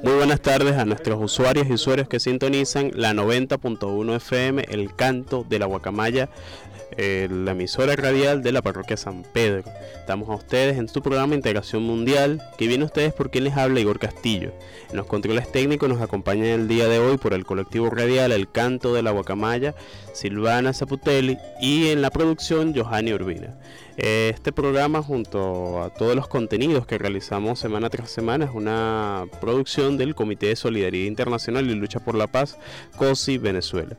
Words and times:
Muy 0.00 0.12
buenas 0.12 0.40
tardes 0.40 0.76
a 0.76 0.84
nuestros 0.84 1.20
usuarios 1.20 1.66
y 1.68 1.72
usuarios 1.72 2.06
que 2.06 2.20
sintonizan 2.20 2.92
la 2.94 3.12
90.1 3.12 4.14
FM, 4.14 4.64
el 4.68 4.94
canto 4.94 5.44
de 5.48 5.58
la 5.58 5.66
guacamaya, 5.66 6.28
eh, 6.96 7.26
la 7.28 7.50
emisora 7.50 7.96
radial 7.96 8.40
de 8.40 8.52
la 8.52 8.62
parroquia 8.62 8.96
San 8.96 9.24
Pedro. 9.24 9.64
Estamos 9.98 10.28
a 10.28 10.36
ustedes 10.36 10.78
en 10.78 10.88
su 10.88 11.02
programa 11.02 11.34
Integración 11.34 11.82
Mundial, 11.82 12.40
que 12.56 12.68
viene 12.68 12.84
a 12.84 12.86
ustedes 12.86 13.12
por 13.12 13.32
quien 13.32 13.42
les 13.42 13.56
habla 13.56 13.80
Igor 13.80 13.98
Castillo. 13.98 14.52
En 14.90 14.96
los 14.96 15.06
controles 15.06 15.52
técnicos 15.52 15.86
nos 15.88 16.00
acompaña 16.00 16.54
el 16.54 16.66
día 16.66 16.88
de 16.88 16.98
hoy 16.98 17.18
por 17.18 17.34
el 17.34 17.44
colectivo 17.44 17.90
radial 17.90 18.32
El 18.32 18.50
Canto 18.50 18.94
de 18.94 19.02
la 19.02 19.10
Guacamaya, 19.10 19.74
Silvana 20.14 20.72
Zaputelli 20.72 21.36
y 21.60 21.88
en 21.88 22.00
la 22.00 22.10
producción 22.10 22.74
Johanny 22.74 23.12
Urbina. 23.12 23.58
Este 23.98 24.52
programa 24.52 25.02
junto 25.02 25.82
a 25.82 25.90
todos 25.90 26.14
los 26.14 26.28
contenidos 26.28 26.86
que 26.86 26.98
realizamos 26.98 27.58
semana 27.58 27.90
tras 27.90 28.10
semana 28.10 28.44
es 28.44 28.52
una 28.54 29.24
producción 29.40 29.98
del 29.98 30.14
Comité 30.14 30.46
de 30.46 30.56
Solidaridad 30.56 31.08
Internacional 31.08 31.68
y 31.68 31.74
Lucha 31.74 31.98
por 31.98 32.14
la 32.14 32.28
Paz, 32.28 32.58
COSI 32.96 33.38
Venezuela. 33.38 33.98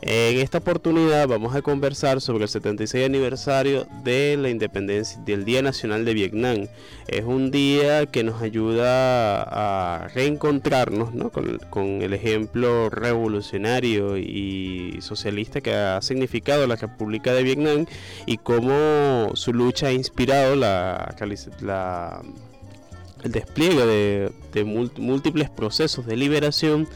En 0.00 0.38
esta 0.38 0.58
oportunidad 0.58 1.28
vamos 1.28 1.54
a 1.54 1.60
conversar 1.60 2.22
sobre 2.22 2.44
el 2.44 2.48
76 2.48 3.04
aniversario 3.04 3.86
de 4.02 4.38
la 4.38 4.48
independencia 4.48 5.20
del 5.20 5.44
Día 5.44 5.60
Nacional 5.60 6.06
de 6.06 6.14
Vietnam. 6.14 6.66
Es 7.06 7.24
un 7.24 7.50
día 7.50 8.06
que 8.06 8.24
nos 8.24 8.40
ayuda 8.40 9.42
a 9.42 10.08
reencontrarnos 10.24 11.14
¿no? 11.14 11.30
con, 11.30 12.02
el 12.02 12.12
ejemplo 12.14 12.88
revolucionario 12.90 14.16
y 14.16 14.98
socialista 15.00 15.60
que 15.60 15.74
ha 15.74 16.00
significado 16.02 16.66
la 16.66 16.76
República 16.76 17.32
de 17.34 17.42
Vietnam 17.42 17.86
y 18.26 18.38
cómo 18.38 19.30
su 19.34 19.52
lucha 19.52 19.88
ha 19.88 19.92
inspirado 19.92 20.56
la, 20.56 21.14
la- 21.60 22.22
el 23.22 23.32
despliegue 23.32 23.86
de, 23.86 24.32
de 24.52 24.66
múlt- 24.66 24.98
múltiples 24.98 25.48
procesos 25.50 26.06
de 26.06 26.16
liberación 26.16 26.86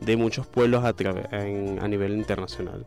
de 0.00 0.16
muchos 0.16 0.46
pueblos 0.46 0.84
a, 0.84 0.92
nivel 1.88 2.12
internacional. 2.12 2.84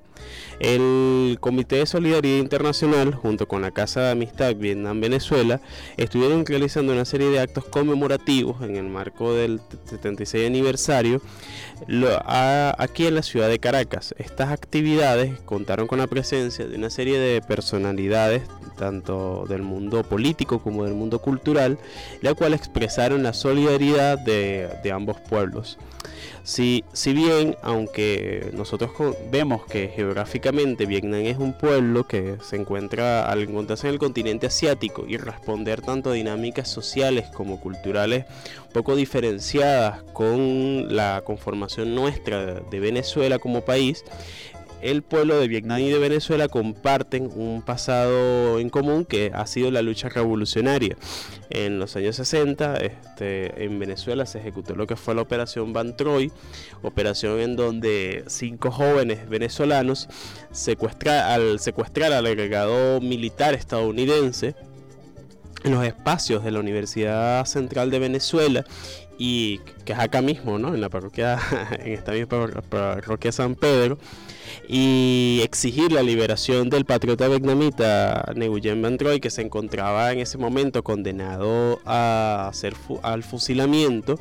El 0.59 1.37
Comité 1.39 1.77
de 1.77 1.85
Solidaridad 1.85 2.37
Internacional, 2.37 3.13
junto 3.13 3.47
con 3.47 3.61
la 3.61 3.71
Casa 3.71 4.01
de 4.01 4.11
Amistad 4.11 4.55
Vietnam-Venezuela, 4.55 5.61
estuvieron 5.97 6.45
realizando 6.45 6.93
una 6.93 7.05
serie 7.05 7.29
de 7.29 7.39
actos 7.39 7.65
conmemorativos 7.65 8.61
en 8.61 8.75
el 8.75 8.87
marco 8.87 9.33
del 9.33 9.61
76 9.85 10.47
aniversario 10.47 11.21
aquí 12.77 13.07
en 13.07 13.15
la 13.15 13.23
ciudad 13.23 13.49
de 13.49 13.59
Caracas. 13.59 14.13
Estas 14.17 14.51
actividades 14.51 15.39
contaron 15.41 15.87
con 15.87 15.99
la 15.99 16.07
presencia 16.07 16.67
de 16.67 16.75
una 16.75 16.89
serie 16.89 17.17
de 17.19 17.41
personalidades, 17.41 18.43
tanto 18.77 19.45
del 19.47 19.61
mundo 19.61 20.03
político 20.03 20.59
como 20.59 20.85
del 20.85 20.93
mundo 20.93 21.19
cultural, 21.19 21.77
la 22.21 22.33
cual 22.33 22.53
expresaron 22.53 23.23
la 23.23 23.33
solidaridad 23.33 24.19
de 24.19 24.91
ambos 24.91 25.19
pueblos. 25.21 25.77
Si, 26.43 26.83
si 26.93 27.13
bien, 27.13 27.55
aunque 27.61 28.49
nosotros 28.53 28.91
vemos 29.31 29.65
que 29.65 29.89
geográficamente 29.89 30.85
Vietnam 30.85 31.21
es 31.25 31.37
un 31.37 31.53
pueblo 31.53 32.07
que 32.07 32.37
se 32.41 32.55
encuentra 32.55 33.29
al 33.29 33.43
encontrarse 33.43 33.87
en 33.87 33.93
el 33.93 33.99
continente 33.99 34.47
asiático 34.47 35.05
y 35.07 35.17
responder 35.17 35.81
tanto 35.81 36.09
a 36.09 36.13
dinámicas 36.13 36.67
sociales 36.67 37.27
como 37.33 37.59
culturales 37.59 38.25
poco 38.73 38.95
diferenciadas 38.95 40.03
con 40.13 40.95
la 40.95 41.21
conformación 41.25 41.95
nuestra 41.95 42.55
de 42.55 42.79
Venezuela 42.79 43.39
como 43.39 43.61
país, 43.61 44.03
el 44.81 45.01
pueblo 45.01 45.39
de 45.39 45.47
Vietnam 45.47 45.79
y 45.79 45.89
de 45.89 45.99
Venezuela 45.99 46.47
comparten 46.47 47.29
un 47.35 47.61
pasado 47.61 48.59
en 48.59 48.69
común 48.69 49.05
que 49.05 49.31
ha 49.33 49.45
sido 49.47 49.71
la 49.71 49.81
lucha 49.81 50.09
revolucionaria. 50.09 50.95
En 51.49 51.79
los 51.79 51.95
años 51.95 52.15
60, 52.15 52.77
este, 52.77 53.63
en 53.65 53.79
Venezuela 53.79 54.25
se 54.25 54.39
ejecutó 54.39 54.75
lo 54.75 54.87
que 54.87 54.95
fue 54.95 55.15
la 55.15 55.21
Operación 55.21 55.73
Van 55.73 55.97
Troy, 55.97 56.31
operación 56.81 57.39
en 57.39 57.55
donde 57.55 58.23
cinco 58.27 58.71
jóvenes 58.71 59.27
venezolanos 59.29 60.07
secuestra, 60.51 61.33
al 61.33 61.59
secuestrar 61.59 62.13
al 62.13 62.25
agregado 62.25 63.01
militar 63.01 63.53
estadounidense 63.53 64.55
en 65.63 65.71
los 65.73 65.85
espacios 65.85 66.43
de 66.43 66.51
la 66.51 66.59
Universidad 66.59 67.43
Central 67.45 67.91
de 67.91 67.99
Venezuela 67.99 68.63
y 69.17 69.59
que 69.83 69.91
es 69.91 69.99
acá 69.99 70.21
mismo, 70.21 70.57
¿no? 70.57 70.73
En 70.73 70.79
la 70.79 70.87
parroquia, 70.87 71.37
en 71.83 71.91
esta 71.91 72.13
misma 72.13 72.27
parro- 72.29 72.61
parroquia 72.61 73.31
San 73.33 73.55
Pedro, 73.55 73.97
y 74.67 75.41
exigir 75.43 75.91
la 75.91 76.03
liberación 76.03 76.69
del 76.69 76.85
patriota 76.85 77.27
vietnamita 77.27 78.25
Nguyen 78.35 78.81
Van 78.81 78.97
Troy, 78.97 79.19
que 79.19 79.29
se 79.29 79.41
encontraba 79.41 80.11
en 80.11 80.19
ese 80.19 80.37
momento 80.37 80.83
condenado 80.83 81.79
a 81.85 82.49
ser 82.53 82.75
fu- 82.75 82.99
al 83.03 83.23
fusilamiento, 83.23 84.19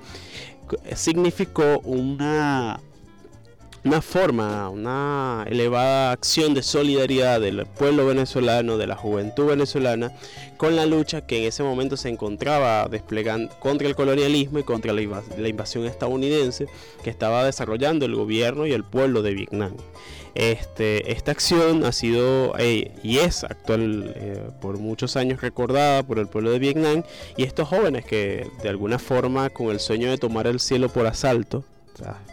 significó 0.94 1.80
una 1.80 2.80
una 3.84 4.02
forma, 4.02 4.69
una 4.69 5.44
elevada 5.48 6.12
acción 6.12 6.54
de 6.54 6.62
solidaridad 6.62 7.40
del 7.40 7.64
pueblo 7.66 8.06
venezolano, 8.06 8.76
de 8.76 8.86
la 8.86 8.96
juventud 8.96 9.46
venezolana, 9.46 10.12
con 10.56 10.75
la 10.76 10.86
lucha 10.86 11.26
que 11.26 11.38
en 11.38 11.44
ese 11.44 11.62
momento 11.62 11.96
se 11.96 12.08
encontraba 12.08 12.88
desplegando 12.88 13.54
contra 13.60 13.86
el 13.86 13.94
colonialismo 13.94 14.58
y 14.58 14.64
contra 14.64 14.92
la, 14.92 15.00
invasión 15.00 15.86
estadounidense 15.86 16.66
que 17.04 17.10
estaba 17.10 17.44
desarrollando 17.44 18.04
el 18.04 18.14
gobierno 18.16 18.66
y 18.66 18.72
el 18.72 18.84
pueblo 18.84 19.22
de 19.22 19.34
Vietnam. 19.34 19.75
Este, 20.34 21.12
esta 21.12 21.32
acción 21.32 21.84
ha 21.84 21.92
sido 21.92 22.54
eh, 22.58 22.92
y 23.02 23.19
es 23.19 23.44
actual 23.44 24.12
eh, 24.14 24.50
por 24.60 24.78
muchos 24.78 25.16
años 25.16 25.40
recordada 25.40 26.02
por 26.02 26.19
el 26.19 26.28
pueblo 26.28 26.50
de 26.50 26.58
Vietnam 26.58 27.02
y 27.36 27.44
estos 27.44 27.69
jóvenes 27.69 28.04
que 28.04 28.46
de 28.62 28.69
alguna 28.69 28.98
forma 28.98 29.50
con 29.50 29.70
el 29.70 29.80
sueño 29.80 30.10
de 30.10 30.19
tomar 30.19 30.46
el 30.46 30.60
cielo 30.60 30.90
por 30.90 31.06
asalto 31.06 31.64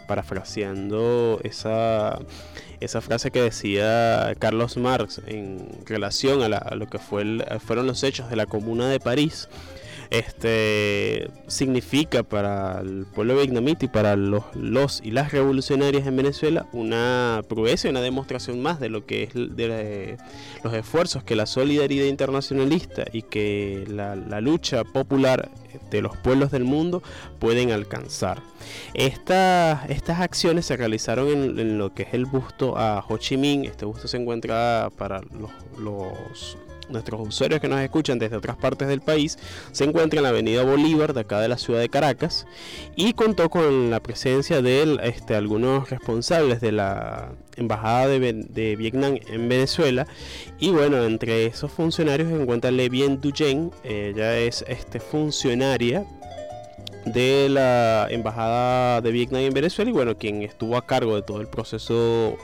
parafraseando 0.06 1.40
esa, 1.44 2.18
esa 2.80 3.00
frase 3.00 3.30
que 3.30 3.40
decía 3.40 4.34
Carlos 4.38 4.76
Marx 4.76 5.20
en 5.26 5.68
relación 5.86 6.42
a, 6.42 6.74
lo 6.74 6.86
que 6.88 6.98
fue 6.98 7.24
fueron 7.64 7.86
los 7.86 8.02
hechos 8.02 8.30
de 8.30 8.36
la 8.36 8.46
Comuna 8.46 8.88
de 8.88 9.00
París, 9.00 9.48
este 10.10 11.30
significa 11.46 12.22
para 12.22 12.80
el 12.80 13.06
pueblo 13.14 13.36
vietnamita 13.36 13.84
y 13.84 13.88
para 13.88 14.16
los, 14.16 14.44
los 14.54 15.00
y 15.04 15.10
las 15.10 15.32
revolucionarias 15.32 16.06
en 16.06 16.16
Venezuela 16.16 16.66
una 16.72 17.42
prueba 17.48 17.66
y 17.82 17.88
una 17.88 18.00
demostración 18.00 18.62
más 18.62 18.80
de 18.80 18.88
lo 18.88 19.06
que 19.06 19.24
es 19.24 19.34
de, 19.34 20.16
los 20.62 20.72
esfuerzos 20.74 21.24
que 21.24 21.36
la 21.36 21.46
solidaridad 21.46 22.06
internacionalista 22.06 23.04
y 23.12 23.22
que 23.22 23.84
la, 23.88 24.14
lucha 24.40 24.84
popular 24.84 25.50
de 25.90 26.02
los 26.02 26.16
pueblos 26.18 26.50
del 26.50 26.64
mundo 26.64 27.02
pueden 27.38 27.72
alcanzar. 27.72 28.42
Estas, 28.94 29.88
estas 29.90 30.20
acciones 30.20 30.66
se 30.66 30.76
realizaron 30.76 31.28
en, 31.28 31.78
lo 31.78 31.94
que 31.94 32.04
es 32.04 32.14
el 32.14 32.26
busto 32.26 32.76
a 32.76 33.04
Ho 33.08 33.16
Chi 33.18 33.36
Minh. 33.36 33.64
Este 33.64 33.84
busto 33.84 34.06
se 34.06 34.18
encuentra 34.18 34.90
para 34.96 35.20
los, 35.20 35.50
los 35.78 36.56
nuestros 36.88 37.28
usuarios 37.28 37.60
que 37.60 37.68
nos 37.68 37.80
escuchan 37.80 38.18
desde 38.18 38.36
otras 38.36 38.56
partes 38.56 38.88
del 38.88 39.00
país, 39.00 39.38
se 39.72 39.84
encuentra 39.84 40.18
en 40.18 40.24
la 40.24 40.30
avenida 40.30 40.62
Bolívar 40.62 41.14
de 41.14 41.20
acá 41.20 41.40
de 41.40 41.48
la 41.48 41.58
ciudad 41.58 41.80
de 41.80 41.88
Caracas 41.88 42.46
y 42.94 43.12
contó 43.12 43.48
con 43.50 43.90
la 43.90 44.00
presencia 44.00 44.62
de 44.62 44.98
este, 45.02 45.34
algunos 45.34 45.90
responsables 45.90 46.60
de 46.60 46.72
la 46.72 47.32
embajada 47.56 48.08
de, 48.08 48.76
Vietnam 48.76 49.18
en 49.28 49.48
Venezuela 49.48 50.06
y 50.58 50.70
bueno, 50.70 51.02
entre 51.04 51.46
esos 51.46 51.72
funcionarios 51.72 52.28
se 52.28 52.40
encuentra 52.40 52.70
Le 52.70 52.88
Bien 52.88 53.20
Duyen, 53.20 53.70
ella 53.84 54.38
es 54.38 54.64
este, 54.68 55.00
funcionaria 55.00 56.06
de 57.06 57.48
la 57.48 58.08
Embajada 58.10 59.00
de 59.00 59.12
Vietnam 59.12 59.42
en 59.42 59.54
Venezuela 59.54 59.90
y 59.90 59.94
bueno, 59.94 60.16
quien 60.16 60.42
estuvo 60.42 60.76
a 60.76 60.86
cargo 60.86 61.14
de 61.14 61.22
todo 61.22 61.40
el 61.40 61.46
proceso 61.46 62.36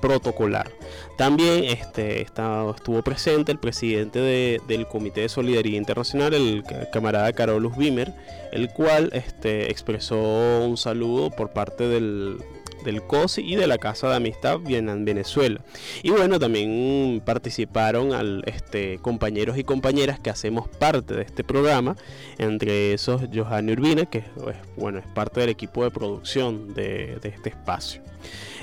protocolar. 0.00 0.70
También 1.16 1.64
este, 1.64 2.22
estuvo 2.22 3.02
presente 3.02 3.52
el 3.52 3.58
presidente 3.58 4.18
del 4.66 4.86
Comité 4.88 5.22
de 5.22 5.28
Solidaridad 5.28 5.78
Internacional, 5.78 6.34
el 6.34 6.64
camarada 6.92 7.32
Carolus 7.32 7.76
Bimer, 7.76 8.12
el 8.52 8.70
cual 8.70 9.10
este, 9.12 9.70
expresó 9.70 10.16
un 10.64 10.76
saludo 10.76 11.30
por 11.30 11.50
parte 11.50 11.86
del, 11.86 12.38
del 12.86 13.02
COSI 13.02 13.42
y 13.42 13.56
de 13.56 13.66
la 13.66 13.78
Casa 13.78 14.08
de 14.08 14.16
Amistad 14.16 14.60
en 14.66 15.04
Venezuela. 15.04 15.60
Y 16.02 16.10
bueno, 16.10 16.38
también 16.38 17.20
participaron 17.24 18.12
este, 18.46 18.98
compañeros 18.98 19.58
y 19.58 19.64
compañeras 19.64 20.20
que 20.20 20.30
hacemos 20.30 20.68
parte 20.68 21.14
de 21.14 21.22
este 21.22 21.44
programa, 21.44 21.96
entre 22.38 22.94
esos 22.94 23.22
Johanny 23.34 23.72
Urbina, 23.72 24.06
que 24.06 24.18
es, 24.18 24.24
bueno, 24.76 25.00
es 25.00 25.06
parte 25.08 25.40
del 25.40 25.50
equipo 25.50 25.84
de 25.84 25.90
producción 25.90 26.72
de, 26.72 27.18
este 27.22 27.50
espacio. 27.50 28.02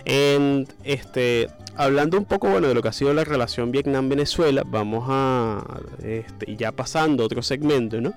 Este, 0.06 1.50
hablando 1.76 2.18
un 2.18 2.26
poco 2.26 2.50
bueno, 2.50 2.68
de 2.68 2.74
lo 2.74 2.82
que 2.82 2.88
ha 2.88 2.94
sido 2.94 3.14
la 3.14 3.24
relación 3.26 3.72
Vietnam-Venezuela, 3.72 4.64
vamos 4.66 5.06
a, 5.10 5.82
este, 6.02 6.56
ya 6.56 6.72
pasando 6.72 7.26
otro 7.26 7.42
segmento, 7.42 8.00
¿no? 8.00 8.14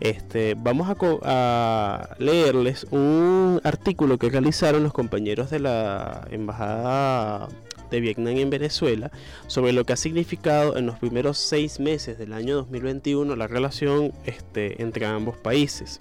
Este, 0.00 0.54
vamos 0.56 0.88
a, 1.24 2.16
leerles 2.18 2.86
un 2.90 3.60
artículo 3.64 4.18
que 4.18 4.30
realizaron 4.30 4.82
los 4.82 4.92
compañeros 4.92 5.50
de 5.50 5.58
la 5.58 6.26
Embajada 6.30 7.48
de 7.90 8.00
Vietnam 8.00 8.36
en 8.36 8.50
Venezuela 8.50 9.10
sobre 9.46 9.72
lo 9.72 9.84
que 9.84 9.94
ha 9.94 9.96
significado 9.96 10.76
en 10.76 10.86
los 10.86 10.98
primeros 10.98 11.38
seis 11.38 11.80
meses 11.80 12.18
del 12.18 12.32
año 12.32 12.56
2021 12.56 13.34
la 13.34 13.46
relación 13.46 14.12
este, 14.24 14.82
entre 14.82 15.06
ambos 15.06 15.36
países. 15.36 16.00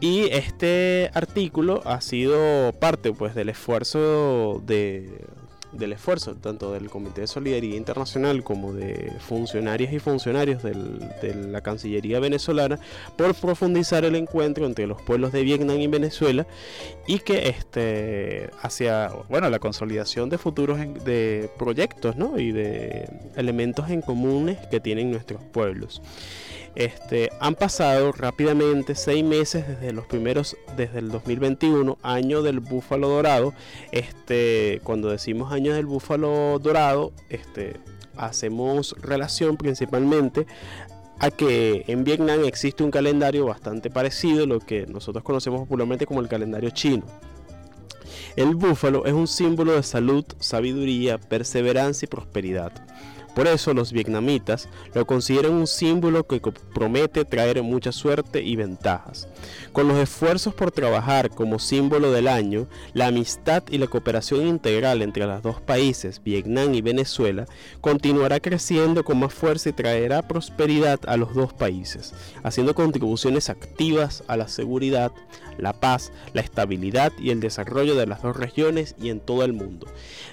Y 0.00 0.28
este 0.30 1.10
artículo 1.14 1.82
ha 1.84 2.00
sido 2.00 2.72
parte 2.78 3.12
pues, 3.12 3.34
del 3.34 3.48
esfuerzo 3.48 4.62
de 4.64 5.24
del 5.72 5.92
esfuerzo 5.92 6.34
tanto 6.36 6.72
del 6.72 6.88
Comité 6.88 7.22
de 7.22 7.26
Solidaridad 7.26 7.76
Internacional 7.76 8.42
como 8.42 8.72
de 8.72 9.12
funcionarias 9.20 9.92
y 9.92 9.98
funcionarios 9.98 10.62
de 10.62 11.34
la 11.48 11.60
Cancillería 11.60 12.20
venezolana 12.20 12.78
por 13.16 13.34
profundizar 13.34 14.04
el 14.04 14.16
encuentro 14.16 14.66
entre 14.66 14.86
los 14.86 15.00
pueblos 15.02 15.32
de 15.32 15.42
Vietnam 15.42 15.78
y 15.78 15.86
Venezuela 15.86 16.46
y 17.06 17.18
que 17.20 17.48
este 17.48 18.50
hacia 18.62 19.10
bueno 19.28 19.50
la 19.50 19.58
consolidación 19.58 20.28
de 20.28 20.38
futuros 20.38 20.78
de 21.04 21.50
proyectos 21.58 22.16
y 22.38 22.52
de 22.52 23.08
elementos 23.36 23.90
en 23.90 24.02
comunes 24.02 24.58
que 24.70 24.80
tienen 24.80 25.10
nuestros 25.10 25.42
pueblos. 25.44 26.02
Este, 26.78 27.30
han 27.40 27.56
pasado 27.56 28.12
rápidamente 28.12 28.94
seis 28.94 29.24
meses 29.24 29.66
desde 29.66 29.92
los 29.92 30.06
primeros, 30.06 30.56
desde 30.76 31.00
el 31.00 31.10
2021, 31.10 31.98
año 32.04 32.40
del 32.40 32.60
búfalo 32.60 33.08
dorado. 33.08 33.52
Este, 33.90 34.80
cuando 34.84 35.10
decimos 35.10 35.52
año 35.52 35.74
del 35.74 35.86
búfalo 35.86 36.60
dorado, 36.60 37.10
este, 37.30 37.80
hacemos 38.16 38.94
relación 39.00 39.56
principalmente 39.56 40.46
a 41.18 41.32
que 41.32 41.82
en 41.88 42.04
Vietnam 42.04 42.44
existe 42.44 42.84
un 42.84 42.92
calendario 42.92 43.44
bastante 43.44 43.90
parecido, 43.90 44.46
lo 44.46 44.60
que 44.60 44.86
nosotros 44.86 45.24
conocemos 45.24 45.62
popularmente 45.62 46.06
como 46.06 46.20
el 46.20 46.28
calendario 46.28 46.70
chino. 46.70 47.04
El 48.36 48.54
búfalo 48.54 49.04
es 49.04 49.14
un 49.14 49.26
símbolo 49.26 49.72
de 49.72 49.82
salud, 49.82 50.24
sabiduría, 50.38 51.18
perseverancia 51.18 52.06
y 52.06 52.08
prosperidad. 52.08 52.70
Por 53.34 53.46
eso 53.46 53.72
los 53.74 53.92
vietnamitas 53.92 54.68
lo 54.94 55.06
consideran 55.06 55.52
un 55.52 55.66
símbolo 55.66 56.26
que 56.26 56.40
promete 56.74 57.24
traer 57.24 57.62
mucha 57.62 57.92
suerte 57.92 58.42
y 58.42 58.56
ventajas. 58.56 59.28
Con 59.72 59.86
los 59.88 59.98
esfuerzos 59.98 60.54
por 60.54 60.70
trabajar 60.70 61.30
como 61.30 61.58
símbolo 61.58 62.10
del 62.10 62.26
año, 62.26 62.66
la 62.94 63.06
amistad 63.06 63.62
y 63.70 63.78
la 63.78 63.86
cooperación 63.86 64.46
integral 64.46 65.02
entre 65.02 65.26
los 65.26 65.42
dos 65.42 65.60
países, 65.60 66.20
Vietnam 66.24 66.74
y 66.74 66.80
Venezuela, 66.80 67.46
continuará 67.80 68.40
creciendo 68.40 69.04
con 69.04 69.18
más 69.18 69.32
fuerza 69.32 69.68
y 69.68 69.72
traerá 69.72 70.22
prosperidad 70.22 71.00
a 71.06 71.16
los 71.16 71.34
dos 71.34 71.52
países, 71.52 72.14
haciendo 72.42 72.74
contribuciones 72.74 73.50
activas 73.50 74.24
a 74.26 74.36
la 74.36 74.48
seguridad, 74.48 75.12
la 75.58 75.72
paz, 75.72 76.12
la 76.32 76.40
estabilidad 76.40 77.12
y 77.18 77.30
el 77.30 77.40
desarrollo 77.40 77.94
de 77.94 78.06
las 78.06 78.22
dos 78.22 78.36
regiones 78.36 78.94
y 79.00 79.10
en 79.10 79.20
todo 79.20 79.44
el 79.44 79.52
mundo. 79.52 79.86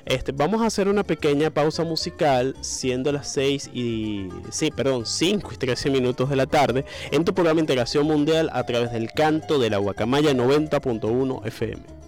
Este, 0.05 0.31
vamos 0.31 0.61
a 0.61 0.67
hacer 0.67 0.87
una 0.87 1.03
pequeña 1.03 1.49
pausa 1.49 1.83
musical, 1.83 2.55
siendo 2.61 3.11
las 3.11 3.27
6 3.31 3.71
y. 3.73 4.29
Sí, 4.51 4.71
perdón, 4.71 5.05
5 5.05 5.51
y 5.53 5.57
13 5.57 5.89
minutos 5.89 6.29
de 6.29 6.35
la 6.35 6.45
tarde, 6.45 6.85
en 7.11 7.25
tu 7.25 7.33
programa 7.33 7.59
Integración 7.59 8.05
Mundial 8.05 8.49
a 8.53 8.63
través 8.65 8.91
del 8.91 9.11
canto 9.11 9.59
de 9.59 9.69
la 9.69 9.77
Guacamaya 9.77 10.31
90.1 10.31 11.45
FM. 11.45 12.04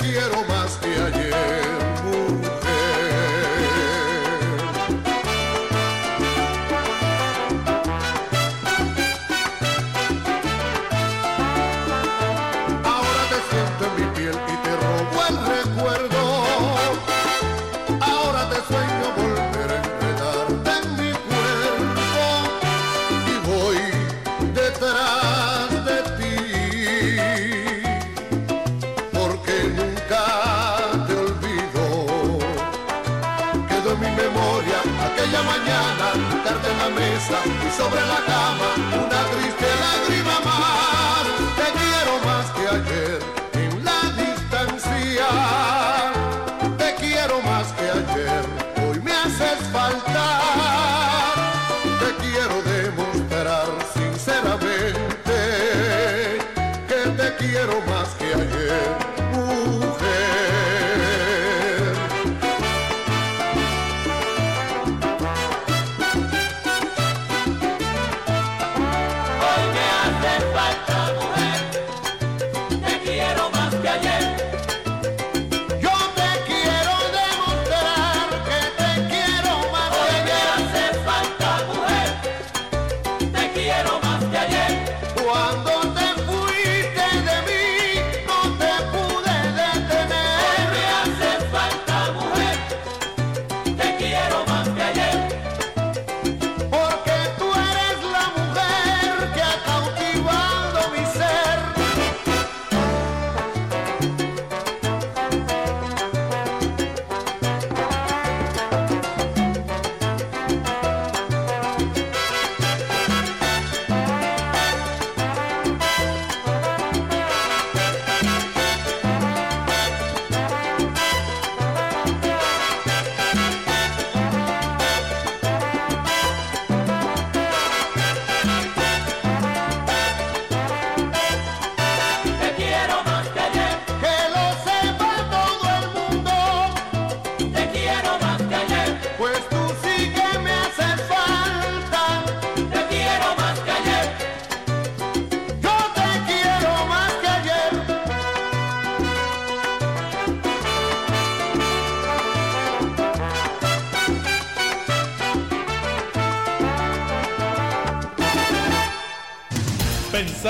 quiero 0.00 0.44
más 0.48 0.76
que 0.78 0.88
ayer. 0.88 1.59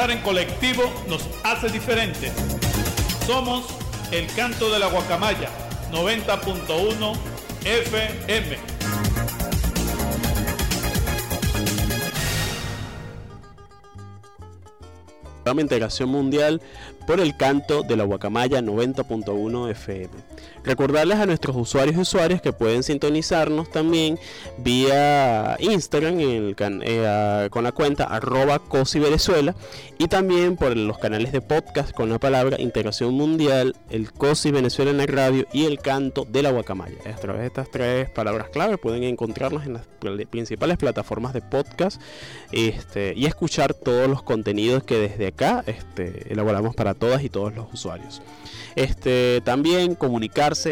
Pensar 0.01 0.17
en 0.17 0.23
colectivo 0.23 0.83
nos 1.09 1.29
hace 1.45 1.69
diferentes. 1.69 2.33
Somos 3.27 3.67
el 4.11 4.27
canto 4.35 4.71
de 4.71 4.79
la 4.79 4.87
guacamaya 4.87 5.51
90.1 5.93 7.17
FM. 7.67 8.57
Integración 15.59 16.09
Mundial 16.09 16.63
por 17.07 17.21
el 17.21 17.37
canto 17.37 17.83
de 17.83 17.97
la 17.97 18.05
Guacamaya 18.05 18.63
90.1 18.63 19.71
FM. 19.71 20.30
Recordarles 20.65 21.19
a 21.19 21.27
nuestros 21.27 21.57
usuarios 21.57 21.97
y 21.97 22.01
usuarias 22.01 22.43
que 22.43 22.53
pueden 22.53 22.83
sintonizarnos 22.83 23.71
también 23.71 24.19
vía 24.59 25.57
Instagram 25.59 26.17
eh, 26.21 27.49
con 27.51 27.65
la 27.65 27.73
cuenta 27.73 28.05
arroba 28.05 28.59
COSI 28.59 29.01
y 29.99 30.09
también 30.09 30.57
por 30.57 30.77
los 30.77 30.99
canales 30.99 31.33
de 31.33 31.41
podcast 31.41 31.93
con 31.93 32.11
la 32.11 32.19
palabra 32.19 32.61
Integración 32.61 33.15
Mundial, 33.15 33.77
el 33.91 34.13
COSI 34.13 34.51
Venezuela 34.51 34.91
en 34.91 34.99
la 34.99 35.07
radio 35.07 35.47
y 35.53 35.65
el 35.65 35.79
canto 35.79 36.27
de 36.27 36.43
la 36.43 36.51
Guacamaya. 36.51 36.97
A 37.07 37.17
través 37.17 37.41
de 37.43 37.47
estas 37.47 37.71
tres 37.71 38.11
palabras 38.11 38.49
clave 38.51 38.79
pueden 38.79 39.03
encontrarnos 39.05 39.67
en 39.67 39.75
las 39.75 39.87
principales 40.31 40.79
plataformas 40.79 41.33
de 41.33 41.43
podcast 41.43 42.01
este, 42.53 43.15
y 43.17 43.27
escuchar 43.27 43.75
todos 43.75 44.09
los 44.09 44.23
contenidos 44.23 44.83
que 44.83 44.99
desde 44.99 45.29
acá 45.29 45.65
este, 45.67 46.33
elaboramos 46.33 46.75
para 46.75 46.95
todas 46.95 47.23
y 47.23 47.29
todos 47.29 47.55
los 47.55 47.73
usuarios. 47.73 48.23
Este, 48.77 49.41
también 49.45 49.95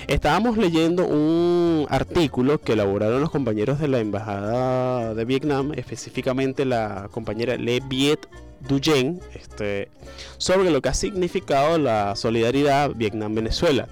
Estábamos 0.06 0.58
leyendo 0.58 1.06
un 1.06 1.86
artículo 1.88 2.60
que 2.60 2.74
elaboraron 2.74 3.20
los 3.20 3.30
compañeros 3.30 3.80
de 3.80 3.88
la 3.88 4.00
Embajada 4.00 5.14
de 5.14 5.24
Vietnam, 5.24 5.72
específicamente 5.76 6.64
la 6.64 7.08
compañera 7.10 7.56
Le 7.56 7.80
Viet 7.80 8.28
Duyen 8.60 9.20
este, 9.34 9.88
sobre 10.38 10.70
lo 10.70 10.80
que 10.80 10.88
ha 10.88 10.94
significado 10.94 11.78
la 11.78 12.16
solidaridad 12.16 12.92
Vietnam-Venezuela. 12.94 13.88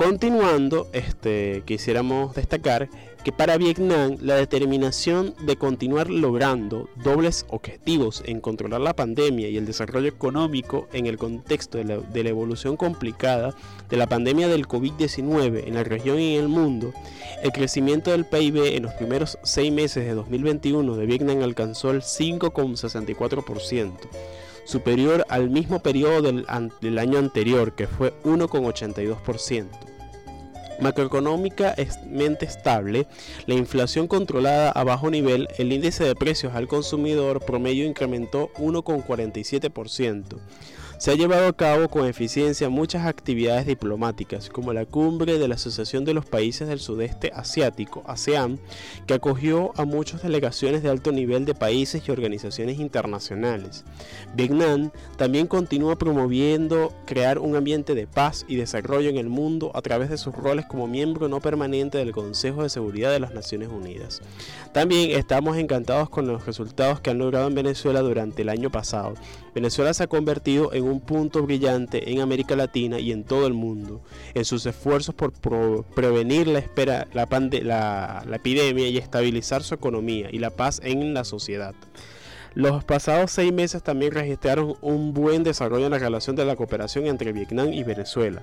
Continuando, 0.00 0.88
este, 0.94 1.62
quisiéramos 1.66 2.34
destacar 2.34 2.88
que 3.22 3.32
para 3.32 3.58
Vietnam 3.58 4.16
la 4.22 4.34
determinación 4.34 5.34
de 5.42 5.56
continuar 5.56 6.08
logrando 6.08 6.88
dobles 7.04 7.44
objetivos 7.50 8.22
en 8.24 8.40
controlar 8.40 8.80
la 8.80 8.96
pandemia 8.96 9.50
y 9.50 9.58
el 9.58 9.66
desarrollo 9.66 10.08
económico 10.08 10.88
en 10.94 11.04
el 11.04 11.18
contexto 11.18 11.76
de 11.76 11.84
la, 11.84 12.30
evolución 12.30 12.78
complicada 12.78 13.54
de 13.90 13.98
la 13.98 14.06
pandemia 14.06 14.48
del 14.48 14.66
COVID-19 14.66 15.64
en 15.66 15.74
la 15.74 15.84
región 15.84 16.18
y 16.18 16.36
en 16.36 16.44
el 16.44 16.48
mundo, 16.48 16.94
el 17.42 17.52
crecimiento 17.52 18.10
del 18.10 18.24
PIB 18.24 18.76
en 18.76 18.84
los 18.84 18.94
primeros 18.94 19.36
seis 19.42 19.70
meses 19.70 20.06
de 20.06 20.14
2021 20.14 20.96
de 20.96 21.04
Vietnam 21.04 21.42
alcanzó 21.42 21.90
el 21.90 22.00
5,64%, 22.00 23.92
superior 24.64 25.26
al 25.28 25.50
mismo 25.50 25.82
periodo 25.82 26.22
del, 26.22 26.46
del 26.80 26.98
año 26.98 27.18
anterior 27.18 27.74
que 27.74 27.86
fue 27.86 28.14
1,82% 28.24 29.89
macroeconómicamente 30.80 32.44
estable, 32.44 33.06
la 33.46 33.54
inflación 33.54 34.08
controlada 34.08 34.70
a 34.70 34.84
bajo 34.84 35.10
nivel, 35.10 35.48
el 35.58 35.72
índice 35.72 36.04
de 36.04 36.14
precios 36.14 36.54
al 36.54 36.68
consumidor 36.68 37.44
promedio 37.44 37.86
incrementó 37.86 38.50
1,47% 38.54 40.38
se 41.00 41.10
ha 41.10 41.14
llevado 41.14 41.48
a 41.48 41.56
cabo 41.56 41.88
con 41.88 42.04
eficiencia 42.04 42.68
muchas 42.68 43.06
actividades 43.06 43.64
diplomáticas, 43.64 44.50
como 44.50 44.74
la 44.74 44.84
cumbre 44.84 45.38
de 45.38 45.48
la 45.48 45.54
Asociación 45.54 46.04
de 46.04 46.12
los 46.12 46.26
Países 46.26 46.68
del 46.68 46.78
Sudeste 46.78 47.32
Asiático, 47.34 48.02
ASEAN, 48.06 48.60
que 49.06 49.14
acogió 49.14 49.72
a 49.76 49.86
muchas 49.86 50.22
delegaciones 50.22 50.82
de 50.82 50.90
alto 50.90 51.10
nivel 51.10 51.46
de 51.46 51.54
países 51.54 52.02
y 52.06 52.10
organizaciones 52.10 52.78
internacionales. 52.78 53.86
Vietnam 54.34 54.90
también 55.16 55.46
continúa 55.46 55.96
promoviendo 55.96 56.92
crear 57.06 57.38
un 57.38 57.56
ambiente 57.56 57.94
de 57.94 58.06
paz 58.06 58.44
y 58.46 58.56
desarrollo 58.56 59.08
en 59.08 59.16
el 59.16 59.30
mundo 59.30 59.70
a 59.74 59.80
través 59.80 60.10
de 60.10 60.18
sus 60.18 60.34
roles 60.34 60.66
como 60.66 60.86
miembro 60.86 61.28
no 61.28 61.40
permanente 61.40 61.96
del 61.96 62.12
Consejo 62.12 62.62
de 62.62 62.68
Seguridad 62.68 63.10
de 63.10 63.20
las 63.20 63.32
Naciones 63.32 63.70
Unidas. 63.70 64.20
También 64.74 65.12
estamos 65.12 65.56
encantados 65.56 66.10
con 66.10 66.26
los 66.26 66.44
resultados 66.44 67.00
que 67.00 67.08
han 67.08 67.16
logrado 67.16 67.48
en 67.48 67.54
Venezuela 67.54 68.00
durante 68.00 68.42
el 68.42 68.50
año 68.50 68.70
pasado. 68.70 69.14
Venezuela 69.54 69.92
se 69.94 70.04
ha 70.04 70.06
convertido 70.06 70.72
en 70.72 70.84
un 70.84 71.00
punto 71.00 71.42
brillante 71.42 72.10
en 72.10 72.20
América 72.20 72.56
Latina 72.56 72.98
y 72.98 73.12
en 73.12 73.24
todo 73.24 73.46
el 73.46 73.54
mundo, 73.54 74.00
en 74.34 74.44
sus 74.44 74.64
esfuerzos 74.66 75.14
por 75.14 75.32
prevenir 75.94 76.46
la, 76.46 76.60
espera, 76.60 77.08
la, 77.12 78.24
epidemia 78.32 78.88
y 78.88 78.98
estabilizar 78.98 79.62
su 79.62 79.74
economía 79.74 80.28
y 80.30 80.38
la 80.38 80.50
paz 80.50 80.80
en 80.84 81.14
la 81.14 81.24
sociedad. 81.24 81.74
Los 82.54 82.82
pasados 82.82 83.30
seis 83.30 83.52
meses 83.52 83.80
también 83.80 84.10
registraron 84.10 84.74
un 84.80 85.14
buen 85.14 85.44
desarrollo 85.44 85.84
en 85.84 85.92
la 85.92 86.00
relación 86.00 86.34
de 86.34 86.44
la 86.44 86.56
cooperación 86.56 87.06
entre 87.06 87.32
Vietnam 87.32 87.72
y 87.72 87.84
Venezuela. 87.84 88.42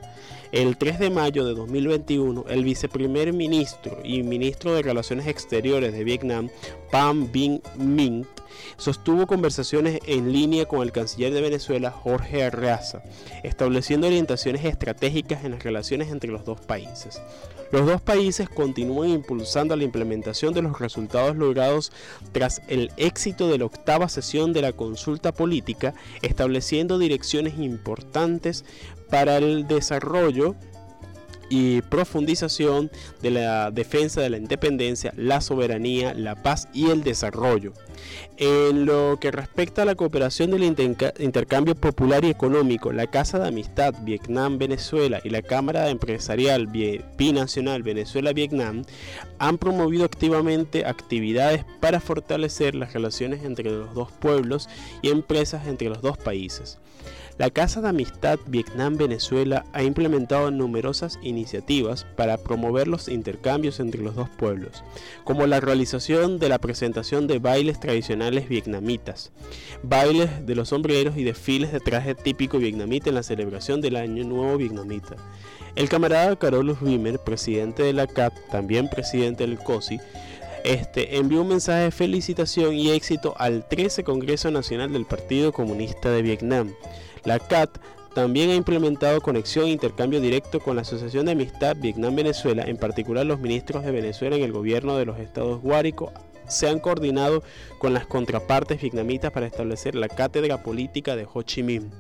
El 0.54 0.78
3 0.78 1.00
de 1.00 1.10
mayo 1.10 1.46
de 1.46 1.54
2021, 1.54 2.46
el 2.48 2.64
viceprimer 2.64 3.34
ministro 3.34 4.00
y 4.06 4.24
ministro 4.24 4.74
de 4.74 4.82
Relaciones 4.82 5.28
Exteriores 5.28 5.92
de 5.92 6.06
Vietnam 6.06 6.50
Pham 6.92 7.32
Binh 7.32 7.62
Minh 7.78 8.26
sostuvo 8.78 9.28
conversaciones 9.28 10.00
en 10.06 10.32
línea 10.32 10.66
con 10.66 10.82
el 10.82 10.92
canciller 10.92 11.34
de 11.34 11.42
Venezuela, 11.42 11.92
Jorge 11.92 12.44
Arraza, 12.44 13.04
estableciendo 13.44 14.08
orientaciones 14.08 14.66
estratégicas 14.66 15.44
en 15.44 15.52
las 15.52 15.64
relaciones 15.64 16.10
entre 16.12 16.32
los 16.32 16.46
dos 16.46 16.62
países. 16.62 17.22
Los 17.72 17.86
dos 17.86 18.02
países 18.02 18.48
continúan 18.48 19.10
impulsando 19.10 19.76
la 19.76 19.84
implementación 19.84 20.54
de 20.54 20.62
los 20.62 20.80
resultados 20.80 21.36
logrados 21.36 21.92
tras 22.32 22.62
el 22.70 22.92
éxito 22.96 23.50
de 23.50 23.58
la 23.58 23.66
octava 23.66 24.08
sesión 24.08 24.54
de 24.54 24.62
la 24.62 24.72
consulta 24.72 25.34
política, 25.34 25.94
estableciendo 26.22 26.98
direcciones 26.98 27.60
importantes 27.60 28.64
para 29.10 29.38
el 29.38 29.68
desarrollo 29.68 30.56
y 31.50 31.82
profundización 31.82 32.92
de 33.22 33.32
la 33.32 33.72
defensa 33.72 34.22
de 34.22 34.30
la 34.30 34.38
independencia, 34.38 35.14
la 35.16 35.42
soberanía, 35.42 36.14
la 36.14 36.36
paz 36.36 36.68
y 36.74 36.90
el 36.90 37.04
desarrollo. 37.04 37.74
En 38.38 38.86
lo 38.86 39.18
que 39.20 39.32
respecta 39.32 39.82
a 39.82 39.86
la 39.86 39.96
cooperación 39.96 40.52
del 40.52 40.64
intercambio 40.64 41.76
popular 41.76 42.24
y 42.24 42.30
económico, 42.30 42.92
la 42.92 43.08
Casa 43.08 43.40
de 43.40 43.48
Amistad 43.48 43.96
Vietnam-Venezuela 44.04 45.20
y 45.24 45.30
la 45.30 45.42
Cámara 45.42 45.90
Empresarial 45.90 46.68
Binacional 47.18 47.84
Venezuela-Vietnam 47.84 48.84
han 49.40 49.58
promovido 49.58 50.06
activamente 50.06 50.86
actividades 50.86 51.66
para 51.80 52.00
fortalecer 52.00 52.76
las 52.76 52.94
relaciones 52.94 53.44
entre 53.44 53.72
los 53.72 53.94
dos 53.94 54.12
pueblos 54.12 54.70
y 55.02 55.10
empresas 55.10 55.68
entre 55.68 55.90
los 55.90 56.02
dos 56.02 56.18
países. 56.18 56.78
La 57.38 57.52
Casa 57.52 57.82
de 57.82 57.90
Amistad 57.90 58.40
Vietnam-Venezuela 58.48 59.64
ha 59.72 59.84
implementado 59.84 60.50
numerosas 60.50 61.20
iniciativas 61.22 62.04
para 62.16 62.38
promover 62.38 62.88
los 62.88 63.08
intercambios 63.08 63.80
entre 63.80 64.02
los 64.02 64.16
dos 64.16 64.28
pueblos, 64.28 64.84
como 65.24 65.46
la 65.46 65.60
realización 65.60 66.40
de 66.40 66.50
la 66.50 66.58
presentación 66.58 67.28
de 67.28 67.38
bailes 67.38 67.80
tradicionales 67.80 68.50
vietnamitas, 68.50 69.32
bailes 69.84 70.48
de 70.48 70.56
los 70.56 70.70
sombreros 70.70 71.16
y 71.16 71.24
desfiles 71.24 71.72
de 71.72 71.80
traje 71.80 72.16
típico 72.16 72.58
vietnamita 72.58 73.10
en 73.10 73.16
la 73.16 73.24
celebración 73.24 73.82
del 73.82 73.98
Año 73.98 74.24
Nuevo 74.24 74.58
Vietnamita. 74.58 75.16
El 75.76 75.90
camarada 75.90 76.36
Carolus 76.38 76.82
Wimmer, 76.82 77.20
presidente 77.20 77.84
de 77.84 77.94
la 77.94 78.08
CAP, 78.08 78.34
también 78.50 78.90
presidente 78.90 79.46
del 79.46 79.60
COSI, 79.60 80.00
este, 80.64 81.18
envió 81.18 81.44
un 81.44 81.50
mensaje 81.50 81.84
de 81.84 81.92
felicitación 81.92 82.74
y 82.74 82.90
éxito 82.90 83.36
al 83.38 83.68
13 83.68 84.04
Congreso 84.04 84.50
Nacional 84.50 84.92
del 84.92 85.06
Partido 85.06 85.54
Comunista 85.54 86.10
de 86.10 86.24
Vietnam. 86.24 86.74
La 87.26 87.40
CAT 87.40 87.78
también 88.14 88.50
ha 88.50 88.56
implementado 88.56 89.22
conexión 89.22 89.66
e 89.66 89.72
intercambio 89.72 90.20
directo 90.20 90.60
con 90.60 90.76
la 90.76 90.82
Asociación 90.82 91.26
de 91.26 91.34
Amistad 91.34 91.78
Vietnam-Venezuela, 91.78 92.64
en 92.64 92.78
particular 92.78 93.26
los 93.26 93.40
ministros 93.40 93.84
de 93.84 93.92
Venezuela 93.92 94.36
en 94.36 94.44
el 94.44 94.52
gobierno 94.52 94.98
de 94.98 95.06
los 95.06 95.20
estados 95.20 95.62
Guárico 95.62 96.12
se 96.48 96.68
han 96.68 96.80
coordinado 96.80 97.44
con 97.78 97.94
las 97.94 98.08
contrapartes 98.08 98.82
vietnamitas 98.82 99.32
para 99.32 99.48
establecer 99.48 99.96
la 99.96 100.08
cátedra 100.08 100.64
política 100.64 101.16
de 101.16 101.28
Ho 101.32 101.42
Chi 101.44 101.64
Minh 101.64 101.92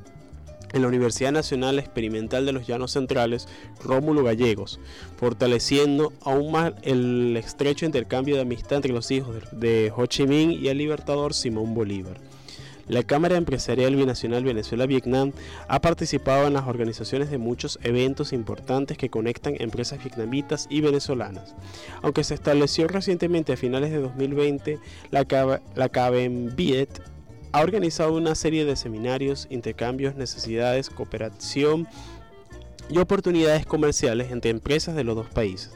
en 0.74 0.82
la 0.82 0.88
Universidad 0.88 1.32
Nacional 1.32 1.80
Experimental 1.80 2.46
de 2.46 2.52
los 2.52 2.68
Llanos 2.68 2.92
Centrales, 2.92 3.48
Rómulo 3.84 4.24
Gallegos, 4.24 4.80
fortaleciendo 5.18 6.12
aún 6.22 6.52
más 6.52 6.74
el 6.82 7.38
estrecho 7.38 7.86
intercambio 7.86 8.36
de 8.36 8.42
amistad 8.42 8.78
entre 8.78 8.92
los 8.92 9.10
hijos 9.12 9.38
de 9.52 9.94
Ho 9.96 10.06
Chi 10.08 10.28
Minh 10.28 10.52
y 10.52 10.68
el 10.68 10.78
libertador 10.78 11.34
Simón 11.34 11.74
Bolívar. 11.74 12.18
La 12.88 13.04
Cámara 13.04 13.36
Empresarial 13.36 13.98
Binacional 13.98 14.46
Venezuela-Vietnam 14.46 15.34
ha 15.68 15.82
participado 15.82 16.48
en 16.48 16.54
las 16.54 16.68
organizaciones 16.68 17.30
de 17.30 17.38
muchos 17.38 17.80
eventos 17.84 18.32
importantes 18.32 18.98
que 18.98 19.10
conectan 19.10 19.56
empresas 19.60 20.00
vietnamitas 20.00 20.68
y 20.70 20.80
venezolanas. 20.80 21.54
Aunque 22.02 22.24
se 22.24 22.34
estableció 22.34 22.88
recientemente 22.88 23.52
a 23.52 23.58
finales 23.58 23.92
de 23.92 24.00
2020, 24.00 24.80
la, 25.12 25.26
CABEMBIET 25.90 27.02
ha 27.52 27.62
organizado 27.62 28.14
una 28.14 28.36
serie 28.36 28.64
de 28.64 28.78
seminarios, 28.78 29.48
intercambios, 29.50 30.16
necesidades, 30.16 30.90
cooperación 30.90 31.88
y 32.90 33.00
oportunidades 33.00 33.66
comerciales 33.66 34.32
entre 34.32 34.52
empresas 34.52 34.96
de 34.96 35.04
los 35.04 35.16
dos 35.16 35.28
países. 35.28 35.72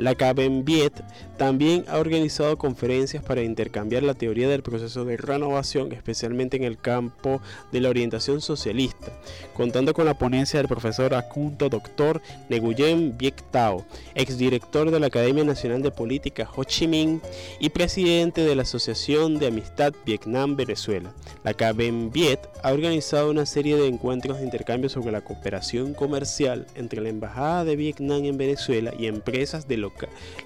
La 0.00 0.14
CABEMBIET 0.14 0.94
también 1.36 1.84
ha 1.86 1.98
organizado 1.98 2.56
conferencias 2.56 3.22
para 3.22 3.42
intercambiar 3.42 4.02
la 4.02 4.14
teoría 4.14 4.48
del 4.48 4.62
proceso 4.62 5.04
de 5.04 5.18
renovación, 5.18 5.92
especialmente 5.92 6.56
en 6.56 6.64
el 6.64 6.78
campo 6.78 7.42
de 7.70 7.82
la 7.82 7.90
orientación 7.90 8.40
socialista, 8.40 9.12
contando 9.52 9.92
con 9.92 10.06
la 10.06 10.16
ponencia 10.16 10.58
del 10.58 10.68
profesor 10.68 11.12
Acunto 11.12 11.68
Dr. 11.68 12.22
Nguyen 12.48 13.18
Viet 13.18 13.42
Tao, 13.50 13.84
exdirector 14.14 14.90
de 14.90 15.00
la 15.00 15.08
Academia 15.08 15.44
Nacional 15.44 15.82
de 15.82 15.90
Política 15.90 16.48
Ho 16.56 16.64
Chi 16.64 16.88
Minh 16.88 17.20
y 17.58 17.68
presidente 17.68 18.42
de 18.42 18.56
la 18.56 18.62
Asociación 18.62 19.38
de 19.38 19.48
Amistad 19.48 19.92
Vietnam-Venezuela. 20.06 21.12
La 21.44 21.52
CABEMBIET 21.52 22.40
ha 22.62 22.72
organizado 22.72 23.30
una 23.30 23.44
serie 23.44 23.76
de 23.76 23.86
encuentros 23.86 24.38
de 24.38 24.44
intercambio 24.44 24.88
sobre 24.88 25.12
la 25.12 25.20
cooperación 25.20 25.92
comercial 25.92 26.66
entre 26.74 27.02
la 27.02 27.10
Embajada 27.10 27.66
de 27.66 27.76
Vietnam 27.76 28.24
en 28.24 28.38
Venezuela 28.38 28.94
y 28.98 29.04
empresas 29.04 29.68
de 29.68 29.89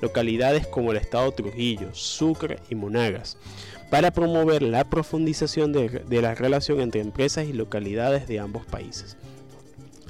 localidades 0.00 0.66
como 0.66 0.90
el 0.90 0.96
estado 0.96 1.32
Trujillo, 1.32 1.94
Sucre 1.94 2.58
y 2.70 2.74
Monagas, 2.74 3.36
para 3.90 4.10
promover 4.10 4.62
la 4.62 4.84
profundización 4.84 5.72
de, 5.72 6.22
la 6.22 6.34
relación 6.34 6.80
entre 6.80 7.00
empresas 7.00 7.46
y 7.46 7.52
localidades 7.52 8.26
de 8.26 8.40
ambos 8.40 8.64
países. 8.66 9.16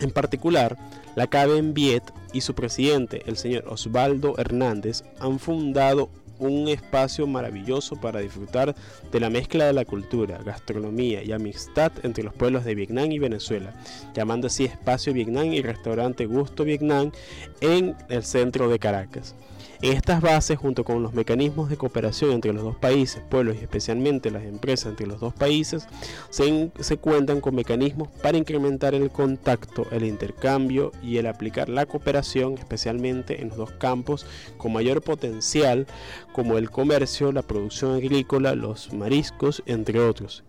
En 0.01 0.11
particular, 0.11 0.77
la 1.15 1.29
Viet 1.63 2.03
y 2.33 2.41
su 2.41 2.55
presidente, 2.55 3.23
el 3.27 3.37
señor 3.37 3.65
Osvaldo 3.69 4.35
Hernández, 4.39 5.05
han 5.21 5.39
fundado 5.39 6.09
un 6.39 6.69
espacio 6.69 7.27
maravilloso 7.27 7.97
para 7.97 8.21
disfrutar 8.21 8.75
de 9.11 9.21
la 9.21 9.31
mezcla 9.31 9.67
de 9.67 9.73
la 9.73 9.85
cultura, 9.85 10.39
gastronomía 10.45 11.23
y 11.23 11.33
amistad 11.33 11.93
entre 12.03 12.25
los 12.25 12.35
pueblos 12.35 12.65
de 12.65 12.75
Vietnam 12.75 13.11
y 13.13 13.19
Venezuela, 13.19 13.75
llamando 14.15 14.47
así 14.47 14.65
Espacio 14.65 15.13
Vietnam 15.13 15.53
y 15.53 15.63
Restaurante 15.63 16.27
Gusto 16.27 16.65
Vietnam 16.65 17.13
en 17.61 17.97
el 18.09 18.25
centro 18.25 18.69
de 18.69 18.79
Caracas. 18.79 19.35
Estas 19.83 20.21
bases, 20.21 20.59
junto 20.59 20.85
con 20.85 21.03
los 21.03 21.13
mecanismos 21.13 21.69
de 21.69 21.77
cooperación 21.77 22.33
entre 22.33 22.53
los 22.53 22.63
dos 22.63 22.77
países, 22.77 23.23
pueblos 23.29 23.57
y 23.57 23.63
especialmente 23.63 24.31
las 24.31 24.45
empresas 24.45 24.87
entre 24.87 25.07
los 25.07 25.21
dos 25.21 25.35
países, 25.35 25.87
se, 26.31 26.97
cuentan 26.97 27.41
con 27.41 27.55
mecanismos 27.55 28.09
para 28.23 28.39
incrementar 28.39 28.95
el 28.95 29.11
contacto, 29.11 29.87
el 29.91 30.05
intercambio 30.05 30.93
y 31.03 31.19
el 31.19 31.27
aplicar 31.27 31.69
la 31.69 31.87
cooperación, 31.87 32.55
especialmente 32.55 33.43
en 33.43 33.49
los 33.49 33.59
dos 33.59 33.73
campos 33.73 34.27
con 34.57 34.73
mayor 34.73 35.03
potencial, 35.03 35.87
como 36.33 36.57
el 36.57 36.71
comercio, 36.71 37.33
la 37.33 37.43
producción 37.43 37.95
agrícola, 37.95 38.55
los 38.55 38.93
mariscos, 38.93 39.63
entre 39.67 40.01
otros. 40.01 40.45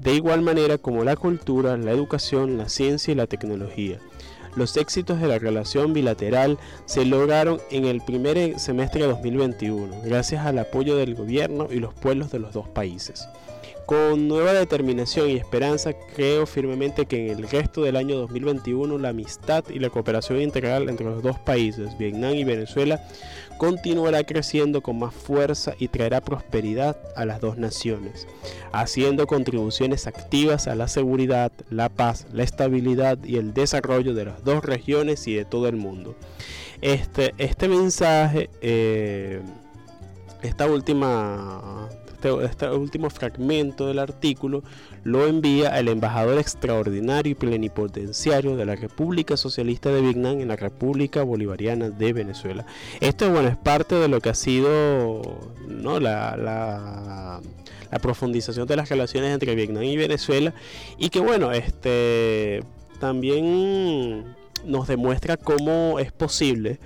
De 0.00 0.14
igual 0.14 0.42
manera 0.42 0.78
como 0.78 1.04
la 1.04 1.16
cultura, 1.16 1.76
la 1.76 1.92
educación, 1.92 2.58
la 2.58 2.68
ciencia 2.68 3.12
y 3.12 3.14
la 3.14 3.26
tecnología. 3.26 4.00
Los 4.56 4.76
éxitos 4.76 5.20
de 5.20 5.26
la 5.26 5.38
relación 5.38 5.92
bilateral 5.92 6.58
se 6.86 7.04
lograron 7.04 7.60
en 7.70 7.86
el 7.86 8.00
primer 8.00 8.58
semestre 8.60 9.02
de 9.02 9.08
2021, 9.08 10.02
gracias 10.04 10.46
al 10.46 10.58
apoyo 10.58 10.96
del 10.96 11.16
gobierno 11.16 11.68
y 11.70 11.80
los 11.80 11.92
pueblos 11.92 12.30
de 12.30 12.38
los 12.38 12.52
dos 12.52 12.68
países. 12.68 13.28
Con 13.86 14.28
nueva 14.28 14.54
determinación 14.54 15.28
y 15.28 15.36
esperanza, 15.36 15.92
creo 16.14 16.46
firmemente 16.46 17.04
que 17.04 17.30
en 17.30 17.38
el 17.38 17.48
resto 17.48 17.82
del 17.82 17.96
año 17.96 18.16
2021 18.16 18.96
la 18.96 19.10
amistad 19.10 19.62
y 19.68 19.78
la 19.78 19.90
cooperación 19.90 20.40
integral 20.40 20.88
entre 20.88 21.04
los 21.04 21.22
dos 21.22 21.38
países, 21.38 21.98
Vietnam 21.98 22.32
y 22.34 22.44
Venezuela, 22.44 23.06
continuará 23.58 24.24
creciendo 24.24 24.82
con 24.82 24.98
más 24.98 25.14
fuerza 25.14 25.74
y 25.78 25.88
traerá 25.88 26.20
prosperidad 26.20 26.96
a 27.16 27.24
las 27.24 27.40
dos 27.40 27.56
naciones, 27.56 28.26
haciendo 28.72 29.26
contribuciones 29.26 30.06
activas 30.06 30.66
a 30.68 30.74
la 30.74 30.88
seguridad, 30.88 31.52
la 31.70 31.88
paz, 31.88 32.26
la 32.32 32.42
estabilidad 32.42 33.18
y 33.24 33.36
el 33.36 33.54
desarrollo 33.54 34.14
de 34.14 34.26
las 34.26 34.44
dos 34.44 34.64
regiones 34.64 35.26
y 35.26 35.34
de 35.34 35.44
todo 35.44 35.68
el 35.68 35.76
mundo. 35.76 36.14
Este, 36.80 37.34
este 37.38 37.68
mensaje, 37.68 38.50
eh, 38.60 39.40
esta 40.42 40.66
última 40.66 41.88
este, 42.24 42.44
este, 42.44 42.70
último 42.70 43.10
fragmento 43.10 43.86
del 43.86 43.98
artículo 43.98 44.62
lo 45.04 45.26
envía 45.26 45.78
el 45.78 45.88
embajador 45.88 46.38
extraordinario 46.38 47.32
y 47.32 47.34
plenipotenciario 47.34 48.56
de 48.56 48.64
la 48.64 48.74
República 48.74 49.36
Socialista 49.36 49.90
de 49.90 50.00
Vietnam 50.00 50.40
en 50.40 50.48
la 50.48 50.56
República 50.56 51.22
Bolivariana 51.22 51.90
de 51.90 52.12
Venezuela. 52.12 52.66
Esto 53.00 53.30
bueno, 53.30 53.48
es 53.48 53.56
parte 53.56 53.94
de 53.94 54.08
lo 54.08 54.20
que 54.20 54.30
ha 54.30 54.34
sido 54.34 55.22
¿no? 55.68 56.00
la, 56.00 56.36
la, 56.36 57.40
la 57.90 57.98
profundización 57.98 58.66
de 58.66 58.76
las 58.76 58.88
relaciones 58.88 59.32
entre 59.32 59.54
Vietnam 59.54 59.84
y 59.84 59.96
Venezuela 59.96 60.54
y 60.98 61.10
que 61.10 61.20
bueno, 61.20 61.52
este 61.52 62.62
también 62.98 64.34
nos 64.66 64.88
demuestra 64.88 65.36
cómo 65.36 65.98
es 65.98 66.12
posible 66.12 66.78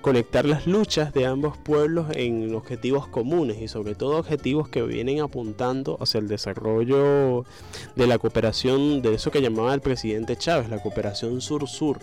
conectar 0.00 0.44
las 0.44 0.66
luchas 0.66 1.12
de 1.12 1.26
ambos 1.26 1.56
pueblos 1.58 2.06
en 2.14 2.54
objetivos 2.54 3.06
comunes 3.06 3.60
y 3.60 3.68
sobre 3.68 3.94
todo 3.94 4.18
objetivos 4.18 4.68
que 4.68 4.82
vienen 4.82 5.20
apuntando 5.20 5.98
hacia 6.00 6.18
el 6.18 6.28
desarrollo 6.28 7.44
de 7.96 8.06
la 8.06 8.18
cooperación 8.18 9.02
de 9.02 9.14
eso 9.14 9.30
que 9.30 9.42
llamaba 9.42 9.74
el 9.74 9.80
presidente 9.80 10.36
Chávez, 10.36 10.68
la 10.68 10.82
cooperación 10.82 11.40
sur-sur, 11.40 11.98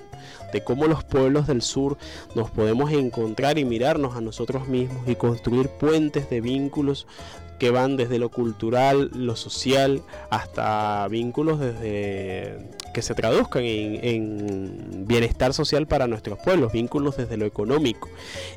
de 0.53 0.63
cómo 0.63 0.85
los 0.85 1.03
pueblos 1.03 1.47
del 1.47 1.61
sur 1.61 1.97
nos 2.35 2.49
podemos 2.51 2.91
encontrar 2.91 3.57
y 3.57 3.65
mirarnos 3.65 4.15
a 4.15 4.21
nosotros 4.21 4.67
mismos 4.67 5.07
y 5.07 5.15
construir 5.15 5.69
puentes 5.69 6.29
de 6.29 6.41
vínculos 6.41 7.07
que 7.61 7.69
van 7.69 7.95
desde 7.95 8.17
lo 8.17 8.29
cultural, 8.29 9.11
lo 9.13 9.35
social, 9.35 10.01
hasta 10.31 11.07
vínculos 11.09 11.59
desde 11.59 12.57
que 12.93 13.01
se 13.01 13.15
traduzcan 13.15 13.63
en, 13.63 15.05
bienestar 15.07 15.53
social 15.53 15.87
para 15.87 16.07
nuestros 16.07 16.39
pueblos, 16.39 16.71
vínculos 16.71 17.17
desde 17.17 17.37
lo 17.37 17.45
económico. 17.45 18.09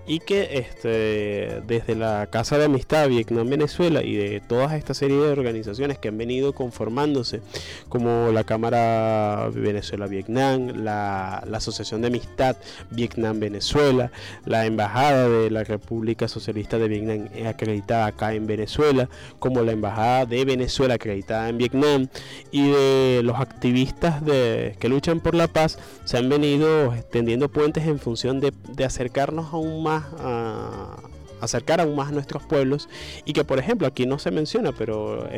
Y 0.07 0.21
que 0.21 0.59
este, 0.59 1.63
desde 1.67 1.95
la 1.95 2.29
Casa 2.31 2.59
de 2.59 2.67
Amistad 2.67 3.09
Vietnam-Venezuela 3.09 4.03
y 4.03 4.15
de 4.15 4.41
toda 4.41 4.77
esta 4.77 4.95
serie 4.95 5.17
de 5.17 5.33
organizaciones 5.33 5.99
que 5.99 6.09
han 6.09 6.19
venido 6.19 6.53
conformándose 6.53 7.41
como 7.89 8.31
la 8.33 8.45
Cámara 8.45 9.49
Venezuela-Vietnam, 9.53 10.85
la, 10.85 11.43
la 11.47 11.59
Asociación 11.59 12.03
de 12.03 12.09
Amistad 12.09 12.57
Vietnam-Venezuela, 12.91 14.11
la 14.45 14.67
Embajada 14.67 15.29
de 15.29 15.51
la 15.51 15.65
República 15.65 16.29
Socialista 16.29 16.79
de 16.79 16.89
Vietnam 16.89 17.29
acreditada 17.47 18.07
acá 18.07 18.35
en 18.35 18.47
Venezuela, 18.47 19.09
como 19.39 19.63
la 19.63 19.73
Embajada 19.73 20.27
de 20.27 20.45
Venezuela 20.45 20.95
acreditada 20.95 21.49
en 21.49 21.59
Vietnam 21.59 22.09
y 22.51 22.71
de 22.71 23.21
los 23.25 23.39
activistas 23.39 24.24
que 24.25 24.89
luchan 24.89 25.21
por 25.21 25.35
la 25.35 25.49
paz 25.49 25.79
se 26.05 26.19
han 26.19 26.29
venido 26.29 26.95
extendiendo 26.95 27.49
puentes 27.49 27.87
en 27.87 27.99
función 27.99 28.41
de, 28.41 28.53
acercarnos 28.85 29.53
aún 29.53 29.83
más 29.83 30.05
a 30.19 30.97
acercar 31.41 31.81
aún 31.81 31.95
más 31.95 32.09
a 32.09 32.13
nuestros 32.13 32.43
pueblos 32.45 32.89
y 33.25 33.33
que 33.33 33.45
por 33.45 33.59
ejemplo 33.59 33.87
aquí 33.87 34.07
no 34.07 34.19
se 34.19 34.31
menciona 34.31 34.73
pero 34.73 35.29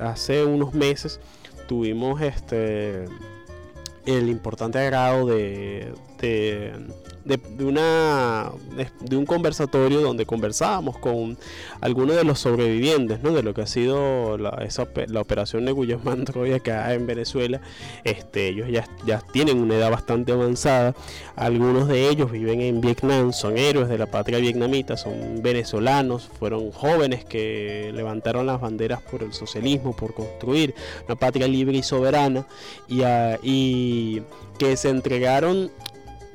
hace 0.00 0.44
unos 0.44 0.74
meses 0.74 1.20
tuvimos 1.66 2.20
este 2.20 3.06
el 4.06 4.28
importante 4.28 4.78
agrado 4.78 5.26
de, 5.26 5.92
una, 7.60 8.50
de, 9.00 9.16
un 9.16 9.26
conversatorio 9.26 10.00
donde 10.00 10.26
conversábamos 10.26 10.98
con 10.98 11.36
algunos 11.80 12.16
de 12.16 12.24
los 12.24 12.40
sobrevivientes 12.40 13.22
¿no? 13.22 13.32
de 13.32 13.42
lo 13.42 13.54
que 13.54 13.62
ha 13.62 13.66
sido 13.66 14.38
la, 14.38 14.50
esa, 14.64 14.88
la 15.08 15.20
operación 15.20 15.64
de 15.66 15.72
Guyamán 15.72 16.24
Troya 16.24 16.56
acá 16.60 16.92
en 16.94 17.06
Venezuela. 17.06 17.60
Este, 18.04 18.48
ellos 18.48 18.68
ya, 18.70 18.88
ya 19.06 19.20
tienen 19.32 19.58
una 19.58 19.76
edad 19.76 19.90
bastante 19.90 20.32
avanzada. 20.32 20.94
Algunos 21.36 21.88
de 21.88 22.08
ellos 22.08 22.30
viven 22.30 22.60
en 22.60 22.80
Vietnam, 22.80 23.32
son 23.32 23.58
héroes 23.58 23.88
de 23.88 23.98
la 23.98 24.06
patria 24.06 24.38
vietnamita, 24.38 24.96
son 24.96 25.42
venezolanos, 25.42 26.30
fueron 26.38 26.70
jóvenes 26.72 27.24
que 27.24 27.92
levantaron 27.94 28.46
las 28.46 28.60
banderas 28.60 29.00
por 29.02 29.22
el 29.22 29.32
socialismo, 29.32 29.94
por 29.94 30.14
construir 30.14 30.74
una 31.06 31.16
patria 31.16 31.46
libre 31.46 31.78
y 31.78 31.82
soberana 31.82 32.46
y, 32.88 33.02
y 33.42 34.22
que 34.58 34.76
se 34.76 34.90
entregaron 34.90 35.70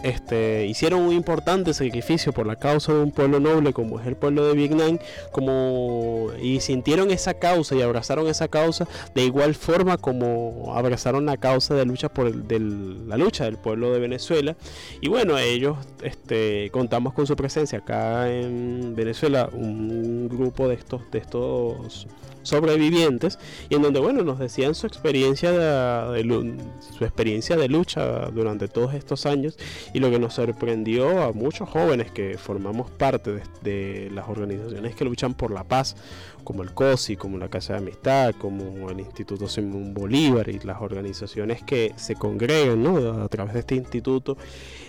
este, 0.04 0.66
hicieron 0.66 1.02
un 1.02 1.14
importante 1.14 1.74
sacrificio 1.74 2.34
por 2.34 2.46
la 2.46 2.58
causa 2.58 2.94
de 2.94 3.02
un 3.02 3.12
pueblo 3.12 3.40
noble 3.40 3.74
como 3.74 4.00
es 4.00 4.08
el 4.08 4.16
pueblo 4.16 4.46
de 4.46 4.54
Vietnam, 4.54 5.00
como, 5.32 6.30
y 6.42 6.60
sintieron 6.60 7.12
esa 7.12 7.36
causa 7.36 7.76
y 7.76 7.82
abrazaron 7.82 8.28
esa 8.28 8.48
causa 8.48 8.88
de 9.14 9.24
igual 9.24 9.56
forma 9.56 9.98
como 9.98 10.74
abrazaron 10.76 11.26
la 11.26 11.38
causa 11.38 11.74
de 11.76 11.86
lucha 11.86 12.10
por 12.10 12.28
el, 12.28 13.08
la 13.08 13.18
lucha 13.18 13.46
del 13.46 13.58
pueblo 13.58 13.92
de 13.92 14.00
Venezuela. 14.00 14.56
Y 15.02 15.10
bueno, 15.10 15.38
ellos 15.38 15.78
este, 16.04 16.70
contamos 16.72 17.14
con 17.14 17.28
su 17.28 17.36
presencia 17.36 17.80
acá 17.80 18.32
en 18.32 18.96
Venezuela, 18.96 19.50
un 19.52 20.28
grupo 20.30 20.68
de 20.68 20.76
estos, 20.76 21.10
de 21.12 21.20
estos 21.20 22.08
sobrevivientes 22.46 23.40
y 23.70 23.76
en 23.76 23.82
donde 23.82 24.00
bueno 24.00 24.24
nos 24.24 24.40
decían 24.40 24.76
su 24.76 24.88
experiencia 24.88 25.52
de, 25.52 26.56
su 26.98 27.04
experiencia 27.04 27.58
de 27.58 27.68
lucha 27.68 28.28
durante 28.28 28.68
todos 28.68 28.94
estos 28.94 29.26
años 29.26 29.58
y 29.94 30.00
lo 30.00 30.10
que 30.10 30.20
nos 30.20 30.36
sorprendió 30.36 31.24
a 31.24 31.34
muchos 31.34 31.68
jóvenes 31.70 32.12
que 32.12 32.38
formamos 32.38 32.92
parte 32.92 33.42
de, 33.62 34.10
las 34.14 34.30
organizaciones 34.30 34.96
que 34.96 35.06
luchan 35.06 35.34
por 35.34 35.52
la 35.52 35.64
paz 35.64 35.96
como 36.44 36.62
el 36.62 36.74
COSI, 36.74 37.16
como 37.16 37.38
la 37.38 37.50
Casa 37.50 37.74
de 37.74 37.80
Amistad, 37.80 38.36
como 38.36 38.90
el 38.90 39.00
Instituto 39.00 39.48
Simón 39.48 39.94
Bolívar 39.94 40.48
y 40.48 40.60
las 40.60 40.80
organizaciones 40.82 41.64
que 41.64 41.94
se 41.96 42.16
congregan 42.16 42.86
a 43.22 43.28
través 43.28 43.54
de 43.56 43.62
este 43.62 43.76
instituto, 43.76 44.38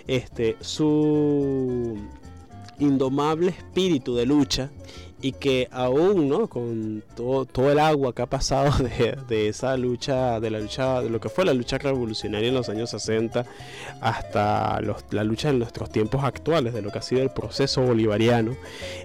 este, 0.05 0.55
su 0.61 1.97
indomable 2.79 3.49
espíritu 3.49 4.15
de 4.15 4.25
lucha 4.27 4.69
y 5.21 5.31
que 5.33 5.67
aún 5.71 6.29
¿no? 6.29 6.47
con 6.47 7.03
todo, 7.15 7.71
el 7.71 7.79
agua 7.79 8.13
que 8.13 8.21
ha 8.21 8.27
pasado 8.27 8.71
de, 9.29 9.47
esa 9.47 9.75
lucha, 9.77 10.39
de 10.39 10.49
la 10.49 10.59
lucha, 10.59 11.01
de 11.01 11.09
lo 11.09 11.19
que 11.19 11.29
fue 11.29 11.45
la 11.45 11.53
lucha 11.53 11.77
revolucionaria 11.77 12.49
en 12.49 12.55
los 12.55 12.69
años 12.69 12.91
60 12.91 13.45
hasta 14.01 14.79
la 15.11 15.23
lucha 15.23 15.49
en 15.49 15.59
nuestros 15.59 15.89
tiempos 15.89 16.23
actuales, 16.23 16.73
de 16.73 16.81
lo 16.81 16.91
que 16.91 16.99
ha 16.99 17.01
sido 17.01 17.21
el 17.21 17.31
proceso 17.31 17.81
bolivariano, 17.81 18.55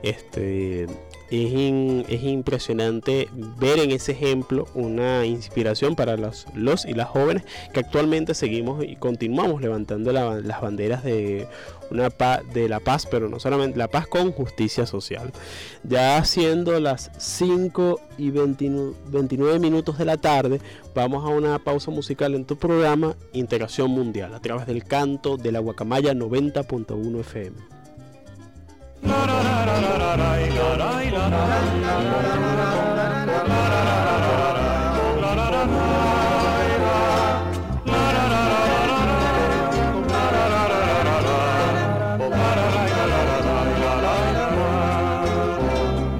este, 0.03 0.87
es, 1.33 2.23
impresionante 2.23 3.29
ver 3.59 3.79
en 3.79 3.91
ese 3.91 4.13
ejemplo 4.13 4.69
una 4.75 5.25
inspiración 5.25 5.97
para 5.97 6.17
los, 6.17 6.47
los 6.55 6.85
y 6.85 6.93
las 6.93 7.09
jóvenes 7.09 7.45
que 7.73 7.81
actualmente 7.81 8.35
seguimos 8.35 8.85
y 8.85 8.97
continuamos 8.97 9.63
levantando 9.63 10.13
las 10.13 10.61
banderas 10.61 11.03
de 11.03 11.49
una 11.91 12.11
paz, 12.11 12.43
de 12.53 12.69
la 12.69 12.81
paz, 12.81 13.07
pero 13.11 13.29
no 13.29 13.39
solamente 13.39 13.79
la 13.79 13.89
paz 13.89 14.07
con 14.07 14.33
justicia 14.33 14.87
social. 14.87 15.33
Ya 15.85 16.23
siendo 16.25 16.79
las 16.81 17.11
5 17.19 18.01
y 18.19 18.31
29 18.31 19.59
minutos 19.59 19.97
de 19.99 20.05
la 20.05 20.19
tarde, 20.19 20.61
vamos 20.95 21.25
a 21.25 21.29
una 21.29 21.59
pausa 21.59 21.91
musical 21.91 22.35
en 22.35 22.45
tu 22.45 22.57
programa 22.57 23.17
Integración 23.33 23.91
Mundial 23.91 24.35
a 24.35 24.41
través 24.41 24.67
del 24.67 24.85
canto 24.85 25.37
de 25.39 25.53
la 25.53 25.61
Guacamaya 25.61 26.13
90.1 26.13 27.21
FM. 27.21 27.82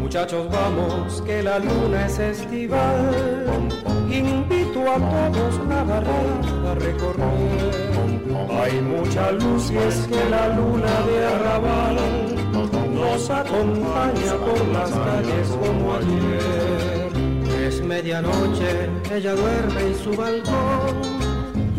Muchachos, 0.01 0.47
vamos, 0.53 1.23
que 1.23 1.43
la 1.43 1.59
luna 1.59 2.07
es 2.07 2.19
estival. 2.19 3.69
Invito 4.11 4.81
a 4.83 4.97
todos 4.99 5.59
a 5.71 5.83
barrer, 5.85 6.69
a 6.69 6.75
recorrer. 6.75 7.93
Hay 8.63 8.81
mucha 8.83 9.33
luz 9.33 9.71
y 9.71 9.79
es 9.79 10.07
que 10.07 10.31
la 10.31 10.49
luna 10.49 11.01
de 11.07 11.27
arrabal 11.27 12.32
nos 13.03 13.29
acompaña 13.31 14.35
por 14.45 14.61
las 14.69 14.91
calles 14.91 15.49
como 15.61 15.95
ayer. 15.95 17.11
Es 17.67 17.81
medianoche, 17.83 18.71
ella 19.13 19.35
duerme 19.35 19.81
en 19.89 19.97
su 20.03 20.11
balcón, 20.17 20.95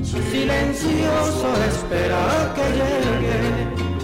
silencioso 0.04 1.48
espera 1.72 2.54
que 2.56 2.66
llegue. 2.80 3.40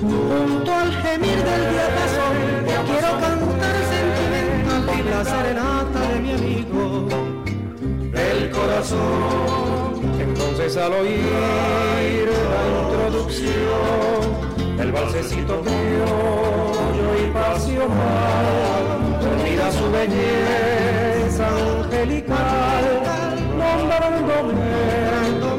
Junto 0.01 0.71
al 0.73 0.91
gemir 1.03 1.39
del 1.49 1.63
diapasón, 1.73 2.35
quiero 2.89 3.11
cantar 3.25 3.77
sentimental 3.95 4.83
y 4.97 4.99
la 5.09 5.21
serenata 5.25 5.99
de 6.11 6.19
mi 6.19 6.31
amigo. 6.39 6.83
El 8.13 8.49
corazón, 8.49 9.89
entonces 10.19 10.77
al 10.77 10.93
oír 10.93 12.27
la 12.53 12.67
introducción, 13.07 14.58
el 14.79 14.91
balsecito 14.91 15.61
criollo 15.61 17.17
y 17.21 17.31
pasional, 17.31 18.85
mira 19.43 19.71
su 19.71 19.91
belleza 19.91 21.47
angelical, 21.47 22.85
nombrándome, 23.57 24.53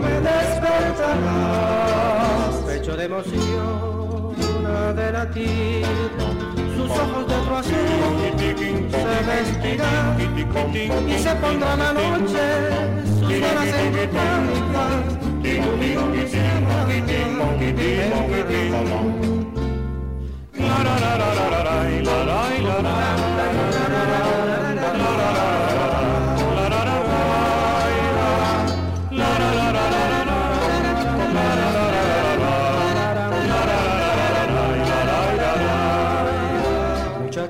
me 0.03 0.21
despertarás, 0.21 1.35
pecho 2.67 2.97
de 2.97 3.05
emoción, 3.05 4.35
de 4.97 5.13
latir, 5.13 5.87
sus 6.77 6.91
ojos 6.91 7.30
de 7.51 7.57
otro 7.57 7.57
azul 7.57 7.73
se 8.91 9.15
vestirán 9.27 10.17
y 11.09 11.19
se 11.19 11.35
pondrá 11.37 11.77
la 11.77 11.93
noche 11.93 12.39
sus 13.19 13.29
velas 13.29 13.67
en 13.67 14.01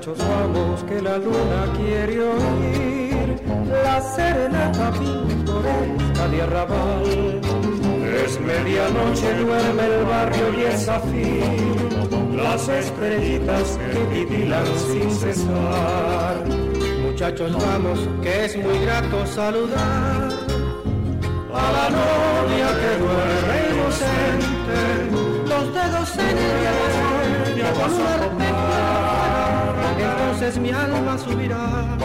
Muchachos, 0.01 0.27
vamos 0.27 0.83
que 0.85 0.99
la 0.99 1.17
luna 1.19 1.73
quiere 1.77 2.23
oír. 2.23 3.39
La 3.83 4.01
serenata 4.01 4.91
pintoresca 4.93 6.27
de 6.27 6.41
arrabal 6.41 7.41
es 8.25 8.41
medianoche, 8.41 9.35
duerme 9.35 9.85
el 9.85 10.05
barrio 10.05 10.53
y 10.57 10.61
es 10.63 10.89
afín, 10.89 12.35
las 12.35 12.67
estrellitas 12.67 13.77
que 13.77 13.99
titilan 14.15 14.65
sin 14.87 15.11
cesar. 15.11 16.47
Muchachos, 17.03 17.53
vamos, 17.53 17.99
que 18.23 18.45
es 18.45 18.57
muy 18.57 18.79
grato 18.79 19.27
saludar 19.27 20.31
a 21.53 21.71
la 21.77 21.89
novia 21.91 22.69
que 22.81 22.91
duerme 23.03 23.57
inocente, 23.69 24.79
los 25.47 25.73
dedos 25.75 26.17
en 26.17 26.37
el 26.39 26.81
un 27.61 28.50
entonces 30.01 30.57
mi 30.59 30.71
alma 30.71 31.17
subirá 31.17 31.95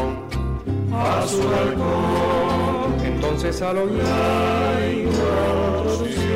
a 0.93 1.27
su 1.27 1.43
balcón. 1.49 2.95
Entonces 3.05 3.63
al 3.63 3.79
oír 3.79 4.03
la 4.03 4.87
introducción 4.93 6.27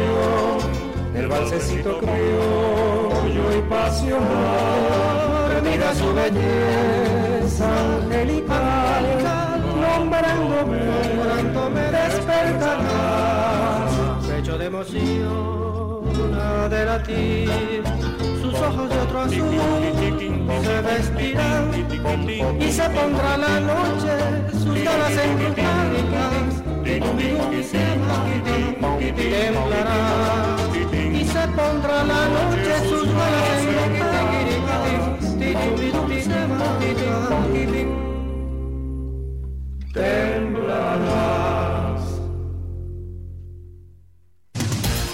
el 1.14 1.28
balsecito 1.28 1.98
criollo 1.98 3.58
y 3.58 3.62
pasional, 3.68 5.62
mira 5.62 5.94
su 5.94 6.14
belleza 6.14 7.68
angelical, 7.96 9.04
nombrándome, 9.80 10.78
nombrándome 10.84 11.80
despertará, 11.90 13.38
pecho 14.26 14.56
de 14.56 14.66
emoción 14.66 15.60
de 16.70 16.84
latir, 16.84 17.82
ojos 18.60 18.90
de 18.90 18.98
otro 19.00 19.20
azul 19.20 19.54
se 20.62 20.80
vestirán 20.82 21.70
y 22.60 22.72
se 22.72 22.90
pondrá 22.90 23.36
la 23.36 23.60
noche 23.60 24.12
sus 24.52 24.82
ganas 24.84 25.12
embrujadas 25.12 26.62
temblará 29.30 30.56
y 31.12 31.24
se 31.24 31.48
pondrá 31.48 32.04
la 32.04 32.28
noche 32.28 32.88
sus 32.88 33.06
ganas 33.06 33.50
temblarás. 39.92 41.40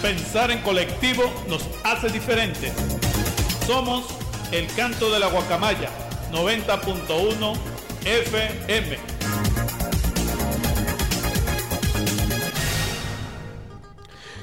Pensar 0.03 0.51
en 0.51 0.59
colectivo 0.61 1.25
nos 1.49 1.69
hace 1.85 2.09
diferentes. 2.11 3.06
Somos 3.67 4.05
el 4.53 4.69
canto 4.77 5.11
de 5.11 5.19
la 5.19 5.27
guacamaya 5.27 5.91
90.1 6.31 7.57
FM. 8.05 8.97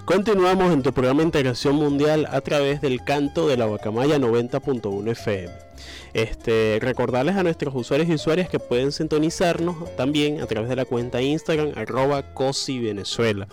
Continuamos 0.04 0.74
en 0.74 0.84
tu 0.84 0.92
programa 0.92 1.24
Integración 1.24 1.76
Mundial 1.76 2.28
a 2.30 2.42
través 2.42 2.82
del 2.82 3.02
canto 3.06 3.48
de 3.48 3.56
la 3.56 3.66
Guacamaya 3.66 4.18
90.1 4.18 5.12
FM. 5.12 5.73
Este, 6.14 6.78
recordarles 6.80 7.36
a 7.36 7.44
nuestros 7.44 7.74
usuarios 7.74 8.08
y 8.08 8.14
usuarias 8.14 8.48
que 8.48 8.60
pueden 8.60 8.92
sintonizarnos 8.92 9.96
también 9.96 10.42
a 10.42 10.46
través 10.46 10.70
de 10.70 10.76
la 10.76 10.86
cuenta 10.86 11.22
Instagram 11.22 11.72
arroba 11.76 12.34
COSI 12.34 12.80
Venezuela 12.80 13.48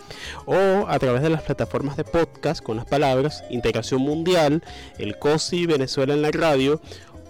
o 0.45 0.87
a 0.87 0.99
través 0.99 1.23
de 1.23 1.31
las 1.31 1.43
plataformas 1.43 1.97
de 1.97 2.05
podcast 2.05 2.63
con 2.63 2.77
las 2.77 2.85
palabras 2.85 3.45
Integración 3.49 4.03
Mundial, 4.03 4.63
el 4.99 5.19
COSI 5.19 5.65
Venezuela 5.67 6.13
en 6.13 6.21
la 6.21 6.31
radio 6.33 6.83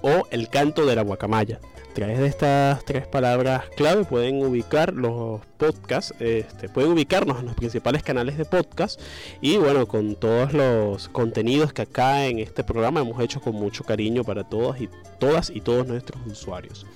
o 0.02 0.26
el 0.30 0.48
canto 0.48 0.84
de 0.84 0.96
la 0.96 1.02
Guacamaya 1.02 1.60
través 2.00 2.18
de 2.18 2.28
estas 2.28 2.82
tres 2.86 3.06
palabras 3.06 3.64
clave 3.76 4.04
pueden 4.04 4.42
ubicar 4.42 4.94
los 4.94 5.42
podcasts, 5.58 6.14
este, 6.18 6.70
pueden 6.70 6.92
ubicarnos 6.92 7.40
en 7.40 7.44
los 7.44 7.54
principales 7.54 8.02
canales 8.02 8.38
de 8.38 8.46
podcast 8.46 8.98
y 9.42 9.58
bueno, 9.58 9.86
con 9.86 10.14
todos 10.14 10.54
los 10.54 11.10
contenidos 11.10 11.74
que 11.74 11.82
acá 11.82 12.24
en 12.24 12.38
este 12.38 12.64
programa 12.64 13.00
hemos 13.00 13.20
hecho 13.20 13.42
con 13.42 13.54
mucho 13.54 13.84
cariño 13.84 14.24
para 14.24 14.44
todas 14.44 14.80
y 14.80 14.88
todas 15.18 15.50
y 15.50 15.60
todos 15.60 15.86
nuestros 15.86 16.18
usuarios. 16.26 16.86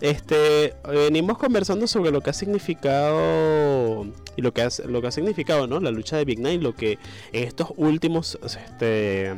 Este, 0.00 0.74
venimos 0.88 1.38
conversando 1.38 1.88
sobre 1.88 2.12
lo 2.12 2.20
que 2.20 2.30
ha 2.30 2.32
significado 2.32 4.06
y 4.36 4.42
lo 4.42 4.54
que 4.54 4.62
ha, 4.62 4.68
lo 4.86 5.02
que 5.02 5.08
ha 5.08 5.12
significado, 5.12 5.66
¿no? 5.66 5.80
La 5.80 5.90
lucha 5.90 6.16
de 6.16 6.24
Big 6.24 6.38
Nine, 6.38 6.58
lo 6.58 6.76
que 6.76 7.00
en 7.32 7.48
estos 7.48 7.72
últimos 7.76 8.38
este, 8.44 9.34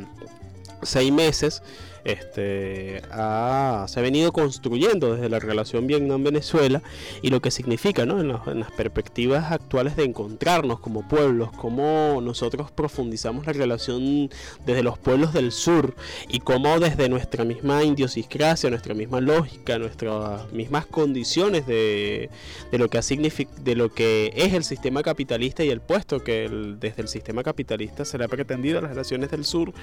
seis 0.83 1.11
meses 1.11 1.61
este, 2.05 3.01
se 3.01 3.09
ha 3.11 4.01
venido 4.01 4.31
construyendo 4.31 5.15
desde 5.15 5.27
la 5.27 5.39
relación 5.39 5.87
Vietnam-Venezuela 5.87 6.83
y 7.23 7.29
lo 7.29 7.41
que 7.41 7.49
significa 7.49 8.03
en, 8.03 8.27
las 8.27 8.71
perspectivas 8.77 9.51
actuales 9.51 9.95
de 9.95 10.03
encontrarnos 10.03 10.79
como 10.79 11.07
pueblos, 11.07 11.49
cómo 11.57 12.21
nosotros 12.21 12.71
profundizamos 12.71 13.47
la 13.47 13.53
relación 13.53 14.29
desde 14.67 14.83
los 14.83 14.99
pueblos 14.99 15.33
del 15.33 15.51
sur 15.51 15.95
y 16.29 16.41
cómo 16.41 16.79
desde 16.79 17.09
nuestra 17.09 17.43
misma 17.43 17.83
idiosincrasia, 17.83 18.69
nuestra 18.69 18.93
misma 18.93 19.19
lógica, 19.19 19.79
nuestras 19.79 20.51
mismas 20.53 20.85
condiciones 20.85 21.65
de, 21.65 22.29
lo, 22.71 22.87
que 22.87 22.99
ha 22.99 23.01
de 23.01 23.75
lo 23.75 23.89
que 23.89 24.31
es 24.35 24.53
el 24.53 24.63
sistema 24.63 25.01
capitalista 25.01 25.63
y 25.63 25.69
el 25.71 25.81
puesto 25.81 26.23
que 26.23 26.47
desde 26.79 27.01
el 27.01 27.07
sistema 27.07 27.41
capitalista 27.41 28.05
se 28.05 28.19
le 28.19 28.25
ha 28.25 28.27
pretendido 28.27 28.77
a 28.77 28.81
las 28.83 28.91
relaciones 28.91 29.31
del 29.31 29.43
sur, 29.43 29.73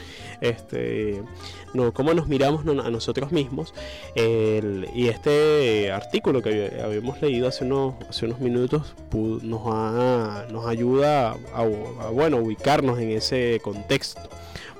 este, 0.40 0.91
no, 1.74 1.92
cómo 1.92 2.14
nos 2.14 2.28
miramos 2.28 2.66
a 2.66 2.90
nosotros 2.90 3.32
mismos. 3.32 3.74
y 4.14 5.08
este 5.08 5.90
artículo 5.92 6.42
que 6.42 6.80
habíamos 6.82 7.20
leído 7.20 7.48
hace 7.48 7.64
unos, 7.64 7.94
hace 8.08 8.26
unos 8.26 8.40
minutos 8.40 8.94
nos, 9.12 10.52
nos 10.52 10.66
ayuda 10.66 11.36
a, 11.54 11.64
bueno, 12.12 12.38
ubicarnos 12.38 12.98
en 12.98 13.10
ese 13.10 13.60
contexto. 13.62 14.20